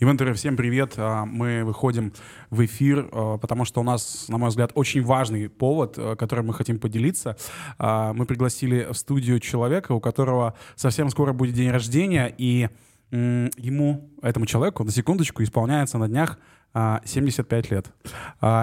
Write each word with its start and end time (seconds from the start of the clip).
Ивентеры, 0.00 0.32
всем 0.34 0.56
привет. 0.56 0.94
А, 0.96 1.24
мы 1.24 1.64
выходим 1.64 2.12
в 2.50 2.64
эфир, 2.64 3.08
а, 3.10 3.36
потому 3.36 3.64
что 3.64 3.80
у 3.80 3.82
нас, 3.82 4.26
на 4.28 4.38
мой 4.38 4.50
взгляд, 4.50 4.70
очень 4.76 5.02
важный 5.02 5.48
повод, 5.48 5.94
а, 5.98 6.14
которым 6.14 6.46
мы 6.46 6.54
хотим 6.54 6.78
поделиться. 6.78 7.36
Мы 7.80 8.24
пригласили 8.24 8.86
в 8.92 8.96
студию 8.96 9.40
человека, 9.40 9.90
у 9.92 10.00
которого 10.00 10.54
совсем 10.76 11.10
скоро 11.10 11.32
будет 11.32 11.56
день 11.56 11.70
рождения, 11.70 12.32
и 12.38 12.68
ему, 13.10 14.10
этому 14.22 14.46
человеку, 14.46 14.84
на 14.84 14.90
секундочку, 14.90 15.42
исполняется 15.42 15.98
на 15.98 16.08
днях 16.08 16.38
75 16.74 17.70
лет. 17.70 17.90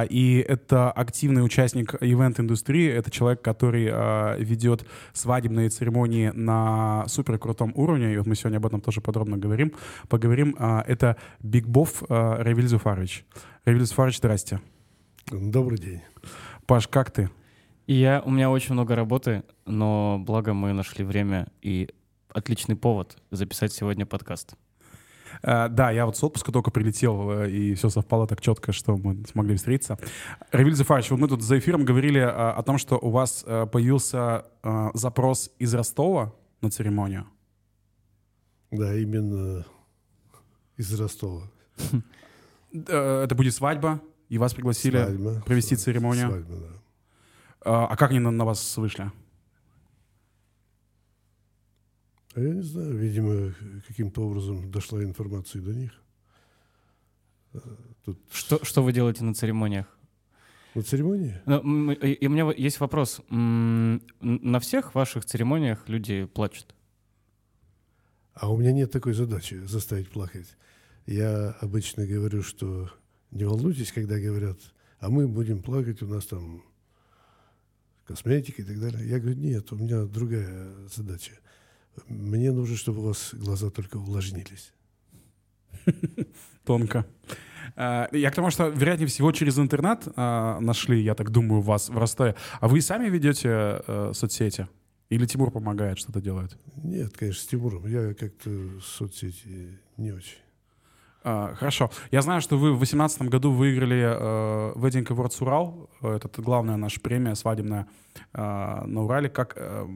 И 0.10 0.46
это 0.48 0.91
активный 0.91 1.43
участник 1.43 1.96
ивент-индустрии. 2.00 2.88
Это 2.88 3.10
человек, 3.10 3.42
который 3.42 3.86
ведет 4.43 4.86
свадебные 5.14 5.70
церемонии 5.70 6.29
на 6.29 7.05
супер 7.07 7.39
крутом 7.39 7.73
уровне. 7.75 8.14
И 8.14 8.18
вот 8.18 8.28
мы 8.28 8.36
сегодня 8.36 8.57
об 8.57 8.66
этом 8.68 8.79
тоже 8.79 9.02
подробно 9.02 9.38
говорим. 9.38 9.73
Поговорим. 10.07 10.56
Это 10.56 11.18
Биг 11.42 11.65
Бов 11.68 12.04
Равиль 12.07 12.68
Зуфарович. 12.68 13.25
Равиль 13.65 13.86
Зуфарович, 13.86 14.18
здрасте. 14.18 14.62
Добрый 15.32 15.79
день. 15.79 16.01
Паш, 16.68 16.87
как 16.87 17.09
ты? 17.09 17.32
Я, 17.87 18.21
у 18.23 18.29
меня 18.29 18.51
очень 18.51 18.73
много 18.73 18.96
работы, 18.96 19.43
но 19.65 20.20
благо 20.20 20.54
мы 20.54 20.73
нашли 20.73 21.04
время 21.04 21.48
и 21.62 21.89
отличный 22.36 22.75
повод 22.75 23.18
записать 23.32 23.71
сегодня 23.71 24.06
подкаст. 24.06 24.56
Uh, 25.42 25.68
да, 25.70 25.92
я 25.92 26.06
вот 26.06 26.16
с 26.16 26.24
отпуска 26.24 26.52
только 26.52 26.71
прилетел, 26.71 27.30
э, 27.32 27.52
и 27.52 27.74
все 27.76 27.89
совпало 27.89 28.26
так 28.26 28.39
четко, 28.42 28.71
что 28.71 28.96
мы 28.96 29.26
смогли 29.26 29.56
встретиться. 29.56 29.98
Равиль 30.52 30.76
Зефарович, 30.76 31.12
вот 31.12 31.20
мы 31.20 31.28
тут 31.28 31.42
за 31.42 31.60
эфиром 31.60 31.84
говорили 31.84 32.22
uh, 32.22 32.52
о 32.52 32.64
том, 32.64 32.78
что 32.78 32.98
у 32.98 33.09
вас 33.09 33.44
uh, 33.45 33.67
появился 33.67 34.45
запрос 34.94 35.52
из 35.59 35.73
Ростова 35.73 36.34
на 36.62 36.70
церемонию. 36.70 37.26
Да, 38.72 38.95
именно 38.95 39.66
из 40.78 41.00
Ростова. 41.00 41.44
Это 42.72 43.34
будет 43.36 43.54
свадьба, 43.54 44.02
и 44.30 44.38
вас 44.38 44.54
пригласили 44.54 44.98
свадьба, 44.98 45.44
провести 45.46 45.76
церемонию. 45.76 46.30
Свадьба, 46.30 46.56
да. 46.56 47.88
А 47.88 47.96
как 47.96 48.12
они 48.12 48.20
на, 48.20 48.31
на 48.31 48.46
вас 48.46 48.78
вышли? 48.78 49.12
А 52.36 52.41
я 52.41 52.53
не 52.53 52.64
знаю, 52.64 52.97
видимо, 52.97 53.53
каким-то 53.88 54.28
образом 54.28 54.69
дошла 54.69 55.02
информация 55.02 55.61
до 55.61 55.73
них. 55.73 55.91
А, 57.53 57.59
тут... 58.03 58.19
Что, 58.30 58.64
что 58.64 58.83
вы 58.83 58.91
делаете 58.91 59.23
на 59.23 59.33
церемониях? 59.33 59.97
На 60.73 60.81
церемонии? 60.81 61.41
Ну, 61.45 61.91
и 61.94 62.28
у 62.28 62.30
меня 62.30 62.52
есть 62.52 62.81
вопрос. 62.81 63.22
На 63.30 64.59
всех 64.59 64.94
ваших 64.95 65.23
церемониях 65.23 65.88
люди 65.88 66.25
плачут? 66.25 66.75
А 68.33 68.52
у 68.52 68.58
меня 68.58 68.73
нет 68.73 68.91
такой 68.91 69.13
задачи 69.13 69.61
заставить 69.66 70.09
плакать. 70.09 70.58
Я 71.06 71.52
обычно 71.61 72.06
говорю, 72.06 72.44
что 72.44 72.91
не 73.31 73.45
волнуйтесь, 73.45 73.94
когда 73.94 74.19
говорят, 74.19 74.59
а 75.00 75.09
мы 75.09 75.30
будем 75.30 75.61
плакать, 75.61 76.02
у 76.02 76.08
нас 76.08 76.25
там 76.25 76.66
косметика 78.03 78.61
и 78.61 78.66
так 78.66 78.78
далее. 78.78 79.08
Я 79.08 79.19
говорю, 79.22 79.38
нет, 79.38 79.72
у 79.72 79.78
меня 79.78 80.03
другая 80.03 80.73
задача. 80.94 81.31
Мне 82.08 82.52
нужно, 82.52 82.76
чтобы 82.76 83.00
у 83.00 83.08
вас 83.08 83.34
глаза 83.34 83.70
только 83.70 83.98
увлажнились. 83.98 84.74
Тонко. 86.66 87.06
А, 87.76 88.08
я 88.12 88.32
к 88.32 88.36
тому, 88.36 88.50
что, 88.50 88.68
вероятнее 88.68 89.08
всего, 89.08 89.32
через 89.32 89.60
интернет 89.60 90.08
а, 90.16 90.60
нашли, 90.60 91.02
я 91.02 91.16
так 91.16 91.30
думаю, 91.30 91.62
вас 91.62 91.90
в 91.90 91.98
Ростове. 91.98 92.36
А 92.60 92.68
вы 92.68 92.82
сами 92.82 93.10
ведете 93.10 93.50
э, 93.50 94.12
соцсети? 94.14 94.68
Или 95.10 95.26
Тимур 95.26 95.52
помогает, 95.52 96.00
что-то 96.00 96.22
делает? 96.22 96.58
Нет, 96.84 97.16
конечно, 97.16 97.42
с 97.42 97.48
Тимуром. 97.48 97.86
Я 97.88 98.14
как-то 98.14 98.80
соцсети 98.82 99.80
не 99.98 100.12
очень. 100.12 100.38
А, 101.28 101.56
хорошо. 101.56 101.90
Я 102.12 102.22
знаю, 102.22 102.42
что 102.42 102.58
вы 102.58 102.70
в 102.70 102.78
2018 102.78 103.24
году 103.24 103.52
выиграли 103.52 104.00
э, 104.00 104.74
Wedding 104.76 105.08
Awards 105.08 105.42
Урал. 105.42 105.90
Это 106.02 106.30
главная 106.42 106.78
наша 106.78 107.00
премия 107.00 107.36
свадебная 107.36 107.88
э, 108.34 108.42
на 108.86 109.03
Урале. 109.03 109.30
Как, 109.30 109.53
э, 109.56 109.88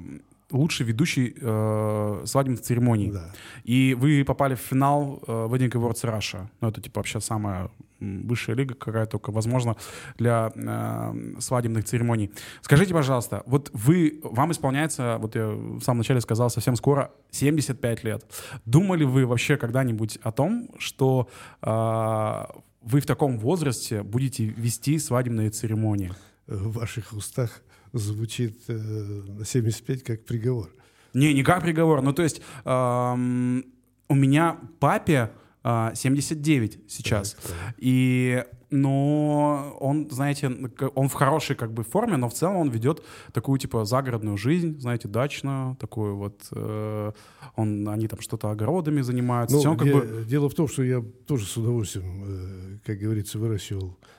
лучший 0.51 0.85
ведущий 0.85 1.35
э, 1.39 2.23
свадебных 2.25 2.61
церемоний. 2.61 3.11
Да. 3.11 3.31
И 3.63 3.95
вы 3.99 4.23
попали 4.25 4.55
в 4.55 4.59
финал 4.59 5.21
э, 5.27 5.31
Wedding 5.31 5.71
Awards 5.71 6.03
Russia. 6.03 6.47
Ну, 6.61 6.69
это, 6.69 6.81
типа, 6.81 6.99
вообще 6.99 7.19
самая 7.19 7.69
высшая 7.99 8.55
лига, 8.55 8.75
какая 8.75 9.05
только 9.05 9.31
возможно 9.31 9.75
для 10.17 10.51
э, 10.55 11.39
свадебных 11.39 11.85
церемоний. 11.85 12.31
Скажите, 12.61 12.93
пожалуйста, 12.93 13.43
вот 13.45 13.69
вы, 13.73 14.19
вам 14.23 14.51
исполняется, 14.51 15.17
вот 15.19 15.35
я 15.35 15.47
в 15.47 15.81
самом 15.81 15.99
начале 15.99 16.21
сказал, 16.21 16.49
совсем 16.49 16.75
скоро 16.75 17.11
75 17.31 18.03
лет. 18.03 18.25
Думали 18.65 19.03
вы 19.03 19.25
вообще 19.25 19.57
когда-нибудь 19.57 20.17
о 20.23 20.31
том, 20.31 20.69
что 20.77 21.27
э, 21.61 22.45
вы 22.81 23.01
в 23.01 23.05
таком 23.05 23.37
возрасте 23.37 24.03
будете 24.03 24.45
вести 24.45 24.97
свадебные 24.99 25.49
церемонии? 25.49 26.13
В 26.47 26.71
ваших 26.71 27.13
устах 27.13 27.61
звучит 27.93 28.59
э, 28.67 29.43
75 29.45 30.03
как 30.03 30.25
приговор. 30.25 30.69
Не, 31.13 31.33
не 31.33 31.43
как 31.43 31.61
приговор. 31.61 32.01
Ну, 32.01 32.13
то 32.13 32.23
есть 32.23 32.41
эм, 32.65 33.65
у 34.07 34.15
меня 34.15 34.57
папе 34.79 35.31
э, 35.63 35.91
79 35.95 36.79
сейчас. 36.87 37.33
Так, 37.33 37.43
так. 37.43 37.75
И 37.77 38.43
но 38.71 39.75
он, 39.79 40.07
знаете, 40.11 40.51
он 40.93 41.09
в 41.09 41.13
хорошей 41.13 41.55
как 41.55 41.73
бы 41.73 41.83
форме, 41.83 42.17
но 42.17 42.29
в 42.29 42.33
целом 42.33 42.57
он 42.57 42.69
ведет 42.69 43.03
такую 43.33 43.57
типа 43.57 43.83
загородную 43.83 44.37
жизнь, 44.37 44.79
знаете, 44.79 45.07
дачную, 45.07 45.75
такую 45.77 46.15
вот. 46.15 46.47
Э, 46.51 47.11
он, 47.55 47.89
они 47.89 48.07
там 48.07 48.21
что-то 48.21 48.51
огородами 48.51 49.01
занимаются. 49.01 49.57
Ну, 49.57 49.71
он, 49.71 49.77
как 49.77 49.87
бы... 49.87 50.25
Дело 50.27 50.49
в 50.49 50.53
том, 50.53 50.67
что 50.67 50.83
я 50.83 51.03
тоже 51.25 51.45
с 51.45 51.57
удовольствием, 51.57 52.23
э, 52.27 52.77
как 52.85 52.99
говорится, 52.99 53.39
выращивал 53.39 53.97
Э, 53.97 54.18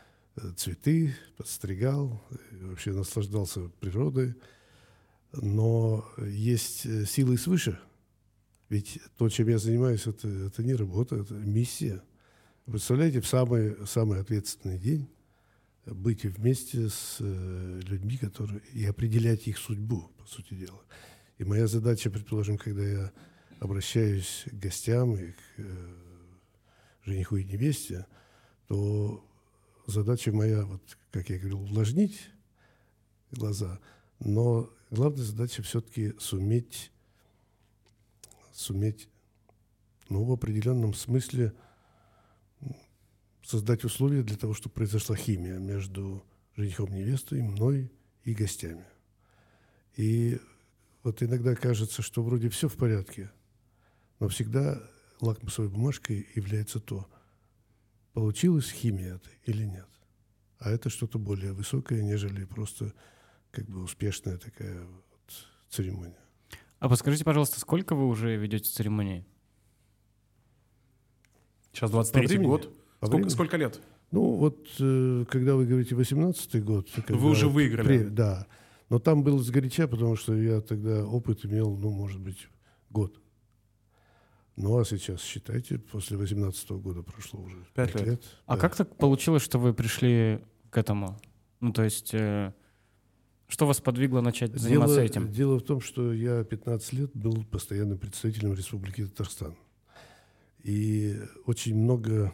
цветы, 0.57 1.15
подстригал, 1.37 2.23
вообще 2.63 2.93
наслаждался 2.93 3.69
природой. 3.81 4.35
Но 5.33 6.05
есть 6.19 6.87
э, 6.87 7.05
силы 7.05 7.39
свыше. 7.39 7.79
Ведь 8.69 9.01
то, 9.17 9.29
чем 9.29 9.49
я 9.49 9.59
занимаюсь, 9.59 10.07
это, 10.07 10.29
это 10.29 10.63
не 10.63 10.75
работа, 10.75 11.17
это 11.17 11.35
миссия. 11.35 12.03
Представляете, 12.67 13.21
в 13.21 13.27
самый, 13.27 13.77
самый 13.87 14.21
ответственный 14.21 14.79
день 14.79 15.09
быть 15.87 16.25
вместе 16.25 16.89
с 16.89 17.17
э, 17.21 17.81
людьми, 17.85 18.17
которые 18.17 18.61
и 18.73 18.85
определять 18.85 19.47
их 19.49 19.59
судьбу, 19.59 20.11
по 20.19 20.27
сути 20.27 20.55
дела. 20.55 20.81
И 21.39 21.45
моя 21.45 21.67
задача, 21.67 22.11
предположим, 22.11 22.59
когда 22.59 22.83
я 22.83 23.13
обращаюсь 23.61 24.45
к 24.47 24.55
гостям 24.55 25.17
и 25.17 25.33
к 25.33 25.37
э, 25.59 25.95
жениху 27.05 27.37
и 27.37 27.45
невесте, 27.45 28.07
то 28.69 29.25
задача 29.91 30.33
моя, 30.33 30.65
вот, 30.65 30.99
как 31.11 31.29
я 31.29 31.39
говорил, 31.39 31.63
увлажнить 31.63 32.31
глаза, 33.31 33.79
но 34.19 34.71
главная 34.91 35.25
задача 35.25 35.63
все-таки 35.63 36.15
суметь, 36.19 36.91
суметь, 38.53 39.09
ну, 40.09 40.25
в 40.25 40.33
определенном 40.33 40.95
смысле 40.95 41.53
создать 43.43 43.85
условия 43.85 44.23
для 44.23 44.37
того, 44.37 44.55
чтобы 44.55 44.75
произошла 44.75 45.17
химия 45.17 45.59
между 45.59 46.25
женихом 46.57 46.95
невестой, 46.95 47.43
мной 47.43 47.93
и 48.25 48.35
гостями. 48.35 48.85
И 49.97 50.41
вот 51.03 51.23
иногда 51.23 51.55
кажется, 51.55 52.03
что 52.03 52.23
вроде 52.23 52.49
все 52.49 52.69
в 52.69 52.77
порядке, 52.77 53.31
но 54.19 54.29
всегда 54.29 54.81
лакмусовой 55.21 55.71
бумажкой 55.71 56.29
является 56.35 56.81
то– 56.81 57.09
получилась 58.13 58.71
химия 58.71 59.17
это 59.17 59.29
или 59.45 59.65
нет. 59.65 59.89
А 60.59 60.71
это 60.71 60.91
что-то 60.91 61.19
более 61.19 61.53
высокое, 61.53 62.03
нежели 62.03 62.45
просто 62.45 62.93
как 63.51 63.67
бы 63.67 63.83
успешная 63.83 64.39
такая 64.39 64.81
вот 64.81 65.35
церемония. 65.69 66.21
А 66.79 66.89
подскажите, 66.89 67.25
пожалуйста, 67.25 67.61
сколько 67.61 67.95
вы 67.95 68.07
уже 68.07 68.37
ведете 68.37 68.71
церемонии? 68.71 69.25
Сейчас 71.73 71.91
23 71.91 72.39
год. 72.39 72.71
Сколько, 73.03 73.31
сколько 73.31 73.57
лет? 73.57 73.81
Ну, 74.11 74.35
вот 74.37 74.69
э, 74.81 75.25
когда 75.31 75.55
вы 75.55 75.67
говорите 75.67 75.95
18-й 75.95 76.61
год... 76.61 76.89
Вы 77.09 77.31
уже 77.31 77.49
выиграли. 77.49 77.87
При, 77.87 78.09
да. 78.09 78.47
Но 78.89 78.99
там 78.99 79.23
был 79.23 79.39
сгоряча, 79.39 79.87
потому 79.87 80.17
что 80.17 80.35
я 80.35 80.61
тогда 80.61 81.07
опыт 81.07 81.45
имел, 81.45 81.77
ну, 81.77 81.91
может 81.91 82.21
быть, 82.21 82.49
год. 82.91 83.21
Ну, 84.57 84.79
а 84.79 84.85
сейчас, 84.85 85.23
считайте, 85.23 85.79
после 85.79 86.17
18 86.17 86.71
года 86.73 87.03
прошло 87.03 87.41
уже 87.41 87.57
5 87.75 87.95
лет. 87.95 88.07
лет. 88.07 88.23
А 88.47 88.55
да. 88.55 88.61
как 88.61 88.77
так 88.77 88.97
получилось, 88.97 89.43
что 89.43 89.59
вы 89.59 89.73
пришли 89.73 90.41
к 90.71 90.77
этому? 90.77 91.19
Ну, 91.61 91.73
то 91.73 91.83
есть, 91.83 92.13
э, 92.13 92.53
что 93.49 93.67
вас 93.67 93.81
подвигло 93.81 94.21
начать 94.21 94.55
заниматься 94.55 94.97
дело, 94.97 95.05
этим? 95.05 95.33
Дело 95.33 95.59
в 95.59 95.63
том, 95.63 95.81
что 95.81 96.13
я 96.13 96.45
15 96.45 96.93
лет 96.93 97.11
был 97.15 97.45
постоянным 97.45 97.99
представителем 97.99 98.55
Республики 98.55 99.07
Татарстан. 99.07 99.57
И 100.63 101.19
очень 101.47 101.75
много 101.75 102.33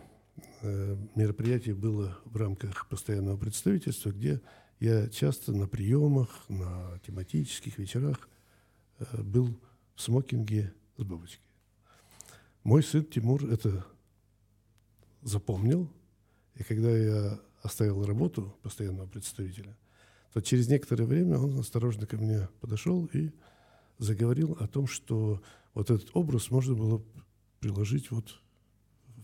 э, 0.62 0.96
мероприятий 1.14 1.72
было 1.72 2.18
в 2.24 2.36
рамках 2.36 2.88
постоянного 2.88 3.36
представительства, 3.36 4.10
где 4.10 4.40
я 4.80 5.08
часто 5.08 5.52
на 5.52 5.66
приемах, 5.68 6.28
на 6.48 6.98
тематических 7.06 7.78
вечерах 7.78 8.28
э, 8.98 9.22
был 9.22 9.58
в 9.94 10.02
смокинге 10.02 10.74
с 10.96 11.02
бабочкой. 11.02 11.45
Мой 12.66 12.82
сын 12.82 13.04
Тимур– 13.04 13.44
это 13.48 13.86
запомнил. 15.22 15.88
И 16.56 16.64
когда 16.64 16.90
я 16.90 17.40
оставил 17.62 18.04
работу 18.04 18.56
постоянного 18.62 19.06
представителя, 19.06 19.76
то 20.32 20.40
через 20.40 20.66
некоторое 20.66 21.04
время 21.04 21.38
он 21.38 21.56
осторожно 21.60 22.08
ко 22.08 22.16
мне 22.16 22.48
подошел 22.60 23.08
и 23.12 23.30
заговорил 23.98 24.56
о 24.58 24.66
том, 24.66 24.88
что 24.88 25.40
вот 25.74 25.92
этот 25.92 26.10
образ 26.14 26.50
можно 26.50 26.74
было 26.74 27.00
приложить 27.60 28.10
вот 28.10 28.40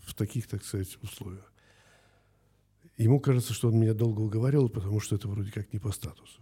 в 0.03 0.13
таких, 0.15 0.47
так 0.47 0.63
сказать, 0.63 0.97
условиях. 1.01 1.51
Ему 2.95 3.19
кажется, 3.19 3.51
что 3.51 3.67
он 3.67 3.77
меня 3.77 3.93
долго 3.93 4.21
уговаривал, 4.21 4.69
потому 4.69 5.01
что 5.01 5.17
это 5.17 5.27
вроде 5.27 5.51
как 5.51 5.73
не 5.73 5.79
по 5.79 5.91
статусу. 5.91 6.39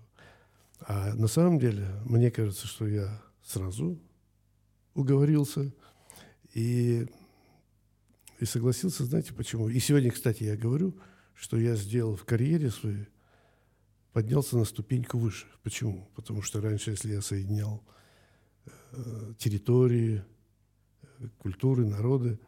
А 0.82 1.16
на 1.16 1.26
самом 1.26 1.58
деле, 1.58 2.00
мне 2.06 2.30
кажется, 2.30 2.68
что 2.68 2.86
я 2.86 3.24
сразу 3.44 3.98
уговорился 4.94 5.74
и, 6.54 7.08
и 8.40 8.46
согласился, 8.46 9.06
знаете 9.06 9.34
почему? 9.34 9.70
И 9.70 9.80
сегодня, 9.80 10.12
кстати, 10.12 10.44
я 10.44 10.58
говорю, 10.58 10.96
что 11.34 11.58
я 11.58 11.76
сделал 11.76 12.16
в 12.16 12.26
карьере 12.26 12.70
своей, 12.70 13.08
поднялся 14.14 14.58
на 14.58 14.66
ступеньку 14.66 15.18
выше. 15.18 15.48
Почему? 15.64 16.10
Потому 16.16 16.42
что 16.42 16.62
раньше, 16.62 16.92
если 16.92 17.14
я 17.14 17.22
соединял 17.22 17.84
э, 18.92 19.34
территории, 19.38 20.24
э, 21.20 21.28
культуры, 21.38 21.86
народы, 21.86 22.40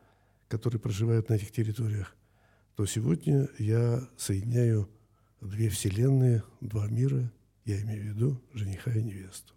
которые 0.50 0.80
проживают 0.80 1.30
на 1.30 1.36
этих 1.36 1.52
территориях, 1.52 2.16
то 2.76 2.86
сегодня 2.86 3.50
я 3.58 4.08
соединяю 4.18 4.90
две 5.40 5.70
вселенные, 5.70 6.44
два 6.60 6.88
мира, 6.88 7.32
я 7.66 7.82
имею 7.82 8.04
в 8.04 8.06
виду 8.08 8.42
жениха 8.54 8.92
и 8.92 9.02
невесту. 9.02 9.54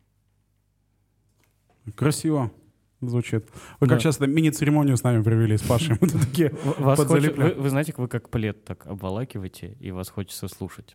Красиво 1.95 2.53
звучит. 3.01 3.45
Вы 3.81 3.89
как 3.89 3.99
да. 3.99 4.01
сейчас 4.01 4.21
мини-церемонию 4.21 4.97
с 4.97 5.03
нами 5.03 5.23
провели 5.23 5.57
с 5.57 5.63
Пашей. 5.63 5.97
Мы 6.01 6.09
такие 6.09 6.53
вас 6.79 6.99
хочет, 7.05 7.37
вы, 7.37 7.55
вы 7.55 7.71
знаете, 7.71 7.95
вы 7.97 8.09
как 8.09 8.31
плед 8.31 8.65
так 8.65 8.87
обволакиваете, 8.87 9.77
и 9.81 9.91
вас 9.91 10.09
хочется 10.09 10.49
слушать. 10.49 10.95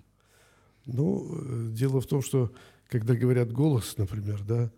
Ну, 0.86 1.28
э, 1.32 1.68
дело 1.72 2.02
в 2.02 2.08
том, 2.08 2.22
что 2.22 2.52
когда 2.90 3.14
говорят 3.14 3.52
голос, 3.52 3.98
например, 3.98 4.42
да, 4.44 4.72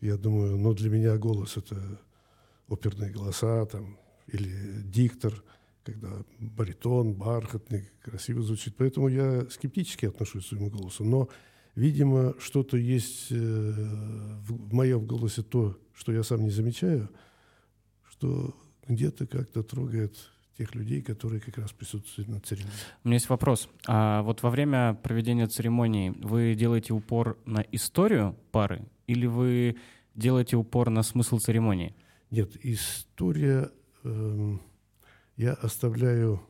я 0.00 0.16
думаю, 0.16 0.56
ну, 0.56 0.74
для 0.74 0.90
меня 0.90 1.16
голос— 1.16 1.56
это 1.56 1.76
оперные 2.68 3.10
голоса 3.10 3.64
там, 3.66 3.98
или 4.26 4.50
диктор, 4.84 5.32
когда 5.84 6.08
баритон, 6.38 7.14
бархатный, 7.14 7.90
красиво 8.02 8.42
звучит. 8.42 8.74
Поэтому 8.76 9.08
я 9.08 9.46
скептически 9.50 10.06
отношусь 10.06 10.44
к 10.44 10.48
своему 10.48 10.70
голосу. 10.70 11.04
Но 11.04 11.28
Видимо, 11.76 12.34
что-то 12.38 12.76
есть 12.76 13.28
э, 13.30 13.34
в 13.34 14.74
моем 14.74 15.06
голосе 15.06 15.42
то, 15.42 15.78
что 16.00 16.12
я 16.12 16.22
сам 16.22 16.42
не 16.42 16.50
замечаю, 16.50 17.10
что 18.08 18.56
где-то 18.88 19.26
как-то 19.26 19.62
трогает 19.62 20.16
тех 20.56 20.74
людей, 20.74 21.02
которые 21.02 21.40
как 21.40 21.58
раз 21.58 21.72
присутствуют 21.72 22.28
на 22.28 22.40
церемонии. 22.40 22.72
У 23.04 23.08
меня 23.08 23.16
есть 23.16 23.28
вопрос. 23.28 23.68
А 23.86 24.22
вот 24.22 24.42
во 24.42 24.48
время 24.48 24.94
проведения 24.94 25.46
церемонии 25.46 26.10
вы 26.22 26.54
делаете 26.54 26.94
упор 26.94 27.38
на 27.44 27.60
историю 27.70 28.34
пары 28.50 28.88
или 29.06 29.26
вы 29.26 29.76
делаете 30.14 30.56
упор 30.56 30.88
на 30.88 31.02
смысл 31.02 31.38
церемонии? 31.38 31.94
Нет, 32.30 32.56
история 32.64 33.70
э, 34.02 34.56
я 35.36 35.52
оставляю 35.52 36.40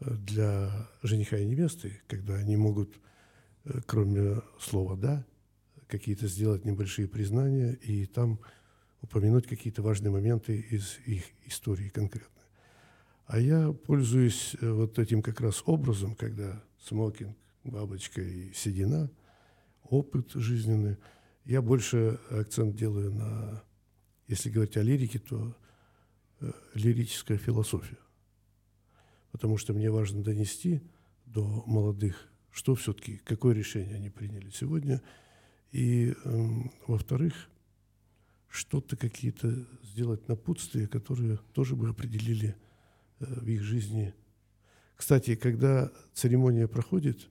э, 0.00 0.14
для 0.14 0.88
жениха 1.02 1.38
и 1.38 1.46
невесты, 1.46 2.02
когда 2.06 2.34
они 2.34 2.56
могут 2.56 3.00
Э, 3.66 3.80
кроме 3.86 4.42
слова 4.60 4.96
«да», 4.96 5.24
какие-то 5.88 6.26
сделать 6.26 6.64
небольшие 6.64 7.08
признания 7.08 7.72
и 7.74 8.06
там 8.06 8.40
упомянуть 9.02 9.46
какие-то 9.46 9.82
важные 9.82 10.10
моменты 10.10 10.56
из 10.58 10.98
их 11.06 11.24
истории 11.44 11.88
конкретно. 11.88 12.42
А 13.26 13.38
я 13.38 13.72
пользуюсь 13.72 14.56
э, 14.60 14.70
вот 14.70 14.98
этим 14.98 15.22
как 15.22 15.40
раз 15.40 15.62
образом, 15.66 16.14
когда 16.14 16.62
смокинг, 16.78 17.36
бабочка 17.64 18.20
и 18.22 18.52
седина, 18.52 19.10
опыт 19.82 20.32
жизненный. 20.32 20.96
Я 21.44 21.62
больше 21.62 22.20
акцент 22.30 22.76
делаю 22.76 23.12
на, 23.12 23.64
если 24.28 24.50
говорить 24.50 24.76
о 24.76 24.82
лирике, 24.82 25.18
то 25.18 25.56
э, 26.40 26.52
лирическая 26.74 27.38
философия. 27.38 27.98
Потому 29.32 29.58
что 29.58 29.74
мне 29.74 29.90
важно 29.90 30.22
донести 30.22 30.80
до 31.26 31.64
молодых 31.66 32.28
что 32.56 32.74
все-таки, 32.74 33.18
какое 33.18 33.54
решение 33.54 33.96
они 33.96 34.08
приняли 34.08 34.48
сегодня. 34.48 35.02
И, 35.72 36.12
э, 36.12 36.48
во-вторых, 36.86 37.34
что-то 38.48 38.96
какие-то 38.96 39.66
сделать 39.82 40.28
напутствия, 40.28 40.86
которые 40.86 41.38
тоже 41.52 41.76
бы 41.76 41.88
определили 41.88 42.56
э, 43.18 43.26
в 43.26 43.46
их 43.46 43.62
жизни. 43.62 44.14
Кстати, 44.94 45.34
когда 45.34 45.92
церемония 46.14 46.66
проходит, 46.66 47.28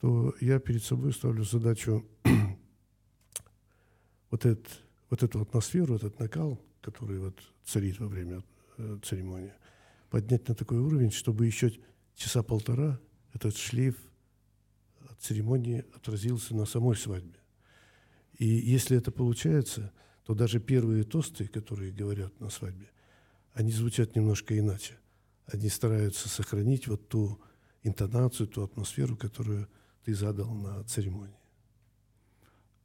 то 0.00 0.34
я 0.40 0.58
перед 0.58 0.82
собой 0.82 1.12
ставлю 1.12 1.44
задачу 1.44 2.06
вот, 4.30 4.46
этот, 4.46 4.66
вот 5.10 5.22
эту 5.22 5.40
атмосферу, 5.40 5.96
этот 5.96 6.18
накал, 6.18 6.60
который 6.80 7.18
вот 7.18 7.38
царит 7.64 7.98
во 8.00 8.06
время 8.06 8.42
э, 8.78 8.98
церемонии, 9.02 9.52
поднять 10.10 10.48
на 10.48 10.54
такой 10.54 10.78
уровень, 10.78 11.10
чтобы 11.10 11.46
еще 11.46 11.72
часа 12.14 12.42
полтора 12.42 12.98
этот 13.32 13.56
шлейф 13.56 13.96
церемонии 15.24 15.84
отразился 15.94 16.54
на 16.54 16.66
самой 16.66 16.96
свадьбе. 16.96 17.38
И 18.38 18.46
если 18.46 18.96
это 18.96 19.10
получается, 19.10 19.92
то 20.24 20.34
даже 20.34 20.60
первые 20.60 21.04
тосты, 21.04 21.46
которые 21.46 21.92
говорят 21.92 22.38
на 22.40 22.50
свадьбе, 22.50 22.90
они 23.52 23.70
звучат 23.72 24.16
немножко 24.16 24.58
иначе. 24.58 24.98
Они 25.46 25.68
стараются 25.68 26.28
сохранить 26.28 26.88
вот 26.88 27.08
ту 27.08 27.40
интонацию, 27.82 28.48
ту 28.48 28.62
атмосферу, 28.62 29.16
которую 29.16 29.68
ты 30.04 30.14
задал 30.14 30.52
на 30.52 30.82
церемонии. 30.84 31.38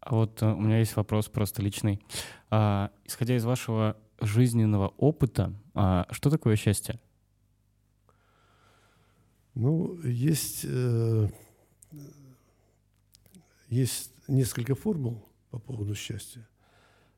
А 0.01 0.15
вот 0.15 0.41
uh, 0.41 0.53
у 0.55 0.61
меня 0.61 0.79
есть 0.79 0.95
вопрос 0.95 1.27
просто 1.27 1.61
личный. 1.61 2.01
А, 2.49 2.91
исходя 3.05 3.35
из 3.35 3.43
вашего 3.43 3.97
жизненного 4.21 4.89
опыта, 4.97 5.53
а, 5.73 6.07
что 6.11 6.29
такое 6.29 6.55
счастье? 6.55 6.99
Ну, 9.55 9.99
есть 10.03 10.61
э, 10.63 11.29
есть 13.69 14.11
несколько 14.27 14.75
формул 14.75 15.23
по 15.51 15.59
поводу 15.59 15.95
счастья, 15.95 16.47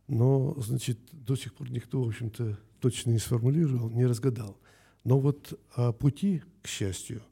но, 0.08 0.54
значит, 0.60 1.00
до 1.12 1.36
сих 1.36 1.54
пор 1.54 1.72
никто, 1.72 2.04
в 2.04 2.08
общем-то, 2.10 2.60
точно 2.80 3.12
не 3.12 3.20
сформулировал, 3.20 3.90
не 3.90 4.06
разгадал. 4.06 4.58
Но 5.04 5.20
вот 5.20 5.60
о 5.76 5.94
пути 5.94 6.44
к 6.62 6.68
счастью, 6.68 7.24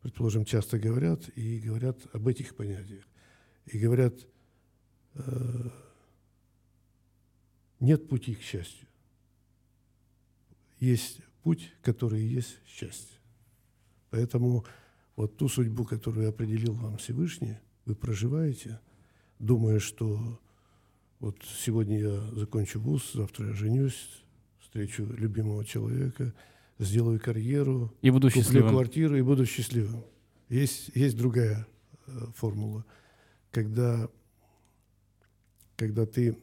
предположим, 0.00 0.44
часто 0.44 0.78
говорят 0.78 1.28
и 1.36 1.58
говорят 1.58 1.98
об 2.12 2.28
этих 2.28 2.54
понятиях. 2.54 3.04
И 3.66 3.78
говорят, 3.78 4.14
э, 5.14 5.70
нет 7.80 8.08
пути 8.08 8.34
к 8.34 8.42
счастью. 8.42 8.86
Есть 10.78 11.20
путь, 11.42 11.72
который 11.82 12.22
есть 12.22 12.58
счастье. 12.66 13.18
Поэтому 14.10 14.64
вот 15.16 15.36
ту 15.36 15.48
судьбу, 15.48 15.84
которую 15.84 16.28
определил 16.28 16.74
вам 16.74 16.96
Всевышний– 16.98 17.58
вы 17.90 17.96
проживаете, 17.96 18.78
думая, 19.40 19.80
что 19.80 20.40
вот 21.18 21.36
сегодня 21.44 21.98
я 21.98 22.20
закончу 22.36 22.80
вуз, 22.80 23.12
завтра 23.12 23.48
я 23.48 23.52
женюсь, 23.52 24.22
встречу 24.60 25.04
любимого 25.04 25.64
человека, 25.64 26.32
сделаю 26.78 27.18
карьеру, 27.18 27.92
и 28.00 28.10
буду 28.10 28.28
куплю 28.28 28.42
счастливым. 28.42 28.70
квартиру 28.70 29.16
и 29.16 29.22
буду 29.22 29.44
счастливым. 29.44 30.04
Есть, 30.48 30.92
есть 30.94 31.16
другая 31.16 31.66
э, 32.06 32.26
формула, 32.36 32.84
когда, 33.50 34.08
когда 35.74 36.06
ты, 36.06 36.38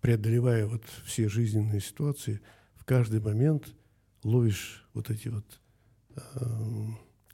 преодолевая 0.00 0.66
вот 0.66 0.84
все 1.04 1.28
жизненные 1.28 1.82
ситуации, 1.82 2.40
в 2.76 2.86
каждый 2.86 3.20
момент 3.20 3.74
ловишь 4.24 4.88
вот 4.94 5.10
эти 5.10 5.28
вот 5.28 5.60
э, 6.16 6.20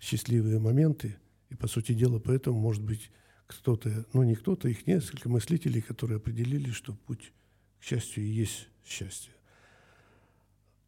счастливые 0.00 0.58
моменты– 0.58 1.16
и, 1.50 1.54
по 1.54 1.68
сути 1.68 1.92
дела, 1.92 2.18
поэтому, 2.18 2.58
может 2.58 2.82
быть, 2.82 3.10
кто-то, 3.46 4.06
ну 4.12 4.22
не 4.22 4.34
кто-то, 4.34 4.68
их 4.68 4.86
несколько 4.86 5.28
мыслителей, 5.28 5.80
которые 5.80 6.16
определили, 6.16 6.70
что 6.70 6.92
путь 6.92 7.32
к 7.80 7.84
счастью 7.84 8.24
и 8.24 8.28
есть 8.28 8.68
счастье. 8.84 9.32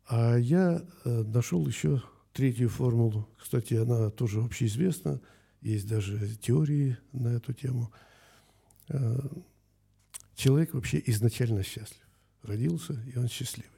А 0.07 0.37
я 0.37 0.83
э, 1.05 1.23
нашел 1.23 1.67
еще 1.67 2.03
третью 2.33 2.69
формулу. 2.69 3.29
Кстати, 3.39 3.75
она 3.75 4.11
тоже 4.11 4.41
общеизвестна. 4.41 5.21
Есть 5.61 5.87
даже 5.87 6.37
теории 6.37 6.97
на 7.13 7.29
эту 7.29 7.53
тему. 7.53 7.93
Э, 8.89 9.19
человек 10.35 10.73
вообще 10.73 11.03
изначально 11.07 11.63
счастлив. 11.63 12.07
Родился, 12.43 12.95
и 13.13 13.19
он 13.19 13.29
счастливый. 13.29 13.71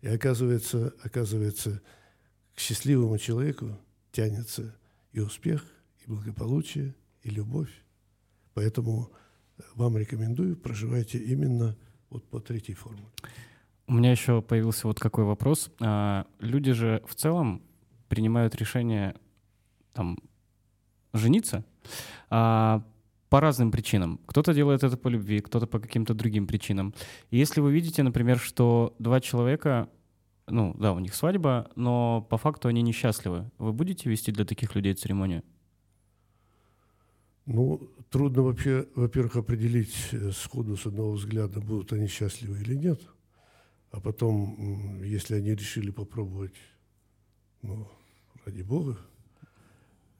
И 0.00 0.06
оказывается, 0.06 0.94
оказывается, 1.02 1.82
к 2.54 2.60
счастливому 2.60 3.18
человеку 3.18 3.76
тянется 4.12 4.76
и 5.12 5.20
успех, 5.20 5.64
и 6.04 6.10
благополучие, 6.10 6.94
и 7.22 7.30
любовь. 7.30 7.70
Поэтому 8.54 9.10
вам 9.74 9.96
рекомендую, 9.96 10.56
проживайте 10.56 11.18
именно 11.18 11.76
вот 12.10 12.24
по 12.28 12.40
третьей 12.40 12.74
формуле. 12.74 13.08
У 13.86 13.94
меня 13.94 14.10
еще 14.10 14.40
появился 14.40 14.86
вот 14.86 14.98
какой 14.98 15.24
вопрос. 15.24 15.70
А, 15.80 16.26
люди 16.38 16.72
же 16.72 17.02
в 17.06 17.14
целом 17.14 17.62
принимают 18.08 18.54
решение 18.54 19.14
там 19.92 20.18
жениться 21.12 21.64
а, 22.30 22.82
по 23.28 23.40
разным 23.40 23.70
причинам. 23.70 24.20
Кто-то 24.26 24.54
делает 24.54 24.84
это 24.84 24.96
по 24.96 25.08
любви, 25.08 25.40
кто-то 25.40 25.66
по 25.66 25.78
каким-то 25.78 26.14
другим 26.14 26.46
причинам. 26.46 26.94
И 27.30 27.36
если 27.36 27.60
вы 27.60 27.72
видите, 27.72 28.02
например, 28.02 28.38
что 28.38 28.94
два 28.98 29.20
человека, 29.20 29.88
ну 30.46 30.74
да, 30.78 30.92
у 30.92 30.98
них 30.98 31.14
свадьба, 31.14 31.70
но 31.76 32.26
по 32.30 32.38
факту 32.38 32.68
они 32.68 32.82
несчастливы, 32.82 33.50
вы 33.58 33.72
будете 33.72 34.08
вести 34.08 34.32
для 34.32 34.44
таких 34.44 34.74
людей 34.74 34.94
церемонию? 34.94 35.42
Ну, 37.46 37.90
трудно 38.10 38.42
вообще, 38.42 38.88
во-первых, 38.94 39.36
определить 39.36 39.94
э, 40.12 40.30
сходу 40.32 40.76
с 40.76 40.86
одного 40.86 41.12
взгляда, 41.12 41.60
будут 41.60 41.92
они 41.92 42.06
счастливы 42.06 42.58
или 42.60 42.74
нет. 42.74 43.00
А 43.90 44.00
потом, 44.00 45.02
если 45.02 45.34
они 45.34 45.54
решили 45.54 45.90
попробовать, 45.90 46.54
ну, 47.60 47.86
ради 48.44 48.62
Бога, 48.62 48.98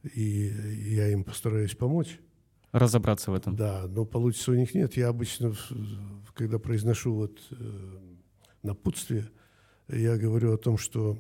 и 0.03 0.53
я 0.95 1.09
им 1.11 1.25
постараюсь 1.25 1.75
помочь. 1.75 2.21
Разобраться 2.73 3.31
в 3.31 3.35
этом. 3.35 3.57
Да, 3.57 3.87
но 3.89 4.05
получится 4.05 4.51
у 4.51 4.55
них 4.55 4.75
нет. 4.75 4.97
Я 4.97 5.09
обычно, 5.09 5.55
когда 6.35 6.59
произношу 6.59 7.15
вот 7.15 7.39
э, 7.51 7.99
напутствие, 8.63 9.31
я 9.89 10.19
говорю 10.19 10.53
о 10.53 10.59
том, 10.59 10.77
что, 10.77 11.19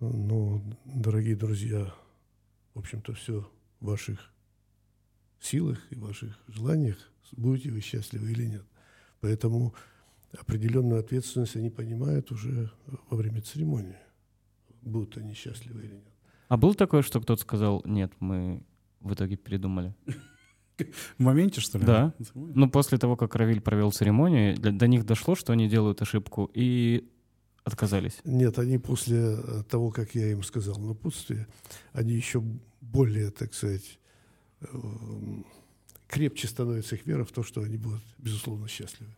ну, 0.00 0.62
дорогие 0.84 1.36
друзья, 1.36 1.94
в 2.74 2.80
общем-то, 2.80 3.14
все 3.14 3.48
ваших 3.86 4.32
силах 5.40 5.78
и 5.90 5.96
ваших 5.96 6.38
желаниях, 6.48 6.98
будете 7.32 7.70
вы 7.70 7.80
счастливы 7.80 8.30
или 8.32 8.44
нет. 8.46 8.64
Поэтому 9.20 9.74
определенную 10.38 11.00
ответственность 11.00 11.56
они 11.56 11.70
понимают 11.70 12.30
уже 12.30 12.70
во 13.10 13.16
время 13.16 13.40
церемонии, 13.40 13.96
будут 14.82 15.16
они 15.16 15.34
счастливы 15.34 15.80
или 15.80 15.94
нет. 15.94 16.12
А 16.48 16.56
было 16.56 16.74
такое, 16.74 17.02
что 17.02 17.20
кто-то 17.20 17.40
сказал, 17.40 17.82
нет, 17.84 18.12
мы 18.20 18.62
в 19.00 19.14
итоге 19.14 19.36
передумали? 19.36 19.94
В 21.16 21.22
моменте, 21.22 21.60
что 21.60 21.78
ли? 21.78 21.86
Да. 21.86 22.12
Ну, 22.34 22.68
после 22.68 22.98
того, 22.98 23.16
как 23.16 23.34
Равиль 23.34 23.62
провел 23.62 23.92
церемонию, 23.92 24.56
до, 24.56 24.72
до 24.72 24.86
них 24.86 25.06
дошло, 25.06 25.34
что 25.34 25.54
они 25.54 25.68
делают 25.68 26.02
ошибку, 26.02 26.50
и 26.52 27.08
отказались? 27.66 28.20
Нет, 28.24 28.58
они 28.58 28.78
после 28.78 29.38
того, 29.68 29.90
как 29.90 30.14
я 30.14 30.30
им 30.30 30.42
сказал 30.42 30.78
напутствие, 30.78 31.46
они 31.92 32.14
еще 32.14 32.40
более, 32.80 33.30
так 33.30 33.52
сказать, 33.52 33.98
эм, 34.60 35.44
крепче 36.06 36.46
становится 36.46 36.94
их 36.94 37.06
вера 37.06 37.24
в 37.24 37.32
то, 37.32 37.42
что 37.42 37.62
они 37.62 37.76
будут, 37.76 38.02
безусловно, 38.18 38.68
счастливы. 38.68 39.10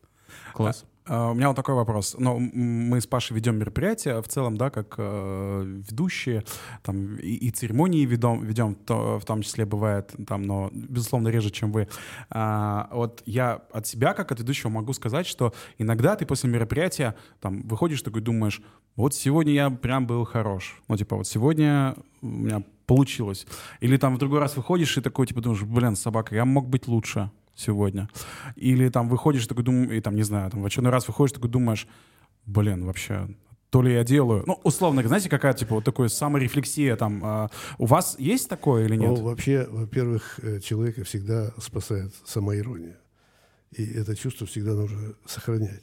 Класс. 0.54 0.84
А, 1.08 1.30
у 1.30 1.34
меня 1.34 1.48
вот 1.48 1.56
такой 1.56 1.74
вопрос. 1.74 2.16
Ну, 2.18 2.38
мы 2.38 3.00
с 3.00 3.06
Пашей 3.06 3.34
ведем 3.34 3.56
мероприятия 3.56 4.20
в 4.20 4.28
целом, 4.28 4.56
да, 4.56 4.70
как 4.70 4.94
э, 4.98 5.62
ведущие, 5.90 6.44
там, 6.82 7.16
и, 7.16 7.34
и 7.34 7.50
церемонии 7.50 8.04
ведем, 8.04 8.44
ведем 8.44 8.74
то, 8.74 9.18
в 9.18 9.24
том 9.24 9.42
числе 9.42 9.64
бывает, 9.64 10.14
там, 10.26 10.42
но, 10.42 10.70
безусловно, 10.72 11.28
реже, 11.28 11.50
чем 11.50 11.72
вы. 11.72 11.88
А, 12.30 12.88
вот 12.92 13.22
я 13.26 13.62
от 13.72 13.86
себя, 13.86 14.12
как 14.12 14.32
от 14.32 14.40
ведущего, 14.40 14.68
могу 14.68 14.92
сказать, 14.92 15.26
что 15.26 15.54
иногда 15.78 16.14
ты 16.14 16.26
после 16.26 16.50
мероприятия, 16.50 17.14
там, 17.40 17.62
выходишь 17.62 18.02
такой, 18.02 18.20
думаешь, 18.20 18.60
вот 18.96 19.14
сегодня 19.14 19.52
я 19.52 19.70
прям 19.70 20.06
был 20.06 20.24
хорош. 20.24 20.82
Ну, 20.88 20.96
типа, 20.96 21.16
вот 21.16 21.26
сегодня 21.26 21.96
у 22.20 22.26
меня 22.26 22.62
получилось. 22.86 23.46
Или 23.80 23.96
там 23.96 24.14
в 24.16 24.18
другой 24.18 24.40
раз 24.40 24.56
выходишь 24.56 24.96
и 24.98 25.00
такой, 25.00 25.26
типа, 25.26 25.40
думаешь, 25.40 25.62
блин, 25.62 25.96
собака, 25.96 26.34
я 26.34 26.44
мог 26.44 26.68
быть 26.68 26.88
лучше 26.88 27.30
сегодня. 27.58 28.08
Или 28.56 28.88
там 28.88 29.08
выходишь 29.08 29.46
такой, 29.46 29.64
дум... 29.64 29.90
и 29.90 30.00
там, 30.00 30.14
не 30.14 30.22
знаю, 30.22 30.50
там 30.50 30.62
в 30.62 30.66
очередной 30.66 30.92
раз 30.92 31.08
выходишь 31.08 31.32
такой, 31.32 31.50
думаешь, 31.50 31.86
блин, 32.46 32.84
вообще, 32.84 33.28
то 33.70 33.82
ли 33.82 33.92
я 33.92 34.04
делаю. 34.04 34.44
Ну, 34.46 34.60
условно, 34.62 35.02
знаете, 35.06 35.28
какая 35.28 35.52
типа 35.52 35.74
вот 35.74 35.84
такая 35.84 36.08
саморефлексия 36.08 36.96
там. 36.96 37.20
А, 37.24 37.50
у 37.76 37.86
вас 37.86 38.16
есть 38.18 38.48
такое 38.48 38.86
или 38.86 38.96
нет? 38.96 39.10
Ну, 39.10 39.24
вообще, 39.24 39.66
во-первых, 39.68 40.40
э, 40.42 40.60
человека 40.60 41.04
всегда 41.04 41.52
спасает 41.58 42.14
самоирония. 42.24 42.96
И 43.76 43.84
это 43.84 44.16
чувство 44.16 44.46
всегда 44.46 44.72
нужно 44.74 45.14
сохранять. 45.26 45.82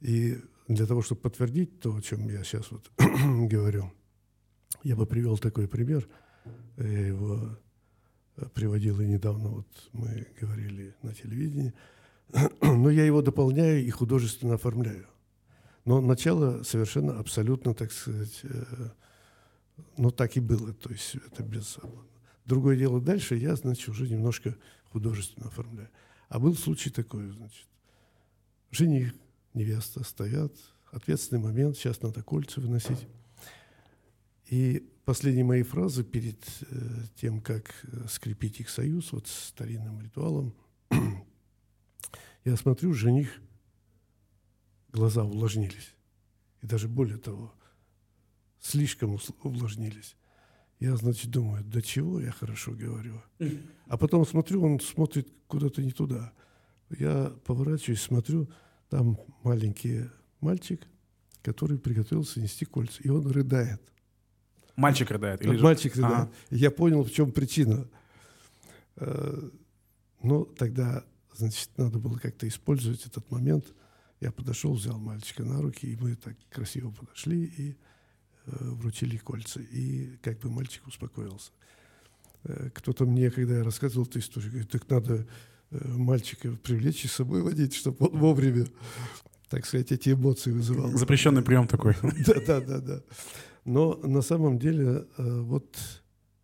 И 0.00 0.38
для 0.68 0.86
того, 0.86 1.02
чтобы 1.02 1.20
подтвердить 1.20 1.80
то, 1.80 1.94
о 1.94 2.00
чем 2.00 2.28
я 2.28 2.42
сейчас 2.44 2.70
вот 2.70 2.90
говорю, 2.98 3.92
я 4.82 4.96
бы 4.96 5.04
привел 5.04 5.36
такой 5.36 5.68
пример. 5.68 6.08
Я 6.78 7.06
его 7.08 7.58
приводил 8.48 9.00
и 9.00 9.06
недавно, 9.06 9.48
вот 9.48 9.66
мы 9.92 10.26
говорили 10.40 10.94
на 11.02 11.14
телевидении. 11.14 11.72
Но 12.60 12.90
я 12.90 13.04
его 13.04 13.22
дополняю 13.22 13.84
и 13.84 13.90
художественно 13.90 14.54
оформляю. 14.54 15.06
Но 15.84 16.00
начало 16.00 16.62
совершенно 16.62 17.18
абсолютно, 17.18 17.74
так 17.74 17.90
сказать, 17.92 18.40
э, 18.42 18.90
ну 19.96 20.10
так 20.10 20.36
и 20.36 20.40
было, 20.40 20.72
то 20.72 20.90
есть 20.90 21.16
это 21.26 21.42
без... 21.42 21.78
Другое 22.44 22.76
дело 22.76 23.00
дальше, 23.00 23.36
я, 23.36 23.54
значит, 23.54 23.88
уже 23.88 24.08
немножко 24.08 24.56
художественно 24.90 25.46
оформляю. 25.46 25.88
А 26.28 26.38
был 26.38 26.54
случай 26.54 26.90
такой, 26.90 27.30
значит, 27.30 27.66
жених, 28.70 29.14
невеста 29.54 30.04
стоят, 30.04 30.52
ответственный 30.92 31.42
момент, 31.42 31.76
сейчас 31.76 32.02
надо 32.02 32.22
кольца 32.22 32.60
выносить. 32.60 33.06
И 34.50 34.84
последние 35.04 35.44
мои 35.44 35.62
фразы 35.62 36.02
перед 36.02 36.44
э, 36.62 37.04
тем, 37.14 37.40
как 37.40 37.72
э, 37.84 38.08
скрепить 38.08 38.58
их 38.58 38.68
союз, 38.68 39.12
вот 39.12 39.28
с 39.28 39.48
старинным 39.50 40.00
ритуалом, 40.00 40.52
я 42.44 42.56
смотрю, 42.56 42.92
жених, 42.92 43.30
глаза 44.88 45.22
увлажнились. 45.22 45.94
И 46.62 46.66
даже 46.66 46.88
более 46.88 47.18
того, 47.18 47.54
слишком 48.58 49.20
увлажнились. 49.44 50.16
Я, 50.80 50.96
значит, 50.96 51.30
думаю, 51.30 51.62
до 51.62 51.80
чего 51.80 52.20
я 52.20 52.32
хорошо 52.32 52.72
говорю. 52.72 53.22
А 53.86 53.96
потом 53.96 54.26
смотрю, 54.26 54.64
он 54.64 54.80
смотрит 54.80 55.28
куда-то 55.46 55.80
не 55.80 55.92
туда. 55.92 56.32
Я 56.98 57.32
поворачиваюсь, 57.44 58.02
смотрю, 58.02 58.50
там 58.88 59.16
маленький 59.44 60.06
мальчик, 60.40 60.88
который 61.42 61.78
приготовился 61.78 62.40
нести 62.40 62.64
кольца. 62.64 63.00
И 63.04 63.10
он 63.10 63.30
рыдает. 63.30 63.80
Мальчик 64.76 65.10
рыдает? 65.10 65.42
Или 65.42 65.58
Мальчик 65.58 65.94
рыдает. 65.96 66.14
Ага. 66.14 66.32
Я 66.50 66.70
понял, 66.70 67.04
в 67.04 67.10
чем 67.10 67.32
причина. 67.32 67.88
Э, 68.96 69.50
ну, 70.22 70.44
тогда, 70.44 71.04
значит, 71.34 71.70
надо 71.76 71.98
было 71.98 72.18
как-то 72.18 72.46
использовать 72.46 73.06
этот 73.06 73.30
момент. 73.30 73.66
Я 74.20 74.30
подошел, 74.32 74.74
взял 74.74 74.98
мальчика 74.98 75.44
на 75.44 75.62
руки, 75.62 75.86
и 75.86 75.96
мы 75.96 76.14
так 76.14 76.36
красиво 76.50 76.90
подошли 76.90 77.44
и 77.44 77.76
э, 78.46 78.56
вручили 78.60 79.16
кольца. 79.16 79.60
И 79.60 80.16
как 80.22 80.38
бы 80.40 80.50
мальчик 80.50 80.86
успокоился. 80.86 81.52
Э, 82.44 82.70
кто-то 82.74 83.06
мне, 83.06 83.30
когда 83.30 83.58
я 83.58 83.64
рассказывал 83.64 84.06
эту 84.06 84.18
историю, 84.18 84.50
говорит, 84.50 84.70
так 84.70 84.88
надо 84.88 85.26
мальчика 85.70 86.50
привлечь 86.50 87.04
и 87.04 87.08
с 87.08 87.12
собой 87.12 87.42
водить, 87.42 87.76
чтобы 87.76 88.08
он 88.08 88.18
вовремя, 88.18 88.66
так 89.48 89.64
сказать, 89.64 89.92
эти 89.92 90.10
эмоции 90.10 90.50
вызывал. 90.50 90.90
Запрещенный 90.90 91.42
прием 91.42 91.68
такой. 91.68 91.94
Да, 92.26 92.40
да, 92.44 92.60
да, 92.60 92.80
да. 92.80 93.02
Но 93.64 93.94
на 93.96 94.22
самом 94.22 94.58
деле, 94.58 95.06
э, 95.16 95.40
вот 95.40 95.76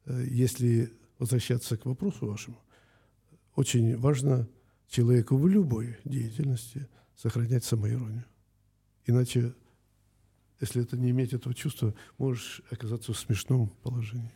э, 0.04 0.24
если 0.28 0.92
возвращаться 1.18 1.76
к 1.76 1.86
вопросу 1.86 2.26
вашему, 2.26 2.58
очень 3.54 3.96
важно 3.96 4.48
человеку 4.88 5.36
в 5.36 5.48
любой 5.48 5.96
деятельности 6.04 6.88
сохранять 7.16 7.64
самоиронию. 7.64 8.24
Иначе, 9.06 9.54
если 10.60 10.82
это 10.82 10.96
не 10.96 11.10
иметь 11.10 11.32
этого 11.32 11.54
чувства, 11.54 11.94
можешь 12.18 12.62
оказаться 12.70 13.12
в 13.12 13.18
смешном 13.18 13.70
положении. 13.82 14.34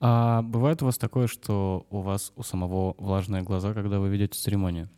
А 0.00 0.42
бывает 0.42 0.82
у 0.82 0.86
вас 0.86 0.98
такое, 0.98 1.28
что 1.28 1.86
у 1.90 2.00
вас 2.00 2.32
у 2.34 2.42
самого 2.42 2.94
влажные 2.98 3.42
глаза, 3.42 3.72
когда 3.72 4.00
вы 4.00 4.08
ведете 4.08 4.38
церемонию? 4.38 4.90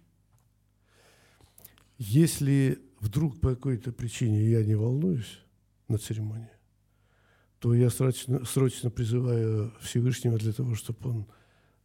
Если 1.99 2.81
вдруг 3.01 3.39
по 3.39 3.51
какой-то 3.51 3.93
причине 3.93 4.43
я 4.49 4.65
не 4.65 4.75
волнуюсь 4.75 5.41
на 5.89 5.99
церемонии, 5.99 6.49
то 7.65 7.73
я 7.73 7.89
срочно, 7.89 8.45
срочно 8.45 8.91
призываю 8.91 9.73
Всевышнего 9.81 10.37
для 10.37 10.53
того, 10.53 10.75
чтобы 10.75 11.09
он 11.09 11.27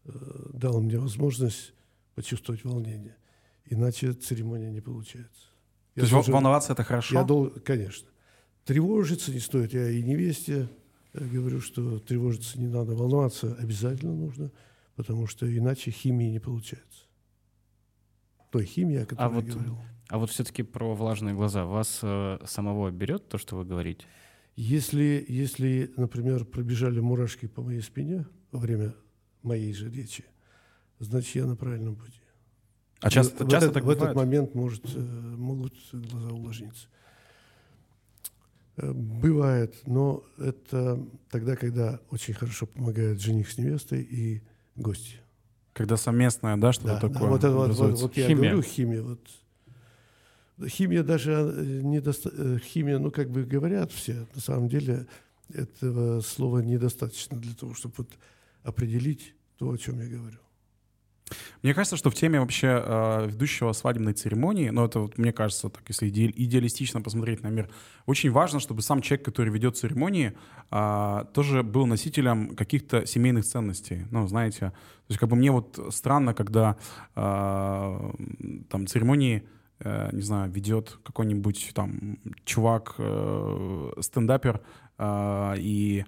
э, 0.04 0.12
дал 0.52 0.82
мне 0.82 1.00
возможность 1.00 1.74
почувствовать 2.16 2.66
волнение. 2.66 3.16
Иначе 3.64 4.12
церемония 4.12 4.72
не 4.72 4.82
получается. 4.82 5.48
Я 5.96 6.06
то 6.06 6.18
есть 6.18 6.28
волноваться 6.28 6.74
это 6.74 6.84
хорошо? 6.84 7.16
Я 7.16 7.24
дол, 7.24 7.50
конечно. 7.64 8.10
Тревожиться 8.66 9.32
не 9.32 9.40
стоит. 9.40 9.72
Я 9.74 9.90
и 9.90 10.04
невесте 10.04 10.68
э, 11.14 11.26
говорю, 11.26 11.62
что 11.62 12.00
тревожиться 12.00 12.60
не 12.60 12.68
надо, 12.68 12.94
волноваться 12.94 13.56
обязательно 13.56 14.14
нужно, 14.14 14.52
потому 14.96 15.28
что 15.28 15.48
иначе 15.48 15.92
химии 15.92 16.30
не 16.30 16.40
получается. 16.40 17.06
Той 18.52 18.66
химии, 18.66 18.98
о 18.98 19.06
которой 19.06 19.26
а 19.26 19.30
вот, 19.30 19.46
я 19.46 19.54
говорил. 19.54 19.78
А 20.10 20.18
вот 20.18 20.30
все-таки 20.30 20.62
про 20.64 20.94
влажные 20.94 21.36
глаза. 21.36 21.64
Вас 21.64 22.02
э, 22.04 22.40
самого 22.44 22.92
берет 22.92 23.30
то, 23.30 23.38
что 23.38 23.56
вы 23.56 23.64
говорите? 23.64 24.06
Если, 24.56 25.26
если, 25.28 25.92
например, 25.96 26.46
пробежали 26.46 27.00
мурашки 27.00 27.48
по 27.48 27.62
моей 27.62 27.82
спине 27.82 28.26
во 28.52 28.60
время 28.60 28.94
моей 29.42 29.74
же 29.74 29.90
речи, 29.90 30.26
значит, 31.00 31.36
я 31.36 31.46
на 31.46 31.56
правильном 31.56 31.96
пути. 31.96 32.20
А 33.02 33.10
часто, 33.10 33.46
в, 33.46 33.50
часто 33.50 33.68
этот, 33.70 33.74
так 33.76 33.84
в 33.86 33.90
этот 33.90 34.16
момент 34.16 34.54
может, 34.56 34.84
э, 34.94 35.00
могут 35.00 35.74
глаза 35.94 36.32
увлажниться. 36.32 36.88
Э, 38.76 38.92
бывает, 38.92 39.76
но 39.86 40.24
это 40.38 41.06
тогда, 41.30 41.56
когда 41.56 42.02
очень 42.10 42.34
хорошо 42.34 42.66
помогает 42.66 43.22
жених 43.22 43.50
с 43.50 43.58
невестой 43.58 44.02
и 44.02 44.42
гости. 44.76 45.16
Когда 45.74 45.96
совместное, 45.96 46.58
да, 46.58 46.74
что-то 46.74 46.96
Да, 46.96 47.00
такое. 47.00 47.20
да, 47.20 47.28
вот, 47.28 47.38
это 47.40 47.52
вот, 47.52 47.76
вот, 47.78 48.00
вот 48.02 48.18
я 48.18 48.28
Химия. 48.28 48.52
говорю 48.52 48.62
химия. 48.62 49.02
Вот. 49.02 49.22
Химия 50.68 51.04
даже 51.04 51.32
э, 51.32 51.82
не 51.84 52.02
химия, 52.60 53.00
ну 53.00 53.12
как 53.12 53.30
бы 53.30 53.44
говорят 53.44 53.92
все, 53.92 54.28
на 54.36 54.42
самом 54.42 54.68
деле 54.68 55.08
этого 55.54 56.22
слова 56.22 56.60
недостаточно 56.60 57.38
для 57.38 57.54
того, 57.54 57.74
чтобы 57.74 57.96
вот 57.98 58.10
определить 58.64 59.34
то, 59.58 59.70
о 59.70 59.78
чем 59.78 60.00
я 60.00 60.08
говорю. 60.08 60.40
Мне 61.62 61.74
кажется, 61.74 61.98
что 61.98 62.10
в 62.10 62.16
теме 62.16 62.40
вообще 62.40 62.82
э, 62.84 63.28
ведущего 63.28 63.72
свадебной 63.74 64.14
церемонии, 64.14 64.70
ну 64.70 64.86
это 64.86 65.00
вот 65.02 65.18
мне 65.18 65.32
кажется, 65.32 65.70
так 65.70 65.84
если 65.88 66.10
иде- 66.10 66.34
идеалистично 66.36 67.02
посмотреть 67.02 67.44
на 67.44 67.50
мир, 67.50 67.70
очень 68.06 68.32
важно, 68.32 68.60
чтобы 68.60 68.82
сам 68.82 69.02
человек, 69.02 69.26
который 69.26 69.54
ведет 69.54 69.78
церемонии, 69.78 70.34
а, 70.72 71.26
тоже 71.34 71.62
был 71.64 71.86
носителем 71.86 72.56
каких-то 72.56 73.06
семейных 73.06 73.46
ценностей. 73.46 74.06
Ну, 74.12 74.28
знаете, 74.28 74.60
то 74.70 74.74
есть 75.10 75.20
как 75.20 75.30
бы 75.30 75.36
мне 75.36 75.52
вот 75.52 75.80
странно, 75.92 76.34
когда 76.34 76.78
а, 77.16 78.16
там 78.70 78.88
церемонии 78.88 79.44
э, 79.44 79.59
не 80.12 80.22
знаю, 80.22 80.52
ведет 80.52 80.98
какой-нибудь 81.04 81.72
там 81.74 82.18
чувак, 82.46 82.96
э, 82.98 83.92
стендапер, 84.02 84.62
э, 84.98 85.54
и 85.58 86.06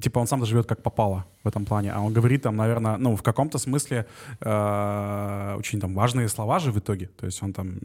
типа 0.00 0.20
он 0.20 0.26
сам 0.26 0.44
живет 0.44 0.66
как 0.66 0.82
попало 0.82 1.24
в 1.42 1.48
этом 1.48 1.64
плане, 1.64 1.92
а 1.92 2.00
он 2.00 2.12
говорит 2.12 2.42
там, 2.42 2.56
наверное, 2.56 2.96
ну, 2.98 3.16
в 3.16 3.22
каком-то 3.22 3.58
смысле 3.58 4.06
э, 4.40 5.54
очень 5.58 5.80
там 5.80 5.94
важные 5.94 6.28
слова 6.28 6.58
же 6.58 6.70
в 6.70 6.78
итоге, 6.78 7.06
то 7.06 7.26
есть 7.26 7.42
он 7.42 7.52
там, 7.52 7.78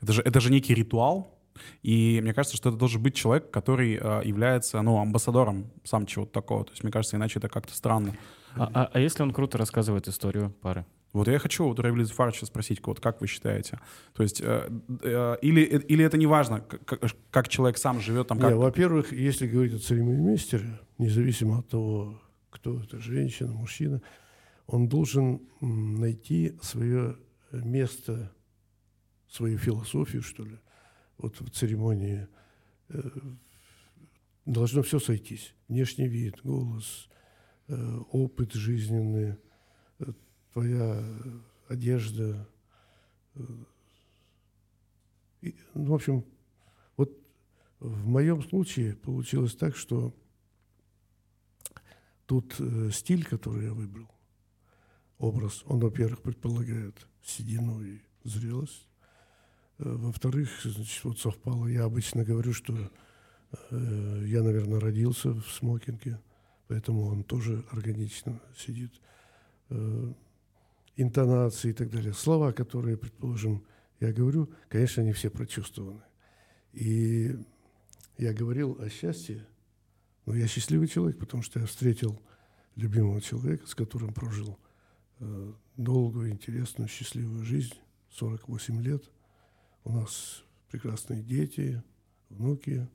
это 0.00 0.12
же, 0.12 0.22
это 0.22 0.40
же 0.40 0.50
некий 0.50 0.74
ритуал, 0.74 1.34
и 1.82 2.20
мне 2.22 2.32
кажется, 2.32 2.56
что 2.56 2.68
это 2.70 2.78
должен 2.78 3.02
быть 3.02 3.14
человек, 3.14 3.50
который 3.50 3.98
э, 4.00 4.22
является, 4.24 4.80
ну, 4.82 4.98
амбассадором 4.98 5.66
сам 5.84 6.06
чего-то 6.06 6.32
такого, 6.32 6.64
то 6.64 6.70
есть 6.70 6.82
мне 6.82 6.92
кажется, 6.92 7.16
иначе 7.16 7.38
это 7.38 7.48
как-то 7.48 7.74
странно. 7.74 8.14
А, 8.56 8.70
а- 8.74 8.90
а 8.92 9.00
если 9.00 9.22
он 9.22 9.32
круто 9.32 9.58
рассказывает 9.58 10.08
историю 10.08 10.50
пары? 10.62 10.86
Вот 11.12 11.28
я 11.28 11.38
хочу 11.38 11.64
у 11.64 11.74
Равили 11.74 12.04
Зуфаровича 12.04 12.46
спросить, 12.46 12.80
вот 12.86 13.00
как 13.00 13.20
вы 13.20 13.26
считаете? 13.26 13.80
То 14.12 14.22
есть, 14.22 14.40
э, 14.40 14.68
э, 15.02 15.36
или, 15.42 15.60
или 15.62 16.04
это 16.04 16.18
не 16.18 16.26
важно, 16.26 16.60
как, 16.60 17.00
как 17.30 17.48
человек 17.48 17.78
сам 17.78 18.00
живет 18.00 18.28
там, 18.28 18.38
как... 18.38 18.54
Во-первых, 18.54 19.12
если 19.12 19.46
говорить 19.46 19.74
о 19.74 19.78
церемонимейстере, 19.78 20.80
независимо 20.98 21.60
от 21.60 21.68
того, 21.68 22.20
кто 22.50 22.80
это, 22.82 22.98
женщина, 22.98 23.52
мужчина, 23.52 24.02
он 24.66 24.88
должен 24.88 25.40
найти 25.60 26.58
свое 26.60 27.16
место, 27.52 28.30
свою 29.30 29.56
философию, 29.58 30.22
что 30.22 30.44
ли, 30.44 30.58
вот 31.16 31.40
в 31.40 31.50
церемонии. 31.50 32.28
Э, 32.90 33.00
Должно 34.48 34.82
все 34.82 34.98
сойтись. 34.98 35.54
Внешний 35.68 36.08
вид, 36.08 36.40
голос, 36.42 37.10
э, 37.66 37.98
опыт 38.10 38.54
жизненный, 38.54 39.32
э, 39.32 39.36
твоя 40.52 41.04
одежда. 41.68 42.48
э, 43.34 43.42
и, 45.40 45.54
ну, 45.74 45.84
в 45.84 45.94
общем, 45.94 46.24
вот 46.96 47.10
в 47.78 48.06
моем 48.06 48.42
случае 48.42 48.96
получилось 48.96 49.54
так, 49.54 49.76
что 49.76 50.14
тут 52.26 52.56
э, 52.58 52.90
стиль, 52.92 53.24
который 53.24 53.66
я 53.66 53.72
выбрал, 53.72 54.10
образ, 55.18 55.62
он, 55.66 55.80
во-первых, 55.80 56.22
предполагает 56.22 57.06
седину 57.22 57.82
и 57.82 58.00
зрелость. 58.24 58.88
Э, 59.78 59.84
во-вторых, 59.84 60.50
значит, 60.64 61.04
вот 61.04 61.18
совпало, 61.18 61.66
я 61.66 61.84
обычно 61.84 62.24
говорю, 62.24 62.52
что 62.52 62.74
э, 63.70 64.24
я, 64.26 64.42
наверное, 64.42 64.80
родился 64.80 65.32
в 65.32 65.48
смокинге, 65.50 66.20
поэтому 66.66 67.06
он 67.06 67.22
тоже 67.22 67.64
органично 67.70 68.40
сидит. 68.56 68.92
Э, 69.70 70.12
интонации 70.98 71.70
и 71.70 71.72
так 71.72 71.90
далее. 71.90 72.12
Слова, 72.12 72.52
которые, 72.52 72.96
предположим, 72.96 73.64
я 74.00 74.12
говорю, 74.12 74.50
конечно, 74.68 75.02
они 75.02 75.12
все 75.12 75.30
прочувствованы. 75.30 76.02
И 76.72 77.36
я 78.18 78.34
говорил 78.34 78.76
о 78.80 78.90
счастье, 78.90 79.46
но 80.26 80.34
я 80.34 80.46
счастливый 80.46 80.88
человек, 80.88 81.18
потому 81.18 81.42
что 81.42 81.60
я 81.60 81.66
встретил 81.66 82.20
любимого 82.74 83.20
человека, 83.20 83.66
с 83.66 83.74
которым 83.74 84.12
прожил 84.12 84.58
э, 85.20 85.52
долгую, 85.76 86.30
интересную, 86.30 86.88
счастливую 86.88 87.44
жизнь, 87.44 87.74
48 88.10 88.82
лет. 88.82 89.04
У 89.84 89.92
нас 89.92 90.42
прекрасные 90.70 91.22
дети, 91.22 91.82
внуки. 92.28 92.88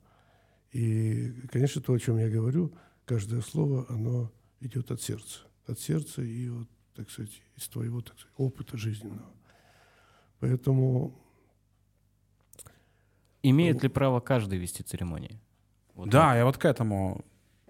И, 0.72 1.32
конечно, 1.50 1.80
то, 1.80 1.94
о 1.94 1.98
чем 1.98 2.18
я 2.18 2.28
говорю, 2.28 2.72
каждое 3.06 3.40
слово, 3.40 3.86
оно 3.88 4.30
идет 4.60 4.90
от 4.90 5.00
сердца. 5.00 5.40
От 5.66 5.80
сердца 5.80 6.22
и, 6.22 6.48
вот, 6.50 6.68
так 6.94 7.10
сказать, 7.10 7.42
из 7.56 7.68
твоего 7.68 8.00
так 8.00 8.18
сказать, 8.18 8.34
опыта 8.36 8.76
жизненного. 8.76 9.32
Поэтому 10.40 11.18
Имеет 13.42 13.82
ли 13.82 13.90
право 13.90 14.20
каждый 14.20 14.58
вести 14.58 14.82
церемонии? 14.82 15.38
Вот 15.94 16.08
Да, 16.08 16.34
я 16.34 16.46
вот 16.46 16.56
к 16.56 16.64
этому. 16.64 17.24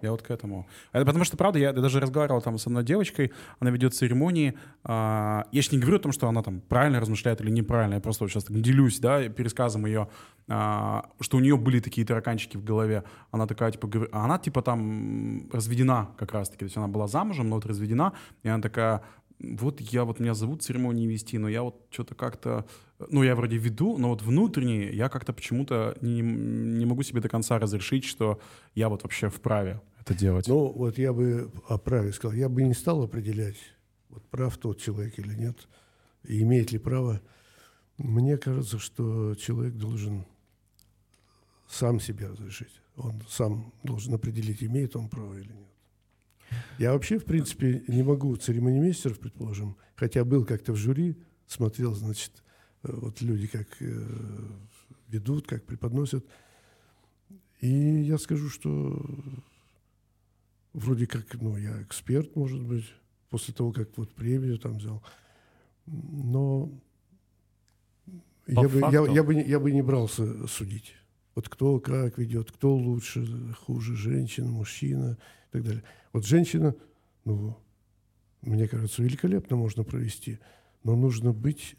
Я 0.05 0.11
вот 0.11 0.21
к 0.21 0.31
этому. 0.31 0.67
Это 0.91 1.05
потому 1.05 1.25
что, 1.25 1.37
правда, 1.37 1.59
я 1.59 1.73
даже 1.73 1.99
разговаривал 1.99 2.41
там 2.41 2.57
с 2.57 2.67
одной 2.67 2.83
девочкой, 2.83 3.31
она 3.59 3.71
ведет 3.71 3.93
церемонии. 3.93 4.53
а, 4.83 5.45
я 5.51 5.61
же 5.61 5.69
не 5.71 5.79
говорю 5.79 5.97
о 5.97 5.99
том, 5.99 6.11
что 6.11 6.27
она 6.27 6.41
там 6.43 6.61
правильно 6.61 6.99
размышляет 6.99 7.41
или 7.41 7.49
неправильно, 7.49 7.95
я 7.95 8.01
просто 8.01 8.23
вот 8.23 8.31
сейчас 8.31 8.45
делюсь, 8.49 8.99
да, 8.99 9.27
пересказом 9.29 9.85
ее, 9.85 10.07
а, 10.47 11.09
что 11.19 11.37
у 11.37 11.39
нее 11.39 11.57
были 11.57 11.79
такие 11.79 12.05
тараканчики 12.05 12.57
в 12.57 12.63
голове. 12.63 13.03
Она 13.31 13.47
такая, 13.47 13.71
типа, 13.71 13.87
говорит- 13.87 14.13
а 14.13 14.25
она, 14.25 14.37
типа, 14.37 14.61
там 14.61 15.49
разведена 15.51 16.09
как 16.17 16.33
раз-таки. 16.33 16.59
То 16.59 16.65
есть 16.65 16.77
она 16.77 16.87
была 16.87 17.07
замужем, 17.07 17.49
но 17.49 17.55
вот 17.55 17.65
разведена, 17.65 18.13
и 18.43 18.49
она 18.49 18.61
такая, 18.61 19.01
вот 19.39 19.81
я, 19.81 20.03
вот 20.03 20.19
меня 20.19 20.33
зовут 20.33 20.63
церемонии 20.63 21.07
вести, 21.07 21.37
но 21.37 21.49
я 21.49 21.63
вот 21.63 21.87
что-то 21.89 22.15
как-то, 22.15 22.65
ну, 23.09 23.23
я 23.23 23.35
вроде 23.35 23.57
веду, 23.57 23.97
но 23.97 24.09
вот 24.09 24.21
внутренне 24.21 24.91
я 24.91 25.09
как-то 25.09 25.33
почему-то 25.33 25.97
не, 26.01 26.21
не 26.21 26.85
могу 26.85 27.03
себе 27.03 27.21
до 27.21 27.29
конца 27.29 27.59
разрешить, 27.59 28.05
что 28.05 28.39
я 28.75 28.87
вот 28.89 29.03
вообще 29.03 29.29
вправе 29.29 29.81
это 30.05 30.13
делать. 30.13 30.47
Ну, 30.47 30.71
вот 30.71 30.97
я 30.97 31.13
бы 31.13 31.51
о 31.67 31.77
праве 31.77 32.13
сказал. 32.13 32.37
Я 32.37 32.47
бы 32.47 32.61
не 32.61 32.73
стал 32.73 33.03
определять, 33.03 33.57
вот 34.09 34.23
прав 34.29 34.55
тот 34.57 34.79
человек 34.79 35.17
или 35.17 35.33
нет, 35.33 35.67
и 36.23 36.41
имеет 36.43 36.71
ли 36.71 36.77
право. 36.77 37.21
Мне 37.97 38.37
кажется, 38.37 38.77
что 38.77 39.35
человек 39.35 39.73
должен 39.73 40.25
сам 41.67 41.99
себе 41.99 42.27
разрешить. 42.27 42.81
Он 42.97 43.21
сам 43.27 43.73
должен 43.83 44.13
определить, 44.13 44.63
имеет 44.63 44.95
он 44.95 45.09
право 45.09 45.33
или 45.33 45.51
нет. 45.51 45.69
Я 46.77 46.93
вообще, 46.93 47.17
в 47.17 47.25
принципе, 47.25 47.83
не 47.87 48.03
могу 48.03 48.35
церемонимейстеров, 48.35 49.19
предположим, 49.19 49.75
хотя 49.95 50.23
был 50.23 50.45
как-то 50.45 50.73
в 50.73 50.75
жюри, 50.75 51.17
смотрел, 51.47 51.95
значит, 51.95 52.31
э, 52.83 52.91
вот 52.91 53.21
люди 53.21 53.47
как 53.47 53.67
э, 53.79 54.07
ведут, 55.07 55.47
как 55.47 55.65
преподносят. 55.65 56.23
И 57.59 57.67
я 57.67 58.19
скажу, 58.19 58.49
что 58.49 59.03
вроде 60.75 61.07
как, 61.07 61.33
ну, 61.41 61.57
я 61.57 61.81
эксперт, 61.81 62.35
может 62.35 62.61
быть, 62.61 62.85
после 63.29 63.53
того, 63.53 63.71
как 63.71 63.97
вот 63.97 64.13
премию 64.13 64.59
там 64.59 64.77
взял. 64.77 65.03
Но 65.85 66.69
По 68.45 68.61
я 68.61 68.69
бы, 68.69 68.79
я, 68.91 69.05
я, 69.13 69.23
бы, 69.23 69.35
не- 69.35 69.45
я 69.45 69.59
бы 69.59 69.71
не 69.71 69.81
брался 69.81 70.47
судить. 70.47 70.93
Вот 71.33 71.49
кто 71.49 71.79
как 71.79 72.17
ведет, 72.17 72.51
кто 72.51 72.75
лучше, 72.75 73.25
хуже, 73.59 73.95
женщина, 73.95 74.49
мужчина 74.49 75.17
и 75.49 75.51
так 75.51 75.63
далее. 75.63 75.83
Вот 76.13 76.25
женщина, 76.25 76.75
ну, 77.25 77.57
мне 78.41 78.67
кажется, 78.67 79.03
великолепно 79.03 79.55
можно 79.57 79.83
провести, 79.83 80.39
но 80.83 80.95
нужно 80.95 81.33
быть, 81.33 81.75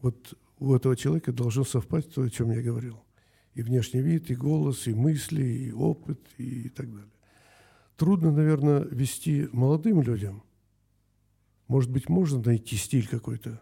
вот 0.00 0.34
у 0.58 0.74
этого 0.74 0.96
человека 0.96 1.32
должно 1.32 1.64
совпасть 1.64 2.12
то, 2.14 2.22
о 2.22 2.30
чем 2.30 2.50
я 2.50 2.60
говорил. 2.62 3.02
И 3.54 3.62
внешний 3.62 4.02
вид, 4.02 4.30
и 4.30 4.34
голос, 4.34 4.86
и 4.86 4.94
мысли, 4.94 5.42
и 5.42 5.72
опыт, 5.72 6.20
и 6.38 6.68
так 6.68 6.90
далее. 6.90 7.10
Трудно, 7.98 8.30
наверное, 8.30 8.84
вести 8.84 9.48
молодым 9.52 10.02
людям. 10.02 10.44
Может 11.66 11.90
быть, 11.90 12.08
можно 12.08 12.40
найти 12.40 12.76
стиль 12.76 13.08
какой-то, 13.08 13.60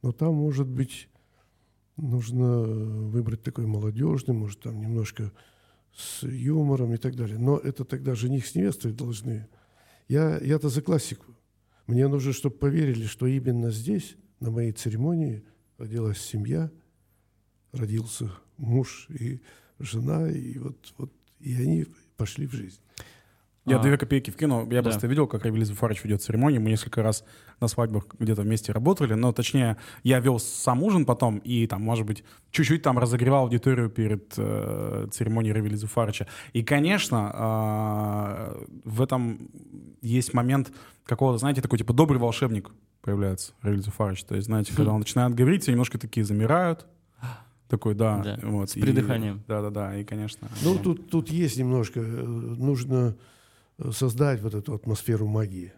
но 0.00 0.12
там, 0.12 0.34
может 0.34 0.66
быть, 0.66 1.10
нужно 1.98 2.62
выбрать 2.62 3.42
такой 3.42 3.66
молодежный, 3.66 4.34
может, 4.34 4.60
там 4.60 4.80
немножко 4.80 5.32
с 5.94 6.22
юмором 6.22 6.94
и 6.94 6.96
так 6.96 7.14
далее. 7.14 7.38
Но 7.38 7.58
это 7.58 7.84
тогда 7.84 8.14
жених 8.14 8.46
с 8.46 8.54
невестой 8.54 8.94
должны. 8.94 9.46
Я, 10.08 10.38
я-то 10.38 10.70
за 10.70 10.80
классику. 10.80 11.26
Мне 11.86 12.08
нужно, 12.08 12.32
чтобы 12.32 12.56
поверили, 12.56 13.04
что 13.04 13.26
именно 13.26 13.70
здесь, 13.70 14.16
на 14.40 14.50
моей 14.50 14.72
церемонии, 14.72 15.44
родилась 15.76 16.22
семья, 16.22 16.70
родился 17.72 18.32
муж 18.56 19.08
и 19.10 19.42
жена, 19.78 20.30
и 20.30 20.56
вот, 20.56 20.94
вот 20.96 21.12
и 21.38 21.54
они 21.54 21.86
пошли 22.16 22.46
в 22.46 22.52
жизнь. 22.52 22.80
Я 23.64 23.76
А, 23.76 23.78
две 23.82 23.96
копейки 23.96 24.30
вкину. 24.30 24.68
Я 24.70 24.82
Да. 24.82 24.90
просто 24.90 25.06
видел, 25.06 25.28
как 25.28 25.44
Равиль 25.44 25.64
Зуфарович 25.64 26.02
ведет 26.02 26.20
церемонию. 26.20 26.60
Мы 26.60 26.70
несколько 26.70 27.00
раз 27.02 27.24
на 27.60 27.68
свадьбах 27.68 28.06
где-то 28.18 28.42
вместе 28.42 28.72
работали. 28.72 29.14
Но, 29.14 29.32
точнее, 29.32 29.76
я 30.02 30.18
вел 30.18 30.40
сам 30.40 30.82
ужин 30.82 31.04
потом 31.04 31.38
и, 31.38 31.66
там, 31.68 31.80
может 31.82 32.04
быть, 32.04 32.24
чуть-чуть 32.50 32.82
там 32.82 32.98
разогревал 32.98 33.44
аудиторию 33.44 33.88
перед 33.88 34.34
э, 34.36 35.06
церемонией 35.12 35.54
Равиля 35.54 35.76
Зуфаровича. 35.76 36.26
И, 36.52 36.64
конечно, 36.64 37.30
э, 37.32 38.64
в 38.84 39.00
этом 39.00 39.48
есть 40.00 40.34
момент 40.34 40.72
какого-то, 41.04 41.38
знаете, 41.38 41.62
такой, 41.62 41.78
типа, 41.78 41.92
добрый 41.92 42.18
волшебник 42.18 42.70
появляется 43.00 43.52
Равиль 43.62 43.82
Зуфарович. 43.82 44.24
То 44.24 44.34
есть, 44.34 44.46
знаете, 44.46 44.74
когда 44.74 44.92
он 44.92 44.98
начинает 45.00 45.34
говорить, 45.34 45.62
все 45.62 45.70
немножко 45.70 45.98
такие 45.98 46.24
замирают. 46.24 46.86
Такой, 47.68 47.94
да. 47.94 48.18
Да, 48.18 48.38
вот, 48.42 48.70
с 48.70 48.74
придыханием. 48.74 49.42
Да-да-да, 49.48 49.96
и, 49.96 50.04
конечно... 50.04 50.48
Ну, 50.62 50.74
да. 50.74 50.80
тут, 50.82 51.08
тут 51.08 51.30
есть 51.30 51.56
немножко, 51.56 52.00
э, 52.00 52.04
нужно 52.04 53.16
создать 53.90 54.40
вот 54.40 54.54
эту 54.54 54.74
атмосферу 54.74 55.26
магии. 55.26 55.72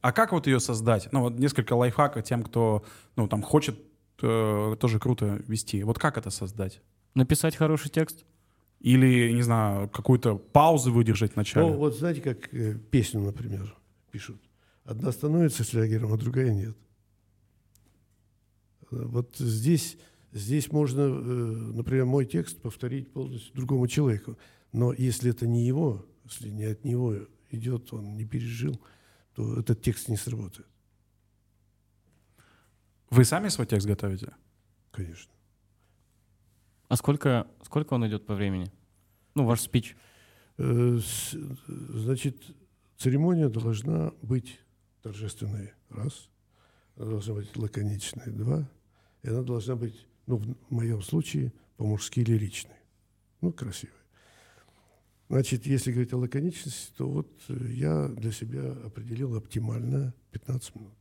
А 0.00 0.12
как 0.12 0.32
вот 0.32 0.46
ее 0.46 0.60
создать? 0.60 1.08
Ну, 1.12 1.20
вот 1.20 1.38
несколько 1.38 1.74
лайфхаков 1.74 2.24
тем, 2.24 2.42
кто, 2.42 2.84
ну, 3.16 3.28
там, 3.28 3.42
хочет 3.42 3.78
э, 4.22 4.76
тоже 4.78 4.98
круто 4.98 5.42
вести. 5.46 5.82
Вот 5.82 5.98
как 5.98 6.16
это 6.16 6.30
создать? 6.30 6.80
Написать 7.14 7.56
хороший 7.56 7.90
текст? 7.90 8.24
Или, 8.80 9.32
не 9.32 9.42
знаю, 9.42 9.90
какую-то 9.90 10.36
паузу 10.36 10.90
выдержать 10.92 11.32
в 11.32 11.36
начале? 11.36 11.66
Ну, 11.66 11.76
вот 11.76 11.96
знаете, 11.96 12.22
как 12.22 12.52
э, 12.54 12.78
песню, 12.90 13.20
например, 13.20 13.76
пишут. 14.10 14.40
Одна 14.84 15.12
становится 15.12 15.64
слягером, 15.64 16.14
а 16.14 16.16
другая 16.16 16.54
нет. 16.54 16.76
Вот 18.90 19.36
здесь, 19.36 19.98
здесь 20.32 20.72
можно, 20.72 21.00
э, 21.00 21.04
например, 21.04 22.06
мой 22.06 22.24
текст 22.24 22.60
повторить 22.62 23.12
полностью 23.12 23.54
другому 23.54 23.86
человеку. 23.86 24.38
Но 24.72 24.94
если 24.94 25.30
это 25.30 25.46
не 25.46 25.66
его, 25.66 26.06
если 26.30 26.48
не 26.48 26.64
от 26.64 26.84
него 26.84 27.16
идет, 27.50 27.92
он 27.92 28.16
не 28.16 28.24
пережил, 28.24 28.80
то 29.34 29.58
этот 29.60 29.82
текст 29.82 30.08
не 30.08 30.16
сработает, 30.16 30.66
Вы 33.10 33.24
сами 33.24 33.48
свой 33.48 33.66
текст 33.66 33.86
готовите? 33.86 34.32
конечно. 34.92 35.32
А 36.88 36.96
сколько, 36.96 37.46
сколько 37.62 37.94
он 37.94 38.06
идет 38.08 38.26
по 38.26 38.34
времени? 38.34 38.70
Ну, 39.36 39.44
ваш 39.44 39.60
спич. 39.60 39.96
Э, 40.58 40.98
Значит, 41.68 42.36
церемония 42.96 43.48
должна 43.48 44.12
быть 44.22 44.58
торжественной, 45.02 45.72
раз. 45.88 46.28
Она 46.96 47.10
должна 47.10 47.34
быть 47.34 47.56
лаконичной, 47.56 48.32
два. 48.32 48.68
И 49.22 49.28
она 49.28 49.42
должна 49.42 49.76
быть, 49.76 50.06
ну, 50.26 50.36
в 50.38 50.56
моем 50.70 51.00
случае, 51.02 51.52
по-мужски 51.76 52.20
лиричной. 52.20 52.74
Ну, 53.40 53.52
красивой. 53.52 53.94
Значит, 55.30 55.64
если 55.64 55.92
говорить 55.92 56.12
о 56.12 56.16
лаконичности, 56.16 56.92
то 56.96 57.08
вот 57.08 57.28
э, 57.48 57.54
я 57.68 58.08
для 58.08 58.32
себя 58.32 58.72
определил 58.84 59.36
оптимально 59.36 60.12
15 60.32 60.74
минут. 60.74 60.92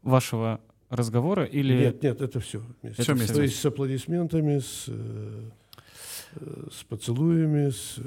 Вашего 0.00 0.58
разговора 0.88 1.44
или... 1.44 1.74
Нет, 1.74 2.02
нет, 2.02 2.22
это 2.22 2.40
все. 2.40 2.62
вместе. 2.80 3.02
Всё 3.02 3.14
вместе. 3.14 3.34
То 3.34 3.42
есть 3.42 3.60
с 3.60 3.66
аплодисментами, 3.66 4.60
с, 4.60 4.86
э, 4.88 5.50
э, 6.36 6.68
с 6.72 6.84
поцелуями, 6.84 7.68
с 7.68 7.98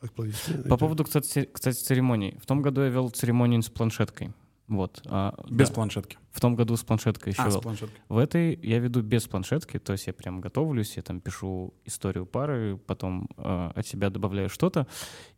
аплодисментами. 0.00 0.68
По 0.68 0.76
поводу, 0.76 1.04
кстати, 1.04 1.48
кстати, 1.52 1.76
церемоний. 1.76 2.36
В 2.42 2.46
том 2.46 2.60
году 2.60 2.80
я 2.80 2.88
вел 2.88 3.08
церемонию 3.10 3.62
с 3.62 3.70
планшеткой. 3.70 4.32
Вот. 4.70 5.02
а, 5.06 5.34
Без 5.50 5.68
да. 5.68 5.74
планшетки. 5.74 6.16
В 6.30 6.40
том 6.40 6.54
году 6.54 6.76
с 6.76 6.84
планшеткой 6.84 7.32
еще 7.32 7.42
А, 7.42 7.50
с 7.50 7.56
планшеткой. 7.58 8.00
В 8.08 8.18
этой 8.18 8.54
я 8.62 8.78
веду 8.78 9.02
без 9.02 9.26
планшетки, 9.26 9.80
то 9.80 9.92
есть 9.92 10.06
я 10.06 10.12
прям 10.12 10.40
готовлюсь, 10.40 10.96
я 10.96 11.02
там 11.02 11.20
пишу 11.20 11.74
историю 11.84 12.24
пары, 12.24 12.76
потом 12.86 13.28
э, 13.36 13.72
от 13.74 13.86
себя 13.86 14.10
добавляю 14.10 14.48
что-то. 14.48 14.86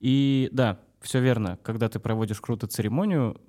И 0.01 0.51
да, 0.53 0.81
все 1.01 1.21
верно, 1.21 1.59
когда 1.63 1.89
ты 1.89 1.99
проводишь 1.99 2.43
круто 2.43 2.67
церемонию, 2.67 3.41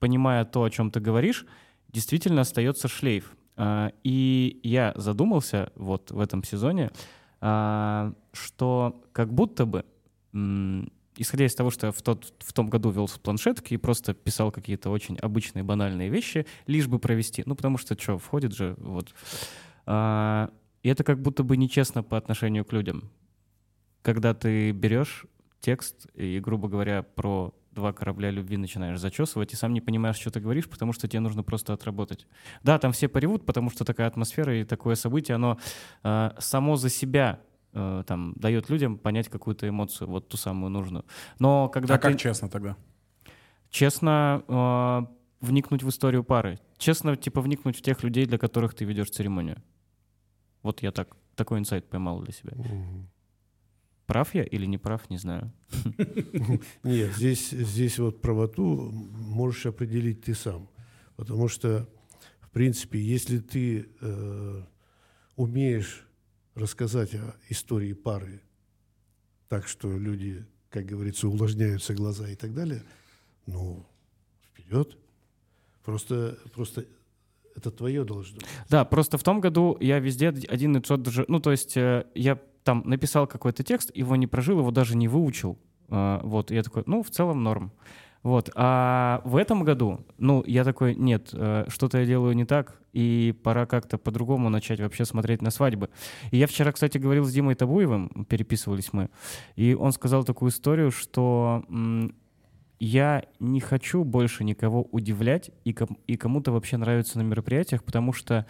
понимая 0.00 0.44
то, 0.44 0.64
о 0.64 0.70
чем 0.70 0.90
ты 0.90 0.98
говоришь, 0.98 1.46
действительно 1.88 2.40
остается 2.40 2.88
шлейф. 2.88 3.36
А, 3.56 3.92
и 4.02 4.58
я 4.64 4.92
задумался 4.96 5.70
вот 5.76 6.10
в 6.10 6.18
этом 6.18 6.42
сезоне, 6.42 6.90
а, 7.40 8.12
что 8.32 9.04
как 9.12 9.32
будто 9.32 9.66
бы, 9.66 9.84
исходя 11.18 11.46
из 11.46 11.54
того, 11.54 11.70
что 11.70 11.86
я 11.86 11.92
в, 11.92 12.00
тот, 12.00 12.34
в 12.38 12.52
том 12.52 12.68
году 12.68 12.90
вел 12.90 13.08
с 13.08 13.18
планшетки 13.18 13.74
и 13.74 13.76
просто 13.76 14.14
писал 14.14 14.52
какие-то 14.52 14.90
очень 14.90 15.18
обычные 15.18 15.62
банальные 15.62 16.08
вещи, 16.08 16.46
лишь 16.66 16.86
бы 16.86 16.98
провести. 16.98 17.42
Ну, 17.46 17.54
потому 17.54 17.78
что 17.78 17.98
что, 18.00 18.18
входит 18.18 18.54
же, 18.54 18.74
вот. 18.78 19.14
А, 19.86 20.50
и 20.82 20.88
это 20.88 21.04
как 21.04 21.20
будто 21.20 21.42
бы 21.42 21.56
нечестно 21.56 22.02
по 22.02 22.16
отношению 22.16 22.64
к 22.64 22.72
людям. 22.72 23.10
Когда 24.02 24.32
ты 24.32 24.70
берешь 24.70 25.26
текст 25.60 26.06
и, 26.14 26.38
грубо 26.40 26.68
говоря, 26.68 27.02
про 27.02 27.54
два 27.72 27.92
корабля 27.92 28.30
любви 28.30 28.56
начинаешь 28.56 28.98
зачесывать 28.98 29.52
и 29.52 29.56
сам 29.56 29.72
не 29.72 29.80
понимаешь, 29.80 30.16
что 30.16 30.30
ты 30.30 30.40
говоришь, 30.40 30.68
потому 30.68 30.92
что 30.92 31.08
тебе 31.08 31.20
нужно 31.20 31.42
просто 31.42 31.72
отработать. 31.72 32.26
Да, 32.62 32.78
там 32.78 32.92
все 32.92 33.08
поревут, 33.08 33.46
потому 33.46 33.70
что 33.70 33.84
такая 33.84 34.08
атмосфера 34.08 34.60
и 34.60 34.64
такое 34.64 34.94
событие, 34.94 35.36
оно 35.36 35.58
э, 36.02 36.30
само 36.38 36.76
за 36.76 36.88
себя 36.88 37.40
э, 37.78 38.04
там 38.06 38.32
дает 38.36 38.70
людям 38.70 38.98
понять 38.98 39.28
какую-то 39.28 39.68
эмоцию, 39.68 40.08
вот 40.08 40.28
ту 40.28 40.36
самую 40.36 40.70
нужную. 40.70 41.04
Но 41.38 41.68
когда 41.68 41.94
А 41.94 41.98
ты 41.98 42.08
как 42.10 42.18
честно 42.20 42.48
тогда? 42.48 42.76
честно 43.70 44.42
э, 44.48 45.46
вникнуть 45.46 45.82
в 45.82 45.88
историю 45.88 46.24
пары, 46.24 46.58
честно 46.78 47.16
типа 47.16 47.40
вникнуть 47.40 47.76
в 47.76 47.82
тех 47.82 48.02
людей, 48.02 48.26
для 48.26 48.38
которых 48.38 48.74
ты 48.74 48.84
ведешь 48.84 49.10
церемонию. 49.10 49.62
Вот 50.62 50.82
я 50.82 50.90
так 50.90 51.16
такой 51.34 51.58
инсайт 51.58 51.88
поймал 51.88 52.20
для 52.22 52.32
себя. 52.32 52.52
Мгм. 52.56 53.08
Прав 54.06 54.34
я 54.34 54.42
или 54.42 54.66
не 54.66 54.78
прав, 54.78 55.10
не 55.10 55.18
знаю. 55.18 55.52
Нет, 56.82 57.14
здесь, 57.14 57.50
здесь 57.50 57.98
вот 57.98 58.20
правоту 58.22 58.90
можешь 58.90 59.66
определить 59.66 60.22
ты 60.24 60.34
сам. 60.34 60.68
Потому 61.16 61.48
что, 61.48 61.86
в 62.40 62.50
принципе, 62.50 62.98
если 62.98 63.38
ты 63.38 63.88
э, 64.00 64.62
умеешь 65.36 66.07
рассказать 66.58 67.14
о 67.14 67.34
истории 67.48 67.92
пары 67.92 68.42
так, 69.48 69.66
что 69.66 69.90
люди, 69.96 70.44
как 70.70 70.84
говорится, 70.84 71.28
увлажняются 71.28 71.94
глаза 71.94 72.28
и 72.28 72.34
так 72.34 72.54
далее, 72.54 72.82
ну, 73.46 73.86
вперед. 74.42 74.96
Просто, 75.84 76.38
просто 76.52 76.84
это 77.56 77.70
твое 77.70 78.04
должно 78.04 78.36
быть. 78.36 78.46
Да, 78.68 78.84
просто 78.84 79.16
в 79.16 79.22
том 79.22 79.40
году 79.40 79.76
я 79.80 79.98
везде 79.98 80.28
один 80.28 80.76
и 80.76 80.80
тот 80.80 81.06
же... 81.06 81.24
Ну, 81.28 81.40
то 81.40 81.50
есть 81.50 81.76
э, 81.76 82.04
я 82.14 82.38
там 82.64 82.82
написал 82.84 83.26
какой-то 83.26 83.62
текст, 83.62 83.90
его 83.94 84.16
не 84.16 84.26
прожил, 84.26 84.58
его 84.58 84.70
даже 84.70 84.96
не 84.96 85.08
выучил. 85.08 85.58
А, 85.88 86.20
вот, 86.22 86.50
и 86.50 86.54
я 86.54 86.62
такой, 86.62 86.82
ну, 86.86 87.02
в 87.02 87.10
целом 87.10 87.42
норм. 87.42 87.72
Вот, 88.22 88.50
а 88.56 89.22
в 89.24 89.36
этом 89.36 89.62
году, 89.62 90.04
ну, 90.18 90.42
я 90.46 90.64
такой, 90.64 90.94
нет, 90.96 91.30
э, 91.32 91.66
что-то 91.68 91.98
я 91.98 92.06
делаю 92.06 92.34
не 92.34 92.44
так, 92.44 92.80
и 92.92 93.32
пора 93.44 93.64
как-то 93.64 93.96
по-другому 93.96 94.48
начать 94.48 94.80
вообще 94.80 95.04
смотреть 95.04 95.40
на 95.40 95.50
свадьбы. 95.50 95.88
И 96.32 96.36
я 96.36 96.48
вчера, 96.48 96.72
кстати, 96.72 96.98
говорил 96.98 97.24
с 97.24 97.32
Димой 97.32 97.54
Табуевым, 97.54 98.26
переписывались 98.28 98.92
мы, 98.92 99.08
и 99.54 99.74
он 99.74 99.92
сказал 99.92 100.24
такую 100.24 100.50
историю, 100.50 100.90
что 100.90 101.64
я 102.80 103.24
не 103.38 103.60
хочу 103.60 104.04
больше 104.04 104.44
никого 104.44 104.82
удивлять 104.82 105.50
и, 105.64 105.72
ком- 105.72 105.98
и 106.06 106.16
кому-то 106.16 106.52
вообще 106.52 106.76
нравится 106.76 107.18
на 107.18 107.22
мероприятиях, 107.22 107.84
потому 107.84 108.12
что 108.12 108.46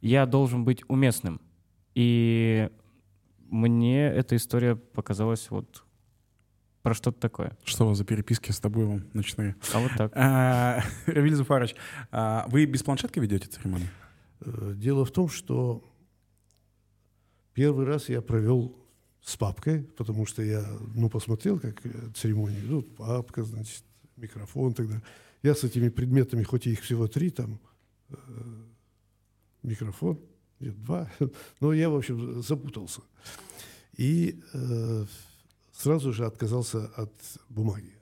я 0.00 0.26
должен 0.26 0.64
быть 0.64 0.82
уместным. 0.88 1.40
И 1.94 2.70
мне 3.48 4.06
эта 4.06 4.36
история 4.36 4.76
показалась 4.76 5.50
вот 5.50 5.84
про 6.82 6.94
что-то 6.94 7.20
такое. 7.20 7.56
Что 7.64 7.84
у 7.84 7.88
вас 7.88 7.98
за 7.98 8.04
переписки 8.04 8.52
с 8.52 8.60
тобой 8.60 8.86
вам 8.86 9.04
ночные? 9.12 9.56
А 9.72 9.78
вот 9.78 9.90
так. 9.96 10.12
А, 10.14 10.82
Равиль 11.06 11.34
Зуфарович, 11.34 11.74
а, 12.10 12.46
вы 12.48 12.64
без 12.64 12.82
планшетки 12.82 13.18
ведете 13.18 13.48
церемонию? 13.48 13.88
Э, 14.40 14.72
Дело 14.76 15.04
в 15.04 15.10
том, 15.10 15.28
что 15.28 15.84
первый 17.52 17.86
раз 17.86 18.08
я 18.08 18.22
провел 18.22 18.76
с 19.22 19.36
папкой, 19.36 19.82
потому 19.82 20.26
что 20.26 20.42
я, 20.42 20.64
ну, 20.94 21.10
посмотрел, 21.10 21.60
как 21.60 21.84
э, 21.84 22.10
церемонию 22.14 22.60
идут, 22.64 22.96
папка, 22.96 23.44
значит, 23.44 23.84
микрофон 24.16 24.72
тогда. 24.72 25.02
Я 25.42 25.54
с 25.54 25.64
этими 25.64 25.88
предметами, 25.88 26.42
хоть 26.42 26.66
и 26.66 26.72
их 26.72 26.80
всего 26.80 27.06
три, 27.06 27.30
там, 27.30 27.60
э, 28.08 28.14
микрофон, 29.62 30.18
нет, 30.58 30.82
два, 30.82 31.10
но 31.60 31.72
я, 31.72 31.90
в 31.90 31.96
общем, 31.96 32.42
запутался. 32.42 33.02
И 33.96 34.40
э, 34.54 35.04
сразу 35.80 36.12
же 36.12 36.26
отказался 36.26 36.86
от 36.96 37.12
бумаги. 37.48 37.94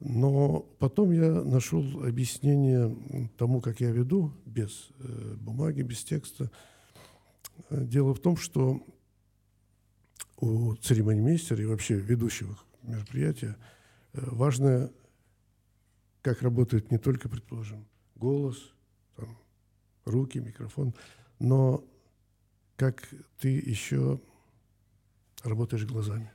Но 0.00 0.60
потом 0.78 1.10
я 1.10 1.42
нашел 1.42 1.82
объяснение 2.04 2.96
тому, 3.36 3.60
как 3.60 3.80
я 3.80 3.90
веду, 3.90 4.32
без 4.46 4.90
э, 5.00 5.34
бумаги, 5.40 5.82
без 5.82 6.04
текста. 6.04 6.52
Дело 7.68 8.14
в 8.14 8.20
том, 8.20 8.36
что 8.36 8.80
у 10.36 10.76
церемонимейстера 10.76 11.60
и 11.60 11.66
вообще 11.66 11.96
ведущего 11.96 12.56
мероприятия 12.84 13.56
э, 14.12 14.20
важно, 14.22 14.92
как 16.22 16.42
работает 16.42 16.92
не 16.92 16.98
только, 16.98 17.28
предположим, 17.28 17.88
голос, 18.14 18.72
там, 19.16 19.36
руки, 20.04 20.38
микрофон, 20.38 20.94
но 21.40 21.84
как 22.76 23.08
ты 23.40 23.48
еще 23.48 24.20
работаешь 25.42 25.84
глазами. 25.84 26.30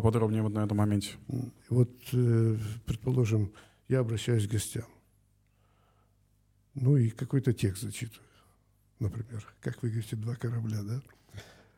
Поподробнее 0.00 0.42
вот 0.42 0.52
на 0.52 0.64
этом 0.64 0.76
моменте. 0.76 1.16
Вот, 1.68 1.90
э, 2.12 2.56
предположим, 2.86 3.52
я 3.88 4.00
обращаюсь 4.00 4.46
к 4.46 4.52
гостям. 4.52 4.86
Ну 6.74 6.96
и 6.96 7.10
какой-то 7.10 7.52
текст 7.52 7.82
зачитываю. 7.82 8.28
Например, 9.00 9.44
как 9.60 9.82
вы 9.82 9.90
говорите, 9.90 10.14
два 10.14 10.36
корабля, 10.36 10.82
да? 10.82 11.02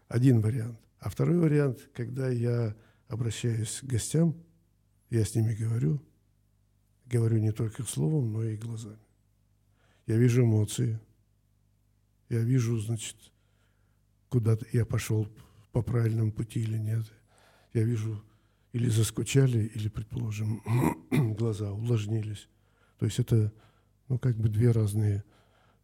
Один 0.08 0.40
вариант. 0.40 0.78
А 0.98 1.08
второй 1.08 1.38
вариант, 1.38 1.88
когда 1.94 2.28
я 2.28 2.76
обращаюсь 3.08 3.80
к 3.80 3.84
гостям, 3.84 4.36
я 5.08 5.24
с 5.24 5.34
ними 5.34 5.54
говорю, 5.54 6.00
говорю 7.06 7.38
не 7.38 7.52
только 7.52 7.84
словом, 7.84 8.32
но 8.32 8.44
и 8.44 8.56
глазами. 8.56 8.98
Я 10.06 10.18
вижу 10.18 10.42
эмоции, 10.42 11.00
я 12.28 12.40
вижу, 12.40 12.78
значит, 12.78 13.16
куда 14.28 14.58
я 14.72 14.84
пошел 14.84 15.26
по 15.72 15.82
правильному 15.82 16.32
пути 16.32 16.60
или 16.60 16.76
нет. 16.76 17.06
Я 17.72 17.84
вижу, 17.84 18.22
или 18.72 18.88
заскучали, 18.88 19.70
или, 19.74 19.88
предположим, 19.88 20.62
глаза 21.36 21.72
увлажнились. 21.72 22.48
То 22.98 23.06
есть 23.06 23.18
это, 23.18 23.52
ну, 24.08 24.18
как 24.18 24.36
бы 24.36 24.48
две 24.48 24.70
разные, 24.70 25.24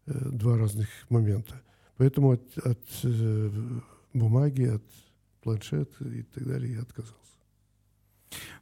э, 0.07 0.13
два 0.13 0.57
разных 0.59 0.89
момента. 1.09 1.61
Поэтому 1.97 2.33
от, 2.33 2.59
от 2.59 2.83
э, 3.05 3.51
бумаги, 4.13 4.65
от 4.65 4.83
планшета 5.43 6.05
и 6.05 6.23
так 6.23 6.47
далее 6.47 6.75
я 6.75 6.83
отказался. 6.83 7.15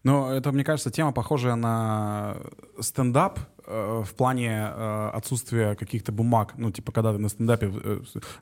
Но 0.02 0.32
это, 0.32 0.52
мне 0.52 0.64
кажется, 0.64 0.90
тема 0.90 1.12
похожая 1.12 1.54
на 1.54 2.36
стендап 2.80 3.40
э, 3.66 4.02
в 4.06 4.14
плане 4.14 4.66
отсутствия 4.66 5.74
каких-то 5.74 6.12
бумаг. 6.12 6.54
Ну, 6.56 6.70
типа, 6.70 6.92
когда 6.92 7.12
ты 7.12 7.18
на 7.18 7.28
стендапе, 7.28 7.72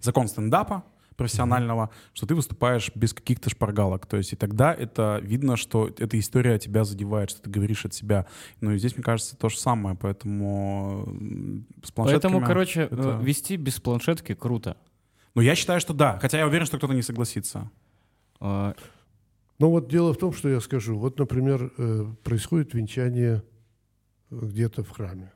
закон 0.00 0.28
стендапа 0.28 0.84
профессионального, 1.22 1.84
mm-hmm. 1.84 2.10
что 2.14 2.26
ты 2.26 2.34
выступаешь 2.34 2.90
без 2.94 3.14
каких-то 3.14 3.50
шпаргалок. 3.50 4.06
То 4.06 4.16
есть 4.16 4.32
и 4.32 4.36
тогда 4.36 4.74
это 4.74 5.20
видно, 5.22 5.56
что 5.56 5.88
эта 5.88 6.18
история 6.18 6.58
тебя 6.58 6.84
задевает, 6.84 7.30
что 7.30 7.42
ты 7.42 7.50
говоришь 7.50 7.84
от 7.84 7.94
себя. 7.94 8.26
Ну 8.60 8.72
и 8.72 8.78
здесь, 8.78 8.96
мне 8.96 9.04
кажется, 9.04 9.36
то 9.36 9.48
же 9.48 9.58
самое. 9.58 9.96
Поэтому 9.96 11.04
с 11.82 11.92
планшетками... 11.92 12.32
Поэтому, 12.32 12.46
короче, 12.46 12.82
это... 12.82 13.18
вести 13.22 13.56
без 13.56 13.80
планшетки 13.80 14.34
круто. 14.34 14.76
Ну, 15.34 15.42
я 15.42 15.54
считаю, 15.54 15.80
что 15.80 15.94
да. 15.94 16.18
Хотя 16.20 16.38
я 16.38 16.46
уверен, 16.46 16.66
что 16.66 16.78
кто-то 16.78 16.92
не 16.92 17.02
согласится. 17.02 17.70
А, 18.40 18.74
ну 19.58 19.70
вот 19.70 19.88
дело 19.88 20.12
в 20.12 20.18
том, 20.18 20.32
что 20.32 20.48
я 20.48 20.60
скажу. 20.60 20.98
Вот, 20.98 21.18
например, 21.18 21.72
э, 21.78 22.06
происходит 22.22 22.74
венчание 22.74 23.42
где-то 24.30 24.82
в 24.82 24.90
храме 24.90 25.32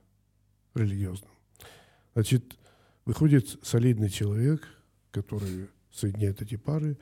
религиозном. 0.74 1.30
Значит, 2.14 2.56
выходит 3.04 3.58
солидный 3.62 4.10
человек, 4.10 4.66
который 5.10 5.68
соединяет 5.96 6.42
эти 6.42 6.56
пары, 6.56 6.98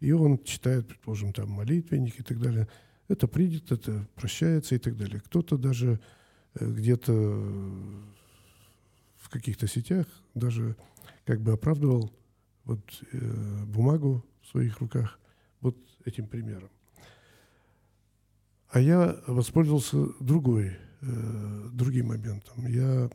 и 0.00 0.12
он 0.12 0.42
читает, 0.44 0.86
предположим, 0.86 1.32
там 1.32 1.50
молитвенник 1.50 2.20
и 2.20 2.22
так 2.22 2.40
далее. 2.40 2.68
Это 3.08 3.26
принято, 3.26 3.74
это 3.74 4.06
прощается 4.14 4.74
и 4.74 4.78
так 4.78 4.96
далее. 4.96 5.20
Кто-то 5.20 5.56
даже 5.56 6.00
э, 6.54 6.70
где-то 6.70 7.12
в 9.16 9.28
каких-то 9.30 9.66
сетях 9.66 10.06
даже 10.34 10.76
как 11.24 11.40
бы 11.40 11.52
оправдывал 11.52 12.12
вот 12.64 12.80
э, 13.12 13.64
бумагу 13.64 14.24
в 14.42 14.46
своих 14.48 14.78
руках 14.78 15.18
вот 15.60 15.76
этим 16.04 16.26
примером. 16.26 16.70
А 18.70 18.80
я 18.80 19.18
воспользовался 19.26 20.06
другой, 20.20 20.76
э, 21.00 21.68
другим 21.72 22.08
моментом. 22.08 22.66
Я 22.66 23.10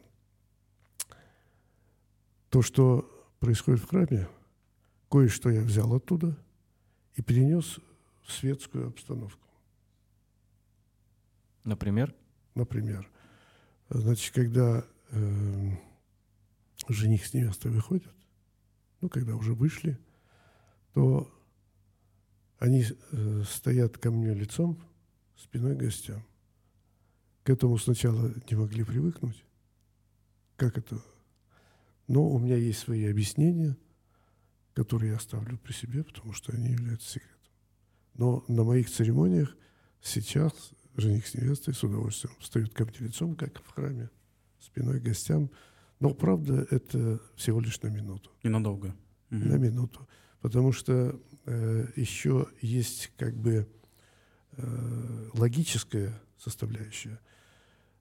то, 2.49 2.61
что 2.61 3.09
происходит 3.39 3.81
в 3.81 3.87
храме, 3.87 4.27
кое-что 5.13 5.51
я 5.51 5.61
взял 5.61 5.93
оттуда 5.93 6.35
и 7.13 7.21
перенес 7.21 7.79
в 8.23 8.31
светскую 8.31 8.87
обстановку. 8.87 9.47
Например? 11.63 12.15
Например. 12.55 13.07
Значит, 13.89 14.33
когда 14.33 14.83
э, 15.11 15.77
жених 16.87 17.27
с 17.27 17.33
невестой 17.35 17.69
выходят, 17.69 18.11
ну, 19.01 19.09
когда 19.09 19.35
уже 19.35 19.53
вышли, 19.53 19.99
то 20.95 21.31
они 22.57 22.83
э, 22.83 23.43
стоят 23.47 23.99
ко 23.99 24.09
мне 24.09 24.33
лицом, 24.33 24.81
спиной 25.35 25.75
к 25.75 25.79
гостям. 25.81 26.23
К 27.43 27.51
этому 27.51 27.77
сначала 27.77 28.33
не 28.49 28.55
могли 28.55 28.83
привыкнуть. 28.83 29.45
Как 30.55 30.79
это? 30.79 30.99
Но 32.07 32.27
у 32.27 32.39
меня 32.39 32.55
есть 32.55 32.79
свои 32.79 33.05
объяснения, 33.05 33.77
которые 34.73 35.11
я 35.11 35.17
оставлю 35.17 35.57
при 35.57 35.73
себе, 35.73 36.03
потому 36.03 36.33
что 36.33 36.53
они 36.53 36.71
являются 36.71 37.13
секретом. 37.13 37.37
Но 38.15 38.43
на 38.47 38.63
моих 38.63 38.89
церемониях 38.89 39.55
сейчас 40.01 40.53
жених 40.95 41.27
с 41.27 41.33
невестой 41.33 41.73
с 41.73 41.83
удовольствием 41.83 42.35
встают 42.39 42.73
ко 42.73 42.85
мне 42.85 42.95
лицом, 42.99 43.35
как 43.35 43.61
в 43.63 43.67
храме, 43.69 44.09
спиной 44.59 44.99
к 44.99 45.03
гостям. 45.03 45.49
Но, 45.99 46.13
правда, 46.13 46.67
это 46.69 47.19
всего 47.35 47.59
лишь 47.59 47.81
на 47.81 47.87
минуту. 47.87 48.31
Ненадолго. 48.43 48.95
Угу. 49.31 49.37
На 49.37 49.55
минуту 49.55 50.07
потому 50.43 50.73
что 50.73 51.17
э, 51.45 51.87
еще 51.95 52.47
есть 52.61 53.11
как 53.17 53.33
бы 53.33 53.65
э, 54.57 55.29
логическая 55.33 56.21
составляющая. 56.37 57.17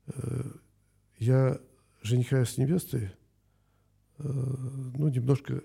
Э, 0.09 0.51
я 1.19 1.61
жениха 2.03 2.45
с 2.45 2.59
невестой, 2.59 3.13
э, 4.19 4.23
ну, 4.25 5.09
немножко, 5.09 5.63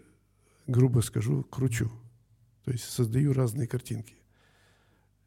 грубо 0.68 1.02
скажу, 1.02 1.44
кручу. 1.44 1.92
То 2.64 2.72
есть 2.72 2.84
создаю 2.84 3.34
разные 3.34 3.68
картинки, 3.68 4.16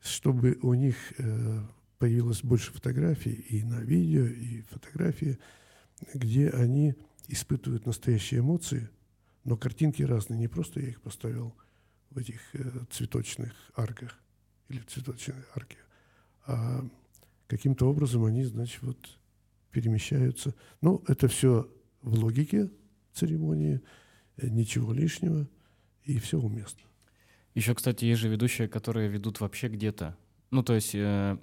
чтобы 0.01 0.59
у 0.63 0.75
них 0.75 0.97
э, 1.19 1.61
появилось 1.99 2.43
больше 2.43 2.73
фотографий 2.73 3.33
и 3.33 3.63
на 3.65 3.81
видео, 3.81 4.27
и 4.27 4.63
фотографии, 4.63 5.39
где 6.15 6.51
они 6.51 6.95
испытывают 7.29 7.87
настоящие 7.87 8.41
эмоции– 8.41 8.89
но 9.45 9.57
картинки 9.57 10.03
разные. 10.03 10.39
Не 10.39 10.49
просто 10.49 10.81
я 10.81 10.89
их 10.89 11.01
поставил 11.01 11.55
в 12.11 12.19
этих 12.19 12.41
э, 12.55 12.85
цветочных 12.91 13.53
арках 13.75 14.19
или 14.69 14.81
в 14.81 14.87
цветочной 14.87 15.43
арке, 15.55 15.79
а 16.47 16.85
каким-то 17.47 17.89
образом 17.89 18.25
они, 18.25 18.45
значит, 18.45 18.83
вот 18.83 19.19
перемещаются. 19.71 20.55
Ну, 20.81 21.03
это 21.07 21.29
все 21.29 21.69
в 22.03 22.15
логике 22.15 22.71
церемонии, 23.13 23.81
ничего 24.49 24.93
лишнего, 24.93 25.49
и 26.05 26.19
все 26.19 26.39
уместно. 26.39 26.83
Еще, 27.55 27.75
кстати, 27.75 28.05
есть 28.05 28.21
же 28.21 28.29
ведущие, 28.29 28.69
которые 28.69 29.09
ведут 29.09 29.41
вообще 29.41 29.69
где-то. 29.69 30.17
Ну, 30.51 30.63
то 30.63 30.75
есть, 30.75 30.95
э, 30.95 31.37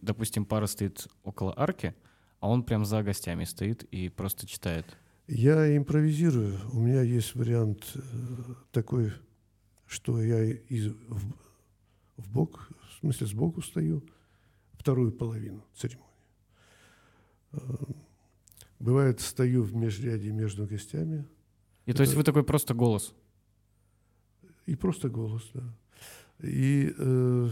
допустим, 0.00 0.44
пара 0.44 0.66
стоит 0.66 1.08
около 1.22 1.54
арки, 1.56 1.94
а 2.40 2.48
он 2.48 2.62
прям 2.62 2.84
за 2.84 3.02
гостями 3.02 3.44
стоит 3.44 3.84
и 3.84 4.08
просто 4.08 4.46
читает. 4.46 4.84
Я 5.26 5.76
импровизирую. 5.76 6.58
У 6.72 6.80
меня 6.80 7.02
есть 7.02 7.34
вариант 7.34 7.92
э, 7.94 8.00
такой, 8.72 9.12
что 9.86 10.22
я 10.22 10.44
из, 10.44 10.88
в, 10.88 11.34
в 12.18 12.30
бок, 12.30 12.68
в 12.90 13.00
смысле 13.00 13.26
сбоку 13.26 13.62
стою, 13.62 14.04
вторую 14.74 15.12
половину 15.12 15.64
церемонии. 15.74 16.04
Э, 17.52 17.58
бывает, 18.78 19.20
стою 19.20 19.62
в 19.62 19.74
межряде 19.74 20.30
между 20.30 20.66
гостями. 20.66 21.26
И 21.86 21.90
Это, 21.90 21.98
то 21.98 22.02
есть 22.04 22.14
вы 22.14 22.22
такой 22.24 22.44
просто 22.44 22.74
голос? 22.74 23.14
И 24.66 24.76
просто 24.76 25.08
голос, 25.08 25.42
да. 25.52 25.62
И 26.40 26.94
э, 26.96 27.48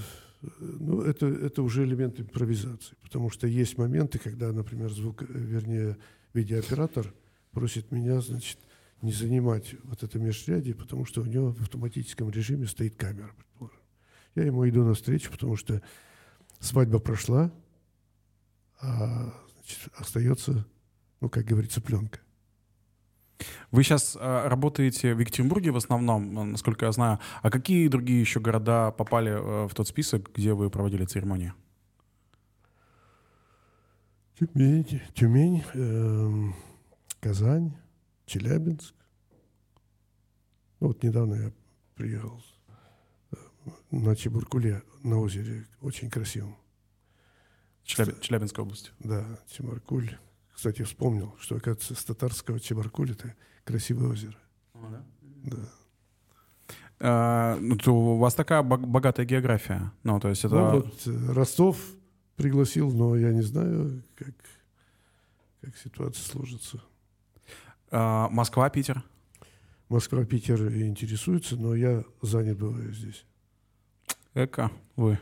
ну, 0.59 1.03
это, 1.03 1.27
это 1.27 1.63
уже 1.63 1.85
элемент 1.85 2.19
импровизации, 2.21 2.97
потому 3.03 3.31
что 3.31 3.47
есть 3.47 3.79
моменты, 3.79 4.19
когда, 4.19 4.53
например, 4.53 4.91
звук, 4.91 5.23
вернее, 5.23 5.97
видеооператор– 6.33 7.13
просит 7.53 7.93
меня, 7.93 8.21
значит, 8.21 8.59
не 9.03 9.13
занимать 9.13 9.75
вот 9.85 10.03
это 10.03 10.19
межрядие, 10.19 10.75
потому 10.75 11.05
что 11.05 11.21
у 11.21 11.25
него 11.25 11.53
в 11.53 11.61
автоматическом 11.61 12.31
режиме 12.31 12.67
стоит 12.67 12.97
камера, 12.97 13.33
предположим. 13.37 13.81
Я 14.35 14.45
ему 14.45 14.69
иду 14.69 14.85
навстречу, 14.85 15.31
потому 15.31 15.57
что 15.57 15.83
свадьба 16.59 16.99
прошла, 16.99 17.53
а 18.81 19.35
значит, 19.55 19.89
остается, 19.95 20.67
ну, 21.21 21.29
как 21.29 21.45
говорится, 21.45 21.81
пленка. 21.81 22.21
Вы 23.71 23.83
сейчас 23.83 24.17
э, 24.19 24.49
работаете 24.49 25.15
в 25.15 25.19
Екатеринбурге 25.19 25.71
в 25.71 25.77
основном, 25.77 26.53
насколько 26.53 26.87
я 26.87 26.93
знаю. 26.93 27.19
А 27.43 27.51
какие 27.51 27.89
другие 27.89 28.21
еще 28.21 28.41
города 28.41 28.91
попали 28.91 29.33
э, 29.33 29.69
в 29.69 29.75
тот 29.75 29.89
список, 29.89 30.31
где 30.35 30.55
вы 30.55 30.71
проводили 30.71 31.05
церемонии? 31.05 31.53
Тюмень, 34.39 35.01
Тюмень 35.15 35.65
э, 35.75 36.53
Казань, 37.21 37.73
Челябинск. 38.27 38.95
Ну, 40.81 40.89
вот 40.89 41.03
недавно 41.03 41.35
я 41.35 41.53
приехал 41.95 42.43
э, 43.31 43.37
на 43.91 44.17
Чебуркуле, 44.17 44.83
на 45.03 45.19
озере, 45.19 45.67
очень 45.81 46.11
красивом. 46.11 46.57
Челяб... 47.85 48.21
Челябинская 48.21 48.65
область. 48.65 48.93
Да, 48.99 49.25
Чебаркуль. 49.49 50.17
Кстати, 50.63 50.83
вспомнил, 50.83 51.35
что, 51.41 51.57
оказывается, 51.57 51.97
с 51.97 52.05
татарского 52.05 52.61
Чебаркуль 52.61 53.11
это 53.11 53.35
красивое 53.65 54.11
озеро. 54.13 54.37
О, 54.75 54.79
да? 54.93 55.05
Да. 55.43 55.57
А, 57.01 57.57
ну, 57.61 57.77
то 57.77 57.93
у 57.93 58.17
вас 58.19 58.33
такая 58.37 58.63
бог- 58.63 58.87
богатая 58.87 59.27
география. 59.27 59.91
Ну, 60.05 60.21
то 60.21 60.29
есть 60.29 60.45
это... 60.45 60.55
Ну, 60.55 60.71
вот 60.83 61.03
э, 61.05 61.33
Ростов 61.33 61.85
пригласил, 62.37 62.93
но 62.93 63.17
я 63.17 63.33
не 63.33 63.43
знаю, 63.43 64.05
как, 64.15 64.35
как 65.63 65.77
ситуация 65.77 66.23
сложится. 66.25 66.81
а, 67.91 68.29
Москва, 68.29 68.71
Питер. 68.71 69.03
Москва, 69.89 70.25
Питер 70.25 70.63
интересуется, 70.69 71.57
но 71.57 71.75
я 71.75 72.05
занят 72.21 72.57
бываю 72.57 72.93
здесь. 72.93 73.27
Эка, 74.35 74.71
вы. 74.95 75.19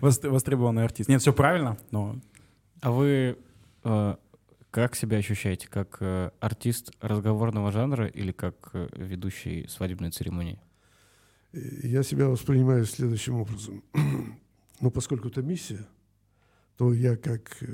Вос- 0.00 0.28
Востребованный 0.28 0.82
артист. 0.82 1.08
Нет, 1.08 1.20
все 1.20 1.32
правильно, 1.32 1.78
но... 1.92 2.16
А 2.80 2.90
вы 2.90 3.38
как 4.70 4.94
себя 4.94 5.16
ощущаете? 5.16 5.68
Как 5.68 5.96
э, 6.00 6.30
артист 6.38 6.92
разговорного 7.00 7.72
жанра 7.72 8.06
или 8.08 8.30
как 8.32 8.70
э, 8.74 8.88
ведущий 8.94 9.66
свадебной 9.68 10.10
церемонии? 10.10 10.60
Я 11.52 12.02
себя 12.02 12.28
воспринимаю 12.28 12.84
следующим 12.84 13.36
образом. 13.36 13.82
Но 14.80 14.90
поскольку 14.90 15.28
это 15.28 15.40
миссия, 15.40 15.86
то 16.76 16.92
я 16.92 17.16
как 17.16 17.56
э, 17.62 17.66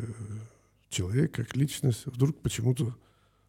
человек, 0.91 1.35
как 1.35 1.57
личность 1.57 2.07
вдруг 2.07 2.41
почему-то 2.41 2.97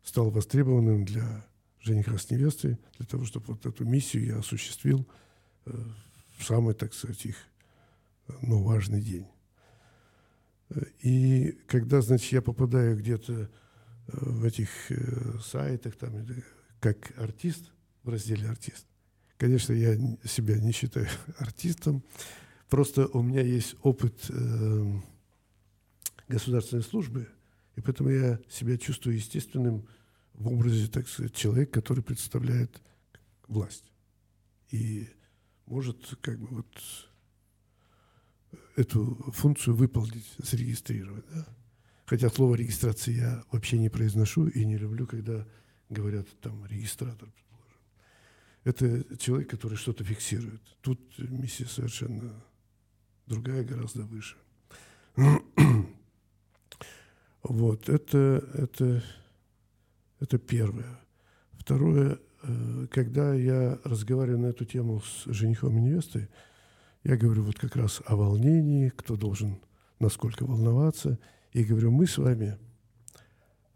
стал 0.03 0.31
востребованным 0.31 1.05
для 1.05 1.45
жениха 1.79 2.17
с 2.17 2.31
невестой, 2.31 2.79
для 2.97 3.05
того, 3.05 3.25
чтобы 3.25 3.45
вот 3.47 3.65
эту 3.65 3.85
миссию 3.85 4.25
я 4.25 4.37
осуществил 4.39 5.07
э, 5.65 5.77
в 6.37 6.43
самый, 6.43 6.73
так 6.73 6.93
сказать, 6.95 7.23
их 7.25 7.35
э, 8.27 8.33
ну, 8.41 8.63
важный 8.63 9.01
день. 9.01 9.27
И 11.01 11.57
когда, 11.67 12.01
значит, 12.01 12.31
я 12.31 12.41
попадаю 12.41 12.97
где-то 12.97 13.33
э, 13.33 13.47
в 14.07 14.43
этих 14.45 14.69
э, 14.89 15.39
сайтах, 15.43 15.95
там, 15.95 16.25
как 16.79 17.17
артист, 17.17 17.71
в 18.03 18.09
разделе 18.09 18.49
артист, 18.49 18.85
Конечно, 19.43 19.73
я 19.73 19.97
себя 20.23 20.57
не 20.57 20.71
считаю 20.71 21.07
артистом. 21.37 22.01
Просто 22.69 23.07
у 23.07 23.21
меня 23.21 23.41
есть 23.41 23.75
опыт 23.81 24.15
э, 24.29 24.99
государственной 26.29 26.83
службы, 26.83 27.27
и 27.75 27.81
поэтому 27.81 28.09
я 28.09 28.39
себя 28.49 28.77
чувствую 28.77 29.17
естественным 29.17 29.85
в 30.33 30.47
образе, 30.47 30.87
так 30.87 31.09
сказать, 31.09 31.35
человека, 31.35 31.73
который 31.73 32.03
представляет 32.03 32.81
власть. 33.49 33.91
И 34.71 35.09
может 35.65 36.17
как 36.21 36.39
бы 36.39 36.47
вот 36.47 36.67
эту 38.75 39.15
функцию 39.33 39.75
выполнить, 39.75 40.25
зарегистрировать. 40.37 41.25
да. 41.33 41.47
Хотя 42.05 42.29
слово 42.29 42.55
регистрация 42.55 43.15
я 43.15 43.43
вообще 43.51 43.77
не 43.77 43.89
произношу 43.89 44.47
и 44.47 44.65
не 44.65 44.77
люблю, 44.77 45.07
когда 45.07 45.47
говорят 45.89 46.27
там 46.41 46.65
регистратор. 46.65 47.29
Это 48.63 49.17
человек, 49.17 49.49
который 49.49 49.77
что-то 49.77 50.03
фиксирует. 50.03 50.61
Тут 50.81 50.99
миссия 51.17 51.65
совершенно 51.65 52.43
другая, 53.25 53.63
гораздо 53.63 54.03
выше. 54.03 54.37
Вот, 57.43 57.89
это, 57.89 58.41
это, 58.53 59.03
это 60.21 60.37
первое. 60.37 60.97
Второе, 61.51 62.17
э, 62.41 62.87
когда 62.89 63.33
я 63.33 63.77
разговариваю 63.83 64.39
на 64.39 64.45
эту 64.45 64.63
тему 64.63 65.01
с 65.01 65.25
женихом 65.25 65.77
и 65.77 65.81
невестой, 65.81 66.29
я 67.03 67.17
говорю 67.17 67.43
вот 67.43 67.59
как 67.59 67.75
раз 67.75 68.01
о 68.05 68.15
волнении, 68.15 68.89
кто 68.89 69.15
должен 69.15 69.59
насколько 69.99 70.45
волноваться. 70.45 71.19
И 71.51 71.63
говорю, 71.63 71.91
мы 71.91 72.07
с 72.07 72.17
вами 72.17 72.57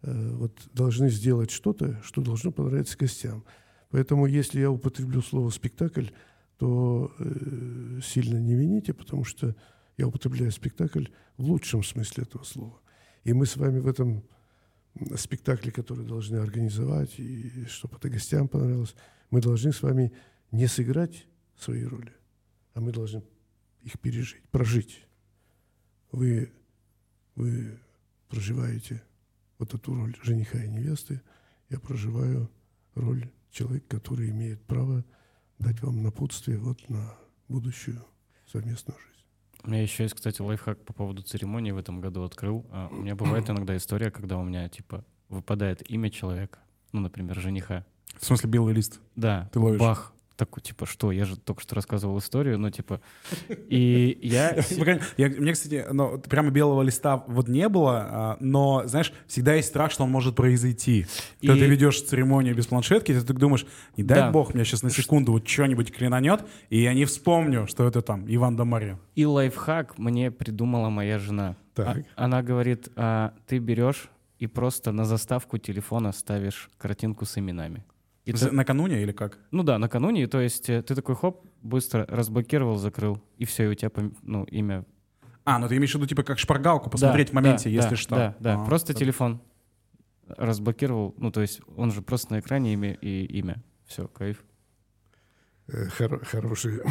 э, 0.01 0.31
вот 0.35 0.53
должны 0.73 1.09
сделать 1.09 1.51
что-то, 1.51 2.01
что 2.03 2.21
должно 2.21 2.51
понравиться 2.51 2.97
гостям. 2.97 3.43
Поэтому 3.89 4.25
если 4.25 4.59
я 4.59 4.71
употреблю 4.71 5.21
слово 5.21 5.49
«спектакль», 5.49 6.07
то 6.57 7.13
э, 7.19 7.99
сильно 8.03 8.37
не 8.37 8.55
вините, 8.55 8.93
потому 8.93 9.23
что 9.23 9.55
я 9.97 10.07
употребляю 10.07 10.51
спектакль 10.51 11.05
в 11.37 11.43
лучшем 11.43 11.83
смысле 11.83 12.23
этого 12.23 12.43
слова. 12.43 12.79
И 13.23 13.33
мы 13.33 13.45
с 13.45 13.57
вами 13.57 13.79
в 13.79 13.87
этом 13.87 14.23
спектакле, 15.15 15.71
который 15.71 16.05
должны 16.05 16.37
организовать, 16.37 17.19
и 17.19 17.65
чтобы 17.67 17.97
это 17.97 18.09
гостям 18.09 18.47
понравилось, 18.47 18.95
мы 19.29 19.41
должны 19.41 19.71
с 19.71 19.83
вами 19.83 20.11
не 20.51 20.67
сыграть 20.67 21.27
свои 21.57 21.83
роли, 21.83 22.13
а 22.77 22.79
мы 22.79 22.91
должны 22.91 23.23
их 23.81 23.99
пережить, 23.99 24.43
прожить. 24.51 25.03
Вы, 26.11 26.51
вы 27.33 27.79
проживаете 28.29 29.01
вот 29.57 29.73
эту 29.73 29.95
роль 29.95 30.15
жениха 30.21 30.63
и 30.63 30.69
невесты, 30.69 31.23
я 31.69 31.79
проживаю 31.79 32.51
роль 32.93 33.31
человека, 33.49 33.97
который 33.97 34.29
имеет 34.29 34.63
право 34.67 35.03
дать 35.57 35.81
вам 35.81 36.03
напутствие 36.03 36.59
вот 36.59 36.87
на 36.87 37.17
будущую 37.47 38.05
совместную 38.45 38.99
жизнь. 38.99 39.23
У 39.63 39.71
меня 39.71 39.81
еще 39.81 40.03
есть, 40.03 40.13
кстати, 40.13 40.39
лайфхак 40.39 40.85
по 40.85 40.93
поводу 40.93 41.23
церемонии 41.23 41.71
в 41.71 41.77
этом 41.77 41.99
году 41.99 42.21
открыл. 42.21 42.63
А, 42.69 42.89
У 42.89 42.97
меня 42.97 43.15
бывает 43.15 43.49
иногда 43.49 43.75
история, 43.75 44.11
когда 44.11 44.37
у 44.37 44.43
меня, 44.43 44.69
типа, 44.69 45.03
выпадает 45.29 45.89
имя 45.89 46.11
человека, 46.11 46.59
ну, 46.91 46.99
например, 47.01 47.39
жениха. 47.39 47.87
В 48.19 48.23
смысле 48.25 48.51
белый 48.51 48.75
лист. 48.75 49.01
Да, 49.15 49.49
Ты 49.51 49.59
ловишь. 49.59 49.79
бах. 49.79 50.13
Такой, 50.37 50.61
типа, 50.61 50.85
что? 50.85 51.11
Я 51.11 51.25
же 51.25 51.35
только 51.35 51.61
что 51.63 51.73
рассказывал 51.73 52.19
историю, 52.19 52.59
ну, 52.59 52.69
типа... 52.69 53.01
И 53.69 54.19
я... 54.21 54.55
Мне, 55.17 55.53
кстати, 55.53 55.83
ну, 55.91 56.19
прямо 56.19 56.51
белого 56.51 56.83
листа 56.83 57.23
вот 57.27 57.47
не 57.47 57.67
было, 57.67 58.07
а, 58.09 58.37
но, 58.39 58.83
знаешь, 58.85 59.11
всегда 59.25 59.55
есть 59.55 59.69
страх, 59.69 59.91
что 59.91 60.03
он 60.03 60.11
может 60.11 60.35
произойти. 60.35 61.07
Когда 61.41 61.55
И- 61.55 61.59
ты 61.61 61.65
ведешь 61.65 61.99
церемонию 62.03 62.55
без 62.55 62.67
планшетки, 62.67 63.11
ты 63.13 63.21
так 63.25 63.39
думаешь, 63.39 63.65
не 63.97 64.03
дай 64.03 64.19
Да. 64.19 64.31
бог, 64.31 64.53
меня 64.53 64.63
сейчас 64.63 64.83
на 64.83 64.91
секунду 64.91 65.31
вот 65.31 65.47
что-нибудь 65.47 65.91
клинанет, 65.91 66.45
и 66.69 66.81
я 66.83 66.93
не 66.93 67.05
вспомню, 67.05 67.65
что 67.65 67.87
это 67.87 68.03
там 68.03 68.23
Иван 68.27 68.55
да 68.55 68.63
Марья. 68.63 68.99
И 69.15 69.25
лайфхак 69.25 69.97
мне 69.97 70.29
придумала 70.29 70.89
моя 70.89 71.17
жена. 71.17 71.55
Так. 71.73 71.97
А- 72.15 72.23
она 72.25 72.43
говорит, 72.43 72.89
а, 72.95 73.33
ты 73.47 73.57
берешь 73.57 74.09
и 74.37 74.45
просто 74.45 74.91
на 74.91 75.03
заставку 75.05 75.57
телефона 75.57 76.11
ставишь 76.11 76.69
картинку 76.77 77.25
с 77.25 77.39
именами. 77.39 77.83
И 78.27 78.33
За- 78.35 78.49
ты- 78.49 78.55
Накануне 78.55 79.01
или 79.01 79.11
как? 79.13 79.39
ну 79.51 79.63
да, 79.63 79.77
накануне, 79.79 80.27
то 80.27 80.39
есть 80.41 80.69
э, 80.69 80.81
ты 80.81 80.95
такой 80.95 81.15
хоп, 81.15 81.45
быстро 81.61 82.05
разблокировал, 82.09 82.77
закрыл, 82.77 83.21
и 83.37 83.45
все, 83.45 83.63
и 83.63 83.67
у 83.67 83.73
тебя 83.73 83.89
ну, 84.21 84.43
имя. 84.43 84.85
А, 85.45 85.59
ну 85.59 85.67
ты 85.69 85.77
имеешь 85.77 85.91
в 85.91 85.95
виду, 85.95 86.07
типа, 86.07 86.23
как 86.23 86.37
шпаргалку 86.37 86.89
посмотреть 86.89 87.27
Да, 87.27 87.31
в 87.31 87.35
моменте, 87.35 87.63
да, 87.65 87.69
если 87.69 87.89
да, 87.91 87.95
что. 87.95 88.15
Да, 88.15 88.35
да, 88.39 88.61
А, 88.61 88.65
просто 88.65 88.91
это- 88.91 88.99
телефон 88.99 89.41
разблокировал, 90.27 91.15
ну 91.17 91.31
то 91.31 91.39
есть 91.41 91.61
он 91.77 91.91
же 91.91 92.01
просто 92.01 92.33
на 92.33 92.39
экране 92.41 92.73
имя 92.73 92.93
и 92.95 93.25
имя. 93.39 93.63
Все, 93.85 94.09
кайф. 94.09 94.43
Э, 95.67 95.87
хоро- 95.87 96.25
хороший, 96.25 96.81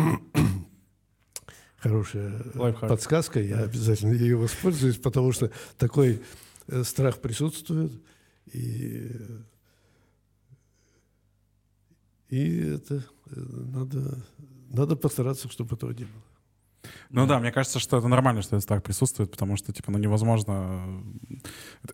хорошая 1.76 2.42
Лайфхак. 2.54 2.88
подсказка. 2.88 3.40
Я 3.40 3.58
обязательно 3.58 4.12
ею 4.14 4.38
воспользуюсь, 4.38 4.96
потому 4.96 5.32
что 5.32 5.50
такой 5.78 6.22
э, 6.68 6.82
страх 6.82 7.18
присутствует. 7.20 7.92
И, 8.52 9.10
и 12.28 12.58
это 12.74 13.04
э, 13.30 13.40
надо, 13.40 14.24
надо 14.70 14.96
постараться, 14.96 15.48
чтобы 15.48 15.76
этого 15.76 15.90
не 15.92 16.04
было. 16.04 16.22
Ну 17.10 17.26
да. 17.26 17.38
мне 17.40 17.50
кажется, 17.50 17.78
что 17.78 17.98
это 17.98 18.08
нормально, 18.08 18.42
что 18.42 18.56
этот 18.56 18.62
страх 18.64 18.82
присутствует, 18.82 19.30
потому 19.30 19.56
что, 19.56 19.72
типа, 19.72 19.90
ну 19.90 19.98
невозможно... 19.98 21.02
э, 21.30 21.36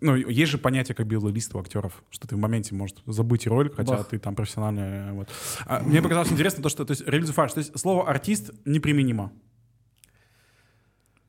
Ну, 0.01 0.17
есть 0.17 0.51
же 0.51 0.59
понятие, 0.59 0.95
как 0.95 1.07
белый 1.07 1.33
лист 1.33 1.55
у 1.55 1.59
актеров, 1.59 2.03
что 2.11 2.29
ты 2.29 2.37
в 2.37 2.39
моменте, 2.39 2.75
может, 2.75 2.99
забыть 3.07 3.47
роль, 3.47 3.71
хотя 3.71 3.97
Бах. 3.97 4.09
ты 4.09 4.19
там 4.19 4.35
профессиональный. 4.35 4.83
э, 4.83 5.13
Вот. 5.13 5.29
А 5.67 5.81
мне 5.83 6.03
показалось 6.03 6.33
интересно 6.33 6.63
то, 6.63 6.69
что, 6.69 6.85
то 6.85 6.93
есть, 6.93 7.07
реализуй 7.07 7.35
факт, 7.35 7.55
то 7.55 7.59
есть 7.61 7.79
слово 7.79 8.09
«артист» 8.09 8.51
неприменимо. 8.65 9.33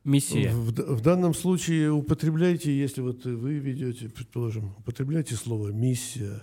Миссия. 0.03 0.51
В, 0.51 0.71
в 0.97 1.01
данном 1.01 1.33
случае 1.33 1.89
употребляйте, 1.91 2.77
если 2.77 2.99
вот 2.99 3.23
вы 3.23 3.59
ведете, 3.59 4.09
предположим, 4.09 4.75
употребляйте 4.79 5.35
слово 5.35 5.69
«миссия», 5.69 6.41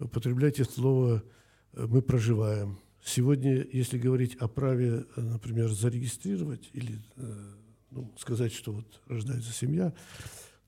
употребляйте 0.00 0.64
слово 0.64 1.22
«мы 1.72 2.02
проживаем». 2.02 2.78
Сегодня, 3.04 3.66
если 3.72 3.98
говорить 3.98 4.36
о 4.36 4.48
праве, 4.48 5.06
э, 5.16 5.20
например, 5.20 5.70
зарегистрировать 5.70 6.68
или 6.72 7.00
э, 7.16 7.54
ну, 7.90 8.12
сказать, 8.18 8.52
что 8.52 8.72
вот 8.72 9.00
рождается 9.06 9.52
семья, 9.52 9.94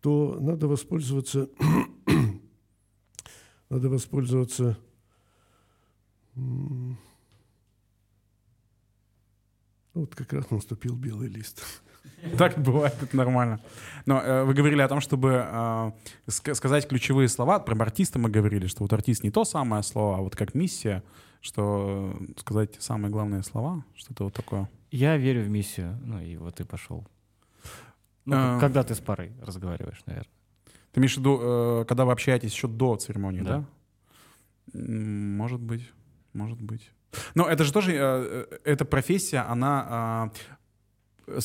то 0.01 0.39
надо 0.41 0.69
воспользоваться, 0.69 1.51
надо 3.69 3.89
воспользоваться 3.89 4.79
вот 9.95 10.15
как 10.15 10.33
раз 10.33 10.51
наступил 10.51 10.97
белый 10.97 11.29
лист. 11.29 11.63
Так 12.39 12.59
бывает, 12.59 12.95
это 13.01 13.17
нормально. 13.17 13.61
Но 14.07 14.21
э, 14.21 14.45
вы 14.45 14.55
говорили 14.55 14.83
о 14.83 14.89
том, 14.89 15.01
чтобы 15.01 15.45
э, 15.47 15.91
ска- 16.29 16.55
сказать 16.55 16.89
ключевые 16.89 17.29
слова. 17.29 17.59
Про 17.59 17.81
артиста 17.83 18.19
мы 18.19 18.29
говорили, 18.31 18.67
что 18.67 18.83
вот 18.85 18.93
артист 18.93 19.25
не 19.25 19.31
то 19.31 19.45
самое 19.45 19.83
слово, 19.83 20.19
а 20.19 20.21
вот 20.21 20.37
как 20.37 20.55
миссия, 20.55 21.03
что 21.41 22.17
сказать 22.37 22.77
самые 22.79 23.11
главные 23.11 23.43
слова, 23.43 23.85
что-то 23.95 24.25
вот 24.25 24.35
такое. 24.35 24.69
Я 24.91 25.17
верю 25.17 25.43
в 25.43 25.49
миссию. 25.49 25.99
Ну 26.05 26.21
и 26.21 26.37
вот 26.37 26.61
и 26.61 26.65
пошел. 26.65 27.07
Ну, 28.27 28.37
А. 28.37 28.61
когда 28.61 28.83
ты 28.83 28.95
с 28.95 29.01
парой 29.01 29.33
разговариваешь, 29.43 30.03
наверное. 30.07 30.31
Ты 30.93 31.01
имеешь 31.01 31.15
в 31.15 31.19
виду, 31.19 31.39
э, 31.41 31.85
когда 31.89 32.05
вы 32.05 32.13
общаетесь 32.13 32.53
еще 32.53 32.69
до 32.69 32.97
церемонии, 32.97 33.41
да? 33.43 33.65
Да. 34.73 34.79
Может 34.79 35.61
быть, 35.61 35.91
может 36.33 36.61
быть. 36.61 36.91
Но 37.35 37.49
это 37.49 37.65
же 37.65 37.73
тоже, 37.73 37.93
э, 37.93 37.99
э, 37.99 38.59
эта 38.65 38.85
профессия, 38.85 39.39
она 39.41 40.31
э, 40.35 40.39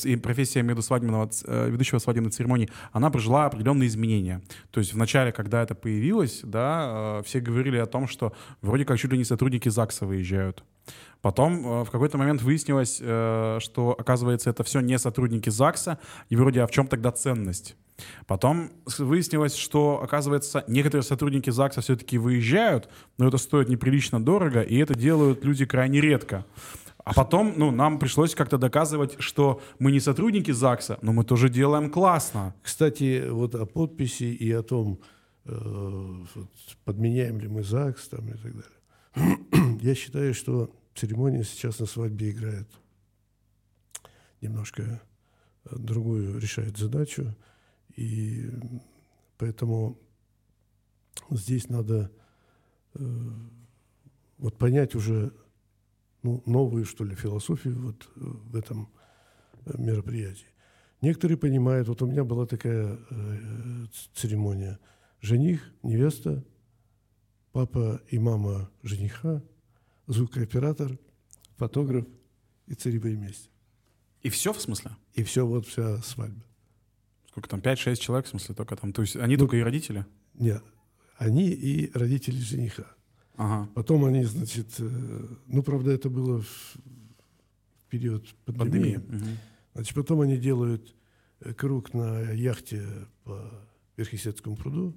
и 0.03 0.15
профессия 0.15 0.61
между 0.61 0.81
свадебного, 0.81 1.29
э, 1.45 1.69
ведущего 1.69 1.99
свадебной 1.99 2.31
церемонии, 2.31 2.69
она 2.91 3.09
прожила 3.09 3.45
определенные 3.45 3.87
изменения. 3.87 4.41
То 4.71 4.79
есть 4.79 4.93
вначале, 4.93 5.31
когда 5.31 5.63
это 5.63 5.75
появилось, 5.75 6.41
да, 6.43 7.19
э, 7.19 7.23
все 7.25 7.39
говорили 7.39 7.77
о 7.77 7.85
том, 7.85 8.07
что 8.07 8.33
вроде 8.61 8.85
как 8.85 8.97
чуть 8.97 9.11
ли 9.11 9.17
не 9.17 9.23
сотрудники 9.23 9.69
ЗАГСа 9.69 10.05
выезжают. 10.05 10.63
Потом 11.21 11.65
э, 11.65 11.83
в 11.83 11.91
какой-то 11.91 12.17
момент 12.17 12.41
выяснилось, 12.41 12.97
что, 12.97 13.95
оказывается, 13.97 14.49
это 14.49 14.63
все 14.63 14.79
не 14.79 14.99
сотрудники 14.99 15.49
ЗАГСа, 15.49 15.99
и 16.29 16.35
вроде, 16.35 16.61
а 16.61 16.67
в 16.67 16.71
чем 16.71 16.87
тогда 16.87 17.11
ценность? 17.11 17.75
Потом 18.27 18.71
выяснилось, 18.97 19.55
что, 19.55 20.01
оказывается, 20.03 20.63
некоторые 20.67 21.03
сотрудники 21.03 21.49
ЗАГСа 21.49 21.81
все-таки 21.81 22.17
выезжают, 22.17 22.89
но 23.17 23.27
это 23.27 23.37
стоит 23.37 23.69
неприлично 23.69 24.23
дорого, 24.23 24.61
и 24.61 24.77
это 24.77 24.95
делают 24.95 25.45
люди 25.45 25.65
крайне 25.65 26.01
редко. 26.01 26.45
А 27.05 27.13
потом, 27.13 27.53
ну, 27.55 27.69
нам 27.69 27.99
пришлось 27.99 28.33
как-то 28.33 28.57
доказывать, 28.57 29.15
что 29.19 29.61
мы 29.77 29.91
не 29.91 29.99
сотрудники 29.99 30.49
ЗАГСа, 30.49 30.97
но 31.03 31.13
мы 31.13 31.23
тоже 31.23 31.49
делаем 31.49 31.91
классно. 31.91 32.55
Кстати, 32.63 33.29
вот 33.29 33.53
о 33.53 33.67
подписи 33.67 34.23
и 34.23 34.51
о 34.51 34.63
том, 34.63 34.99
э, 35.45 36.25
подменяем 36.83 37.39
ли 37.39 37.47
мы 37.47 37.61
ЗАГС 37.61 38.07
там, 38.07 38.27
и 38.29 38.33
так 38.33 38.53
далее. 38.55 39.77
Я 39.81 39.93
считаю, 39.93 40.33
что 40.33 40.75
церемония 40.95 41.43
сейчас 41.43 41.77
на 41.77 41.85
свадьбе 41.85 42.31
играет 42.31 42.67
немножко 44.41 44.81
э, 45.65 45.75
другую, 45.77 46.39
решает 46.39 46.75
задачу. 46.75 47.35
И 47.95 48.49
поэтому 49.37 49.99
здесь 51.29 51.69
надо 51.69 52.11
э, 52.95 52.99
вот 54.39 54.57
понять 54.57 54.95
уже 54.95 55.33
ну, 56.25 56.41
новую, 56.47 56.85
что 56.85 57.03
ли, 57.03 57.15
философию 57.15 57.79
вот 57.79 58.09
э, 58.15 58.19
в 58.19 58.55
этом 58.55 58.89
э, 59.65 59.77
мероприятии. 59.77 60.47
Некоторые 61.01 61.37
понимают, 61.37 61.87
вот 61.87 62.01
у 62.01 62.07
меня 62.07 62.23
была 62.23 62.47
такая 62.47 62.97
э, 63.09 63.85
церемония. 64.15 64.79
Жених, 65.21 65.61
невеста, 65.83 66.43
папа 67.51 68.01
и 68.09 68.17
мама 68.17 68.71
жениха, 68.81 69.43
звукооператор, 70.07 70.97
фотограф 71.57 72.07
и 72.65 72.73
царивые 72.73 73.15
вместе. 73.15 73.49
И 74.23 74.29
все, 74.29 74.51
в 74.51 74.59
смысле? 74.59 74.91
И 75.13 75.23
все, 75.23 75.45
вот 75.45 75.67
вся 75.67 75.99
свадьба. 75.99 76.43
Сколько 77.29 77.49
там, 77.49 77.59
5-6 77.59 77.97
человек, 77.97 78.25
в 78.25 78.29
смысле, 78.29 78.55
только 78.55 78.75
там? 78.75 78.93
То 78.93 79.03
есть 79.03 79.15
они 79.15 79.37
только 79.37 79.57
и 79.57 79.61
родители? 79.61 80.07
Нет, 80.33 80.63
они 81.17 81.51
и 81.51 81.91
родители 81.93 82.37
жениха. 82.37 82.87
Ага. 83.37 83.69
Потом 83.73 84.05
они, 84.05 84.23
значит, 84.23 84.75
э, 84.79 85.27
ну, 85.47 85.63
правда, 85.63 85.91
это 85.91 86.09
было 86.09 86.41
в 86.41 86.77
период 87.89 88.27
пандемии. 88.45 88.95
Пандемия. 88.95 88.99
Мгм. 88.99 89.37
Значит, 89.73 89.95
потом 89.95 90.21
они 90.21 90.37
делают 90.37 90.95
э, 91.41 91.53
круг 91.53 91.93
на 91.93 92.31
яхте 92.31 92.83
по 93.23 93.51
Верхесецкому 93.97 94.55
пруду. 94.55 94.95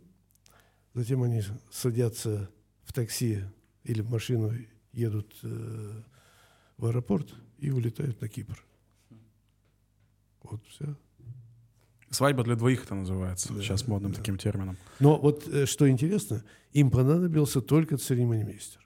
Затем 0.94 1.22
они 1.22 1.42
садятся 1.70 2.50
в 2.84 2.92
такси 2.92 3.44
или 3.84 4.02
в 4.02 4.10
машину, 4.10 4.52
едут 4.92 5.34
э, 5.42 6.02
в 6.76 6.86
аэропорт 6.86 7.34
и 7.58 7.70
улетают 7.70 8.20
на 8.20 8.28
Кипр. 8.28 8.64
Вот 10.42 10.64
все. 10.66 10.96
Свадьба 12.10 12.42
для 12.44 12.54
двоих 12.56 12.84
это 12.84 12.94
называется, 12.94 13.52
Да, 13.52 13.60
сейчас 13.60 13.86
модным 13.86 14.12
да. 14.12 14.18
таким 14.18 14.38
термином. 14.38 14.76
Но 15.00 15.18
вот 15.18 15.46
э, 15.46 15.66
что 15.66 15.88
интересно, 15.88 16.42
им 16.72 16.90
понадобился 16.90 17.60
только 17.60 17.96
церемонимейстер. 17.98 18.80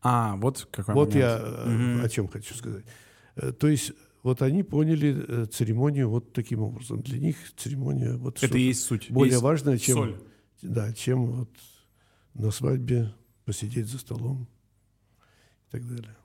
А, 0.00 0.36
вот 0.36 0.68
какой 0.70 0.94
Вот 0.94 1.14
момент. 1.14 1.14
я 1.42 1.64
Мгм. 1.66 2.04
о 2.04 2.08
чем 2.08 2.28
хочу 2.28 2.54
сказать. 2.54 2.84
Э, 3.36 3.52
То 3.52 3.66
есть 3.68 3.92
вот 4.22 4.42
они 4.42 4.62
поняли 4.62 5.46
церемонию 5.46 6.08
вот 6.08 6.32
таким 6.32 6.60
образом. 6.62 7.02
Для 7.02 7.18
них 7.18 7.36
церемония 7.56 8.16
вот 8.16 8.42
Это 8.42 8.56
и 8.56 8.62
есть 8.62 8.84
суть. 8.84 9.10
более 9.10 9.32
Есть 9.32 9.42
важное, 9.42 9.78
чем 9.78 9.96
соль. 9.96 10.16
да, 10.62 10.92
чем 10.92 11.26
вот 11.26 11.50
на 12.34 12.50
свадьбе 12.52 13.12
посидеть 13.44 13.86
за 13.88 13.98
столом 13.98 14.46
и 15.68 15.72
так 15.72 15.86
далее. 15.88 16.16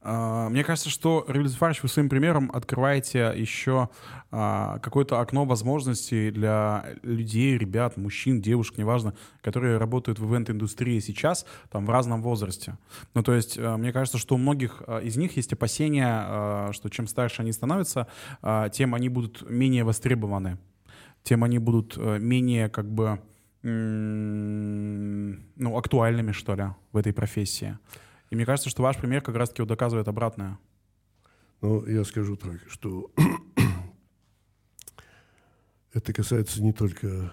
А, 0.00 0.48
Мне 0.48 0.62
кажется, 0.62 0.90
что, 0.90 1.24
Равиль 1.26 1.48
Зафарович, 1.48 1.82
вы 1.82 1.88
своим 1.88 2.08
примером 2.08 2.50
открываете 2.52 3.32
еще 3.34 3.88
а, 4.30 4.78
какое-то 4.78 5.20
окно 5.20 5.44
возможностей 5.44 6.30
для 6.30 6.84
людей, 7.02 7.58
ребят, 7.58 7.96
мужчин, 7.96 8.40
девушек, 8.40 8.78
неважно, 8.78 9.14
которые 9.42 9.78
работают 9.78 10.20
в 10.20 10.32
ивент-индустрии 10.32 11.00
сейчас, 11.00 11.46
там, 11.70 11.84
в 11.84 11.90
разном 11.90 12.22
возрасте. 12.22 12.78
Ну, 13.14 13.22
то 13.22 13.34
есть, 13.34 13.58
а, 13.58 13.76
мне 13.76 13.92
кажется, 13.92 14.18
что 14.18 14.36
у 14.36 14.38
многих 14.38 14.82
а, 14.86 15.00
из 15.00 15.16
них 15.16 15.36
есть 15.36 15.52
опасения, 15.52 16.08
а, 16.08 16.70
что 16.72 16.88
чем 16.90 17.08
старше 17.08 17.42
они 17.42 17.52
становятся, 17.52 18.06
тем 18.72 18.94
они 18.94 19.08
будут 19.08 19.48
менее 19.48 19.84
востребованы, 19.84 20.58
тем 21.22 21.44
они 21.44 21.58
будут 21.58 21.96
э, 21.96 22.18
менее, 22.18 22.68
как 22.68 22.90
бы, 22.90 23.20
ну, 23.62 25.76
актуальными, 25.76 26.32
что 26.32 26.54
ли, 26.54 26.64
в 26.92 26.96
этой 26.96 27.12
профессии. 27.12 27.78
И 28.30 28.36
мне 28.36 28.44
кажется, 28.44 28.70
что 28.70 28.82
ваш 28.82 28.98
пример 28.98 29.22
как 29.22 29.36
раз-таки 29.36 29.62
вот 29.62 29.68
доказывает 29.68 30.08
обратное. 30.08 30.58
Но 31.60 31.86
я 31.86 32.04
скажу 32.04 32.36
так, 32.36 32.60
что 32.68 33.10
это 35.92 36.12
касается 36.12 36.62
не 36.62 36.72
только 36.72 37.32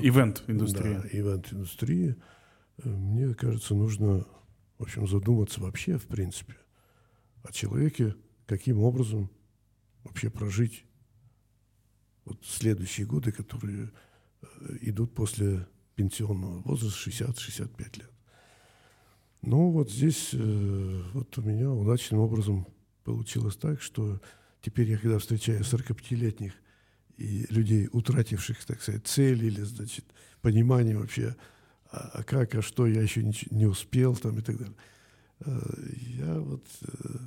Ивент-индустрия. 0.00 1.02
да, 1.02 1.08
ивент-индустрии. 1.08 2.16
Э, 2.78 2.88
Мне 2.88 3.34
кажется, 3.34 3.74
нужно, 3.74 4.26
в 4.78 4.82
общем, 4.82 5.06
задуматься 5.06 5.60
вообще, 5.60 5.98
в 5.98 6.06
принципе, 6.06 6.56
о 7.42 7.52
человеке, 7.52 8.16
каким 8.46 8.80
образом 8.80 9.30
вообще 10.04 10.30
прожить 10.30 10.86
вот 12.24 12.42
следующие 12.44 13.06
годы, 13.06 13.32
которые 13.32 13.92
э, 14.40 14.46
идут 14.80 15.14
после 15.14 15.68
пенсионного 15.94 16.62
возраста 16.62 17.10
60-65 17.10 17.98
лет. 17.98 18.10
Ну, 19.42 19.70
вот 19.70 19.90
здесь 19.90 20.30
э, 20.32 21.02
вот 21.14 21.36
у 21.36 21.42
меня 21.42 21.70
удачным 21.70 22.20
образом 22.20 22.66
получилось 23.02 23.56
так, 23.56 23.82
что 23.82 24.20
теперь 24.60 24.88
я, 24.88 24.98
когда 24.98 25.18
встречаю 25.18 25.62
45-летних 25.62 26.52
и 27.16 27.46
людей, 27.50 27.88
утративших, 27.92 28.64
так 28.64 28.80
сказать, 28.80 29.06
цель 29.06 29.44
или, 29.44 29.60
значит, 29.62 30.04
понимание 30.42 30.96
вообще, 30.96 31.36
а, 31.90 32.10
а 32.14 32.22
как, 32.22 32.54
а 32.54 32.62
что, 32.62 32.86
я 32.86 33.02
еще 33.02 33.24
не, 33.24 33.34
не 33.50 33.66
успел 33.66 34.14
там 34.14 34.38
и 34.38 34.42
так 34.42 34.58
далее. 34.58 34.76
Э, 35.40 35.60
Я 36.18 36.38
вот, 36.38 36.64
э, 36.82 37.18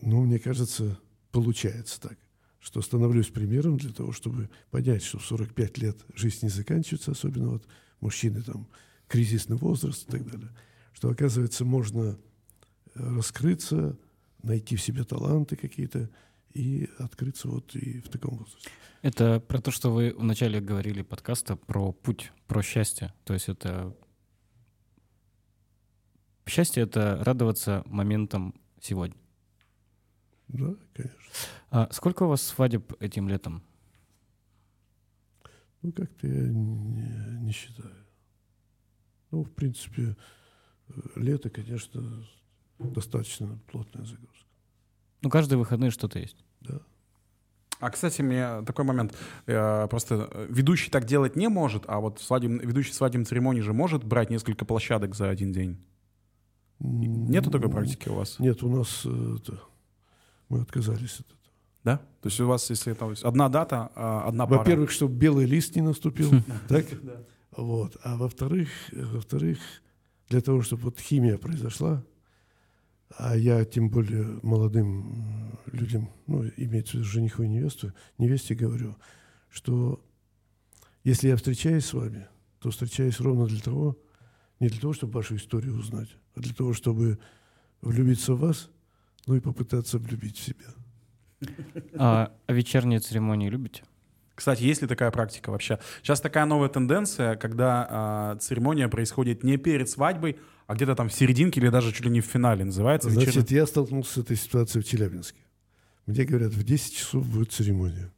ну, 0.00 0.24
мне 0.24 0.38
кажется, 0.38 0.98
получается 1.30 2.00
так, 2.00 2.16
что 2.58 2.80
становлюсь 2.80 3.28
примером 3.28 3.76
для 3.76 3.92
того, 3.92 4.12
чтобы 4.12 4.48
понять, 4.70 5.02
что 5.02 5.18
в 5.18 5.26
45 5.26 5.78
лет 5.78 5.98
жизнь 6.14 6.38
не 6.42 6.48
заканчивается, 6.48 7.10
особенно 7.10 7.50
вот 7.50 7.66
мужчины 8.00 8.40
там, 8.42 8.66
кризисный 9.08 9.58
возраст 9.58 10.08
и 10.08 10.12
так 10.12 10.26
далее, 10.26 10.50
что, 10.92 11.10
оказывается, 11.10 11.64
можно 11.64 12.18
э, 12.94 13.16
раскрыться, 13.16 13.98
найти 14.42 14.76
в 14.76 14.82
себе 14.82 15.04
таланты 15.04 15.56
какие-то 15.56 16.10
и 16.54 16.88
открыться 16.98 17.48
вот 17.48 17.74
и 17.74 18.00
в 18.00 18.08
таком 18.08 18.38
возрасте. 18.38 18.70
Это 19.02 19.40
про 19.40 19.60
то, 19.60 19.70
что 19.70 19.92
вы 19.92 20.14
вначале 20.16 20.60
говорили 20.60 21.02
подкаста 21.02 21.56
про 21.56 21.92
путь, 21.92 22.32
про 22.46 22.62
счастье. 22.62 23.12
То 23.24 23.34
есть 23.34 23.48
это... 23.48 23.96
Счастье— 26.46 26.82
это 26.84 27.22
радоваться 27.24 27.82
моментам 27.86 28.54
сегодня. 28.80 29.16
Да, 30.48 30.74
конечно. 30.92 31.18
А 31.70 31.88
сколько 31.92 32.24
у 32.24 32.28
вас 32.28 32.42
свадеб 32.42 32.92
этим 33.00 33.28
летом? 33.28 33.62
Ну, 35.80 35.92
как-то 35.92 36.26
я 36.26 36.48
не, 36.48 37.40
не 37.40 37.52
считаю. 37.52 37.94
Ну, 39.30 39.44
в 39.44 39.50
принципе, 39.50 40.16
лето, 41.16 41.50
конечно, 41.50 42.02
достаточно 42.78 43.58
плотная 43.70 44.04
загрузка. 44.04 44.46
Ну, 45.22 45.30
каждые 45.30 45.58
выходные 45.58 45.90
что-то 45.90 46.18
есть. 46.18 46.36
Да. 46.60 46.80
А, 47.78 47.90
кстати, 47.90 48.22
мне 48.22 48.62
такой 48.62 48.84
момент. 48.84 49.14
Э, 49.46 49.88
Просто 49.88 50.28
э, 50.30 50.46
ведущий 50.48 50.90
так 50.90 51.04
делать 51.04 51.34
не 51.36 51.48
может, 51.48 51.84
а 51.88 51.98
вот 52.00 52.18
свадеб- 52.20 52.64
ведущий 52.64 52.92
свадебной 52.92 53.24
церемонии 53.24 53.60
же 53.60 53.72
может 53.72 54.04
брать 54.04 54.30
несколько 54.30 54.64
площадок 54.64 55.14
за 55.14 55.28
один 55.28 55.52
день. 55.52 55.84
Нету 56.78 57.50
такой 57.50 57.70
практики 57.70 58.08
у 58.08 58.14
вас? 58.14 58.38
Нет, 58.38 58.62
у 58.62 58.68
нас 58.68 59.02
э, 59.04 59.36
это, 59.40 59.60
мы 60.48 60.60
отказались 60.60 61.14
от 61.20 61.26
этого. 61.26 61.38
Да? 61.84 61.96
То 62.20 62.28
есть 62.28 62.38
у 62.40 62.46
вас, 62.46 62.70
если 62.70 62.92
там 62.94 63.14
одна 63.22 63.48
дата, 63.48 63.90
а, 63.96 64.28
одна 64.28 64.46
пара. 64.46 64.58
Во-первых, 64.58 64.90
чтобы 64.92 65.14
белый 65.14 65.46
лист 65.46 65.74
не 65.74 65.82
наступил, 65.82 66.30
так? 66.68 66.86
Вот. 67.56 67.96
А 68.04 68.16
во-вторых, 68.16 68.68
э, 68.92 69.04
во-вторых, 69.04 69.58
для 70.32 70.40
того, 70.40 70.62
чтобы 70.62 70.84
вот 70.84 70.98
химия 70.98 71.36
произошла, 71.36 72.02
а 73.18 73.36
я 73.36 73.66
тем 73.66 73.90
более 73.90 74.40
молодым 74.42 75.58
людям, 75.66 76.08
ну, 76.26 76.44
имеется 76.56 76.92
в 76.92 76.94
виду 76.94 77.04
жениху 77.04 77.42
и 77.42 77.48
невесту, 77.48 77.92
невесте 78.16 78.54
говорю, 78.54 78.96
что 79.50 80.02
если 81.04 81.28
я 81.28 81.36
встречаюсь 81.36 81.84
с 81.84 81.92
вами, 81.92 82.28
то 82.60 82.70
встречаюсь 82.70 83.20
ровно 83.20 83.46
для 83.46 83.60
того, 83.60 83.98
Не 84.58 84.68
для 84.68 84.80
того, 84.80 84.92
чтобы 84.92 85.14
вашу 85.14 85.36
историю 85.36 85.76
узнать, 85.76 86.08
а 86.34 86.40
для 86.40 86.54
того, 86.54 86.72
чтобы 86.72 87.18
влюбиться 87.82 88.34
в 88.34 88.40
вас, 88.40 88.70
ну 89.26 89.34
и 89.34 89.40
попытаться 89.40 89.98
влюбить 89.98 90.38
в 90.38 90.44
себя. 90.44 90.68
А, 91.94 92.32
а 92.46 92.52
вечерние 92.52 93.00
церемонии 93.00 93.50
любите? 93.50 93.82
Кстати, 94.34 94.62
есть 94.62 94.82
ли 94.82 94.88
такая 94.88 95.10
практика 95.10 95.50
вообще? 95.50 95.78
Сейчас 96.02 96.20
такая 96.20 96.46
новая 96.46 96.68
тенденция, 96.68 97.36
когда 97.36 98.34
э, 98.36 98.40
церемония 98.40 98.88
происходит 98.88 99.44
не 99.44 99.56
перед 99.58 99.90
свадьбой, 99.90 100.38
а 100.66 100.74
где-то 100.74 100.94
там 100.94 101.08
в 101.08 101.12
серединке 101.12 101.60
или 101.60 101.68
даже 101.68 101.92
чуть 101.92 102.04
ли 102.04 102.10
не 102.10 102.20
в 102.20 102.24
финале 102.24 102.64
называется. 102.64 103.10
Значит, 103.10 103.36
вечерний... 103.36 103.56
я 103.56 103.66
столкнулся 103.66 104.14
с 104.14 104.18
этой 104.18 104.36
ситуацией 104.36 104.82
в 104.82 104.88
Челябинске. 104.88 105.40
Мне 106.06 106.24
говорят, 106.24 106.52
в 106.52 106.64
10 106.64 106.96
часов 106.96 107.26
будет 107.26 107.52
церемония. 107.52 108.12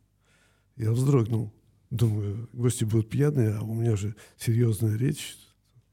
Я 0.76 0.92
вздрогнул. 0.92 1.52
Думаю, 1.90 2.48
гости 2.52 2.84
будут 2.84 3.10
пьяные, 3.10 3.54
а 3.54 3.62
у 3.62 3.74
меня 3.74 3.94
же 3.94 4.16
серьезная 4.36 4.96
речь, 4.96 5.36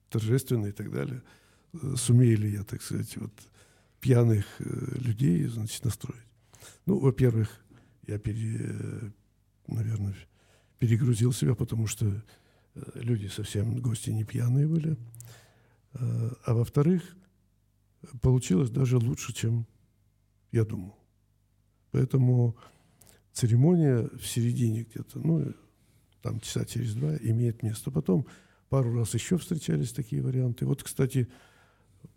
торжественная 0.10 0.70
и 0.70 0.74
так 0.74 0.92
далее. 0.92 1.22
Сумею 1.96 2.38
ли 2.40 2.52
я, 2.52 2.64
так 2.64 2.82
сказать, 2.82 3.16
вот 3.18 3.32
пьяных 4.00 4.46
э, 4.60 4.64
людей, 4.96 5.46
значит, 5.46 5.86
настроить? 5.86 6.22
Ну, 6.86 7.00
во-первых, 7.00 7.50
я 8.08 8.18
пере, 8.18 9.14
наверное, 9.68 10.16
перегрузил 10.80 11.34
себя, 11.34 11.56
потому 11.56 11.88
что 11.88 12.06
э, 12.08 12.82
люди 12.96 13.28
совсем, 13.28 13.80
гости 13.80 14.10
не 14.10 14.24
пьяные 14.24 14.68
были. 14.68 14.98
А, 15.94 16.34
а 16.46 16.54
во-вторых, 16.54 17.04
получилось 18.22 18.70
даже 18.70 18.98
лучше, 18.98 19.34
чем 19.34 19.68
я 20.52 20.66
думал. 20.66 20.98
Поэтому 21.92 22.56
церемония 23.32 24.10
в 24.18 24.26
середине 24.26 24.84
где-то, 24.84 25.20
ну, 25.20 25.54
там 26.22 26.40
часа 26.40 26.66
через 26.66 26.94
два 26.94 27.16
имеет 27.18 27.64
место. 27.64 27.92
Потом 27.92 28.26
пару 28.70 28.94
раз 28.96 29.14
еще 29.14 29.38
встречались 29.38 29.92
такие 29.92 30.22
варианты. 30.22 30.66
Вот, 30.66 30.84
кстати, 30.84 31.28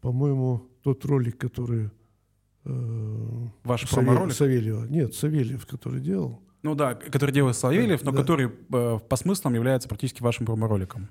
по-моему, 0.01 0.69
тот 0.83 1.05
ролик, 1.05 1.39
который... 1.39 1.91
Э, 2.65 3.49
Ваш 3.65 3.89
Савель, 3.89 4.33
Савельева. 4.33 4.87
Нет, 4.87 5.15
Савельев, 5.15 5.67
который 5.67 6.01
делал. 6.01 6.43
Ну 6.65 6.75
да, 6.75 6.95
который 6.95 7.31
делает 7.31 7.57
Савельев, 7.57 8.03
но 8.05 8.11
да. 8.11 8.17
который 8.23 8.47
э, 8.47 8.99
по 9.07 9.17
смыслам 9.17 9.55
является 9.55 9.87
практически 9.87 10.23
вашим 10.23 10.47
промо-роликом. 10.47 11.11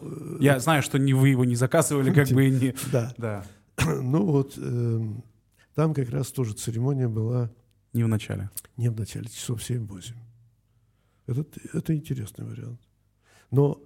Э, 0.00 0.36
Я 0.40 0.60
знаю, 0.60 0.84
что 0.84 1.00
не 1.00 1.12
вы 1.12 1.30
его 1.30 1.44
не 1.44 1.56
заказывали, 1.56 2.12
как 2.12 2.28
бы 2.28 2.46
и 2.46 2.50
не... 2.52 2.74
Да. 2.92 3.12
да. 3.18 3.44
Ну 4.02 4.24
вот, 4.24 4.54
э, 4.56 5.00
там 5.74 5.94
как 5.94 6.10
раз 6.10 6.30
тоже 6.30 6.52
церемония 6.52 7.08
была 7.08 7.50
не 7.92 8.04
в 8.04 8.08
начале. 8.08 8.50
Не 8.76 8.88
в 8.88 8.96
начале, 8.96 9.26
часов 9.28 9.68
7-8. 9.68 10.14
Это, 11.26 11.44
это 11.72 11.92
интересный 11.92 12.44
вариант. 12.44 12.80
Но 13.50 13.82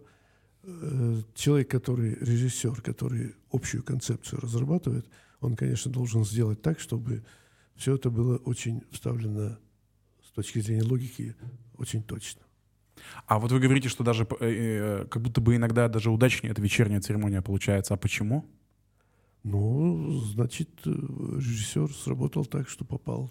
э, 0.63 1.23
человек, 1.35 1.71
который 1.71 2.17
режиссер, 2.21 2.83
который 2.83 3.35
общую 3.51 3.83
концепцию 3.83 4.43
разрабатывает, 4.43 5.07
он, 5.41 5.57
конечно, 5.57 5.91
должен 5.91 6.27
сделать 6.27 6.61
так, 6.61 6.79
чтобы 6.79 7.25
все 7.77 7.95
это 7.95 8.11
было 8.11 8.37
очень 8.37 8.83
вставлено 8.91 9.57
с 10.29 10.33
точки 10.33 10.61
зрения 10.61 10.85
логики 10.85 11.35
очень 11.77 12.03
точно. 12.03 12.43
А 13.27 13.39
вот 13.39 13.53
вы 13.53 13.61
говорите, 13.61 13.89
что 13.89 14.05
даже 14.05 14.27
э, 14.41 14.47
э, 14.47 15.07
как 15.07 15.23
будто 15.23 15.41
бы 15.41 15.57
иногда 15.57 15.89
даже 15.89 16.11
удачнее 16.11 16.53
эта 16.53 16.61
вечерняя 16.61 17.01
церемония 17.01 17.43
получается. 17.43 17.95
А 17.95 17.97
почему? 17.97 18.45
Ну, 19.45 20.21
значит, 20.21 20.71
э, 20.85 20.91
режиссер 20.91 21.93
сработал 21.93 22.45
так, 22.45 22.69
что 22.69 22.85
попал 22.85 23.31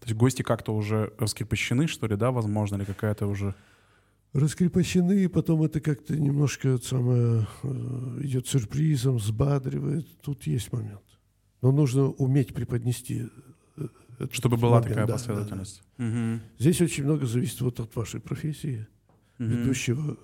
то 0.00 0.10
есть 0.10 0.16
гости 0.16 0.42
как-то 0.42 0.72
уже 0.72 1.12
раскрепощены, 1.18 1.86
что 1.86 2.06
ли, 2.06 2.16
да, 2.16 2.30
возможно, 2.30 2.76
или 2.76 2.84
какая-то 2.84 3.26
уже... 3.26 3.54
Раскрепощены, 4.32 5.24
и 5.24 5.28
потом 5.28 5.62
это 5.62 5.80
как-то 5.80 6.14
немножко 6.14 6.76
самое, 6.78 7.46
э, 7.62 8.18
идет 8.20 8.46
сюрпризом, 8.46 9.16
взбадривает. 9.16 10.06
Тут 10.20 10.46
есть 10.46 10.70
момент. 10.72 11.02
Но 11.62 11.72
нужно 11.72 12.10
уметь 12.10 12.52
преподнести 12.52 13.28
э, 13.76 13.88
чтобы 14.30 14.56
была 14.56 14.80
момент, 14.80 14.88
такая 14.88 15.06
да, 15.06 15.12
последовательность. 15.12 15.82
Да, 15.98 16.04
да. 16.04 16.34
Угу. 16.34 16.40
Здесь 16.58 16.80
очень 16.80 17.04
много 17.04 17.26
зависит 17.26 17.60
вот 17.60 17.80
от 17.80 17.94
вашей 17.96 18.20
профессии, 18.20 18.86
угу. 19.38 19.48
ведущего. 19.48 20.16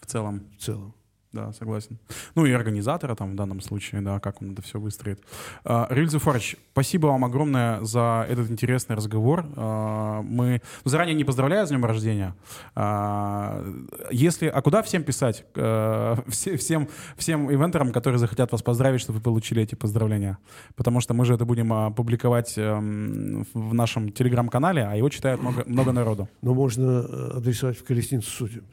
В 0.00 0.06
целом. 0.06 0.46
В 0.58 0.62
целом 0.62 0.94
да, 1.34 1.52
согласен. 1.52 1.98
Ну 2.34 2.46
и 2.46 2.52
организатора 2.52 3.14
там 3.14 3.32
в 3.32 3.34
данном 3.34 3.60
случае, 3.60 4.00
да, 4.00 4.20
как 4.20 4.40
он 4.40 4.52
это 4.52 4.62
все 4.62 4.78
выстроит. 4.78 5.20
Uh, 5.64 5.86
Риль 5.90 6.08
Зуфарович, 6.08 6.56
спасибо 6.72 7.08
вам 7.08 7.24
огромное 7.24 7.82
за 7.82 8.24
этот 8.28 8.50
интересный 8.50 8.96
разговор. 8.96 9.44
Uh, 9.44 10.22
мы 10.22 10.62
заранее 10.84 11.14
не 11.14 11.24
поздравляю 11.24 11.66
с 11.66 11.70
днем 11.70 11.84
рождения. 11.84 12.34
Uh, 12.76 14.08
если, 14.10 14.46
а 14.46 14.62
куда 14.62 14.82
всем 14.82 15.02
писать? 15.02 15.44
Все, 15.54 16.56
всем, 16.56 16.88
всем 17.16 17.50
ивентерам, 17.52 17.92
которые 17.92 18.18
захотят 18.18 18.52
вас 18.52 18.62
поздравить, 18.62 19.00
чтобы 19.00 19.18
вы 19.18 19.22
получили 19.22 19.62
эти 19.62 19.74
поздравления. 19.74 20.38
Потому 20.76 21.00
что 21.00 21.14
мы 21.14 21.24
же 21.24 21.34
это 21.34 21.44
будем 21.44 21.92
публиковать 21.94 22.54
эм, 22.56 23.46
в 23.54 23.74
нашем 23.74 24.12
телеграм-канале, 24.12 24.84
а 24.84 24.94
его 24.94 25.08
читает 25.08 25.40
много, 25.40 25.64
много 25.66 25.92
народу. 25.92 26.28
Но 26.42 26.54
можно 26.54 27.06
э, 27.08 27.30
адресовать 27.36 27.78
в 27.78 27.84
колесницу 27.84 28.30
судеб. 28.30 28.64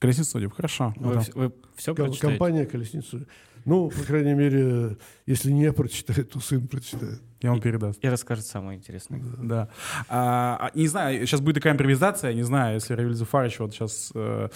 Колесница 0.00 0.30
судеб, 0.30 0.54
хорошо. 0.54 0.94
Вы, 0.96 1.14
да. 1.14 1.22
вы 1.34 1.52
все 1.76 1.94
прочитаете? 1.94 2.38
Компания 2.38 2.64
Колесница 2.64 3.26
Ну, 3.66 3.90
по 3.90 4.02
крайней 4.02 4.32
мере, 4.32 4.96
если 5.26 5.50
не 5.50 5.64
я 5.64 5.74
прочитаю, 5.74 6.24
то 6.24 6.40
сын 6.40 6.66
прочитает. 6.66 7.20
И 7.40 7.46
он 7.46 7.60
передаст. 7.60 8.02
И 8.02 8.08
расскажет 8.08 8.46
самое 8.46 8.78
интересное. 8.78 9.20
Да. 9.20 9.42
да. 9.42 9.68
А, 10.08 10.56
а 10.60 10.78
не 10.78 10.88
знаю, 10.88 11.26
сейчас 11.26 11.42
будет 11.42 11.56
такая 11.56 11.74
импровизация, 11.74 12.32
не 12.32 12.42
знаю, 12.42 12.74
если 12.74 12.94
Равиль 12.94 13.12
Зуфарович 13.12 13.60
вот 13.60 13.74
сейчас 13.74 14.10
э, 14.14 14.48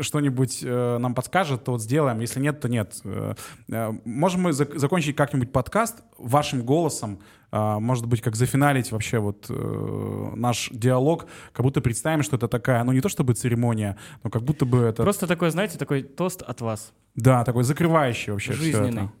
что-нибудь 0.00 0.60
э, 0.62 0.98
нам 0.98 1.14
подскажет, 1.14 1.64
то 1.64 1.72
вот 1.72 1.82
сделаем. 1.82 2.20
Если 2.20 2.40
нет, 2.40 2.60
то 2.60 2.68
нет. 2.70 2.98
Э, 3.04 3.34
э 3.68 3.92
можем 4.06 4.42
мы 4.42 4.50
зак- 4.50 4.78
закончить 4.78 5.16
как-нибудь 5.16 5.52
подкаст 5.52 6.02
вашим 6.16 6.64
голосом, 6.64 7.20
может 7.52 8.06
быть, 8.06 8.22
как 8.22 8.34
зафиналить 8.34 8.92
вообще 8.92 9.18
вот 9.18 9.46
э, 9.50 10.30
наш 10.34 10.70
диалог, 10.72 11.26
как 11.52 11.64
будто 11.64 11.80
представим, 11.80 12.22
что 12.22 12.36
это 12.36 12.48
такая, 12.48 12.82
ну 12.84 12.92
не 12.92 13.00
то 13.00 13.08
чтобы 13.08 13.34
церемония, 13.34 13.98
но 14.24 14.30
как 14.30 14.42
будто 14.42 14.64
бы 14.64 14.78
это... 14.78 15.02
Просто 15.02 15.26
такой, 15.26 15.50
знаете, 15.50 15.78
такой 15.78 16.02
тост 16.02 16.42
от 16.42 16.60
вас. 16.60 16.92
Да, 17.14 17.44
такой 17.44 17.64
закрывающий 17.64 18.32
вообще 18.32 18.54
Жизненный. 18.54 18.90
Все 18.90 19.00
это. 19.00 19.12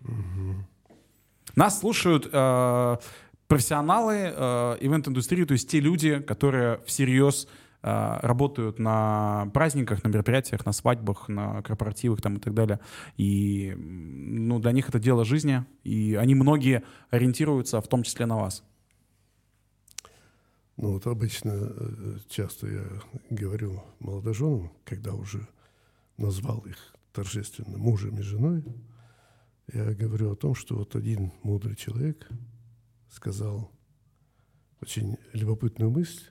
Угу. 0.00 0.54
Нас 1.56 1.78
слушают 1.78 2.28
э, 2.32 2.96
профессионалы 3.46 4.32
э, 4.34 4.76
ивент-индустрии, 4.80 5.44
то 5.44 5.52
есть 5.52 5.70
те 5.70 5.80
люди, 5.80 6.20
которые 6.20 6.80
всерьез 6.86 7.46
э, 7.46 7.63
работают 7.84 8.78
на 8.78 9.50
праздниках, 9.52 10.04
на 10.04 10.08
мероприятиях, 10.08 10.64
на 10.64 10.72
свадьбах, 10.72 11.28
на 11.28 11.60
корпоративах 11.62 12.22
там 12.22 12.36
и 12.36 12.40
так 12.40 12.54
далее. 12.54 12.80
И 13.18 13.74
ну, 13.76 14.58
для 14.58 14.72
них 14.72 14.88
это 14.88 14.98
дело 14.98 15.24
жизни, 15.24 15.64
и 15.82 16.14
они 16.14 16.34
многие 16.34 16.82
ориентируются 17.10 17.80
в 17.82 17.88
том 17.88 18.02
числе 18.02 18.24
на 18.24 18.38
вас. 18.38 18.64
Ну 20.76 20.92
вот 20.92 21.06
обычно 21.06 21.52
э, 21.52 22.18
часто 22.28 22.68
я 22.68 22.84
говорю 23.30 23.82
молодоженам, 24.00 24.72
когда 24.84 25.12
уже 25.12 25.46
назвал 26.16 26.60
их 26.60 26.76
торжественно 27.12 27.76
мужем 27.76 28.18
и 28.18 28.22
женой, 28.22 28.64
я 29.72 29.92
говорю 29.92 30.32
о 30.32 30.36
том, 30.36 30.54
что 30.54 30.76
вот 30.76 30.96
один 30.96 31.32
мудрый 31.42 31.76
человек 31.76 32.28
сказал 33.10 33.70
очень 34.80 35.16
любопытную 35.32 35.90
мысль, 35.90 36.24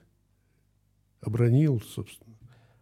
обронил, 1.24 1.80
собственно, 1.80 2.36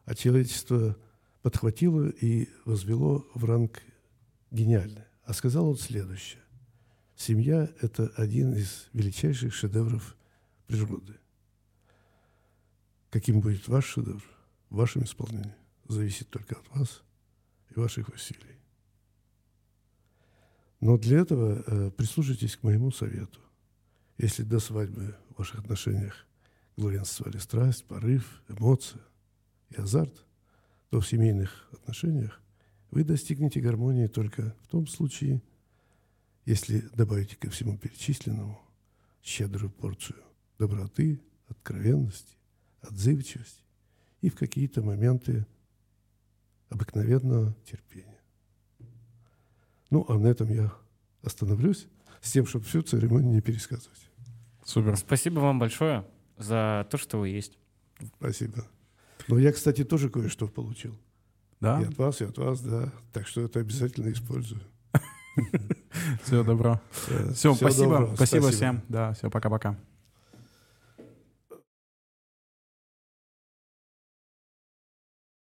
а 0.04 0.14
человечество 0.14 0.96
подхватило 1.42 2.08
и 2.08 2.48
возвело 2.64 3.26
в 3.34 3.44
ранг 3.44 3.82
гениальный. 4.50 5.04
А 5.24 5.32
сказал 5.32 5.68
он 5.68 5.76
следующее. 5.76 6.42
Семья– 7.16 7.70
это 7.80 8.08
один 8.16 8.54
из 8.54 8.88
величайших 8.92 9.54
шедевров 9.54 10.16
природы. 10.66 11.14
Каким 13.10 13.40
будет 13.40 13.68
ваш 13.68 13.86
шедевр 13.86 14.24
в 14.70 14.76
вашем 14.76 15.04
исполнении, 15.04 15.54
зависит 15.86 16.28
только 16.30 16.56
от 16.56 16.68
вас 16.74 17.02
и 17.70 17.78
ваших 17.78 18.08
усилий. 18.08 18.58
Но 20.80 20.98
для 20.98 21.20
этого 21.20 21.62
э, 21.64 21.90
прислушайтесь 21.92 22.56
к 22.56 22.64
моему 22.64 22.90
совету. 22.90 23.38
Если 24.18 24.42
до 24.42 24.58
свадьбы 24.58 25.14
в 25.30 25.38
ваших 25.38 25.60
отношениях 25.60 26.26
главенствовали 26.76 27.38
страсть, 27.38 27.84
порыв, 27.84 28.42
эмоции 28.48 29.00
и 29.70 29.76
азарт, 29.76 30.24
то 30.90 31.00
в 31.00 31.06
семейных 31.06 31.68
отношениях 31.72 32.40
вы 32.90 33.04
достигнете 33.04 33.60
гармонии 33.60 34.06
только 34.06 34.54
в 34.62 34.68
том 34.68 34.86
случае, 34.86 35.42
если 36.44 36.80
добавите 36.94 37.36
ко 37.36 37.50
всему 37.50 37.78
перечисленному 37.78 38.60
щедрую 39.22 39.70
порцию 39.70 40.18
доброты, 40.58 41.20
откровенности, 41.48 42.36
отзывчивости 42.80 43.62
и 44.20 44.28
в 44.28 44.36
какие-то 44.36 44.82
моменты 44.82 45.46
обыкновенного 46.68 47.54
терпения. 47.64 48.20
Ну, 49.90 50.04
а 50.08 50.18
на 50.18 50.26
этом 50.28 50.50
я 50.52 50.72
остановлюсь 51.22 51.86
с 52.20 52.32
тем, 52.32 52.46
чтобы 52.46 52.64
всю 52.64 52.82
церемонию 52.82 53.32
не 53.32 53.40
пересказывать. 53.40 54.10
Супер. 54.64 54.96
Спасибо 54.96 55.40
вам 55.40 55.58
большое 55.58 56.04
за 56.38 56.86
то, 56.90 56.98
что 56.98 57.18
вы 57.18 57.28
есть. 57.28 57.58
Спасибо. 58.18 58.66
Но 59.28 59.38
я, 59.38 59.52
кстати, 59.52 59.84
тоже 59.84 60.10
кое-что 60.10 60.48
получил. 60.48 60.98
Да? 61.60 61.80
И 61.80 61.84
от 61.84 61.96
вас, 61.96 62.20
и 62.20 62.24
от 62.24 62.38
вас, 62.38 62.60
да. 62.60 62.92
Так 63.12 63.26
что 63.26 63.40
это 63.42 63.60
обязательно 63.60 64.10
использую. 64.10 64.60
Всего 66.24 66.42
добро. 66.42 66.80
Все, 67.34 67.54
спасибо. 67.54 68.12
Спасибо 68.16 68.50
всем. 68.50 68.82
Да, 68.88 69.12
все, 69.12 69.30
пока-пока. 69.30 69.78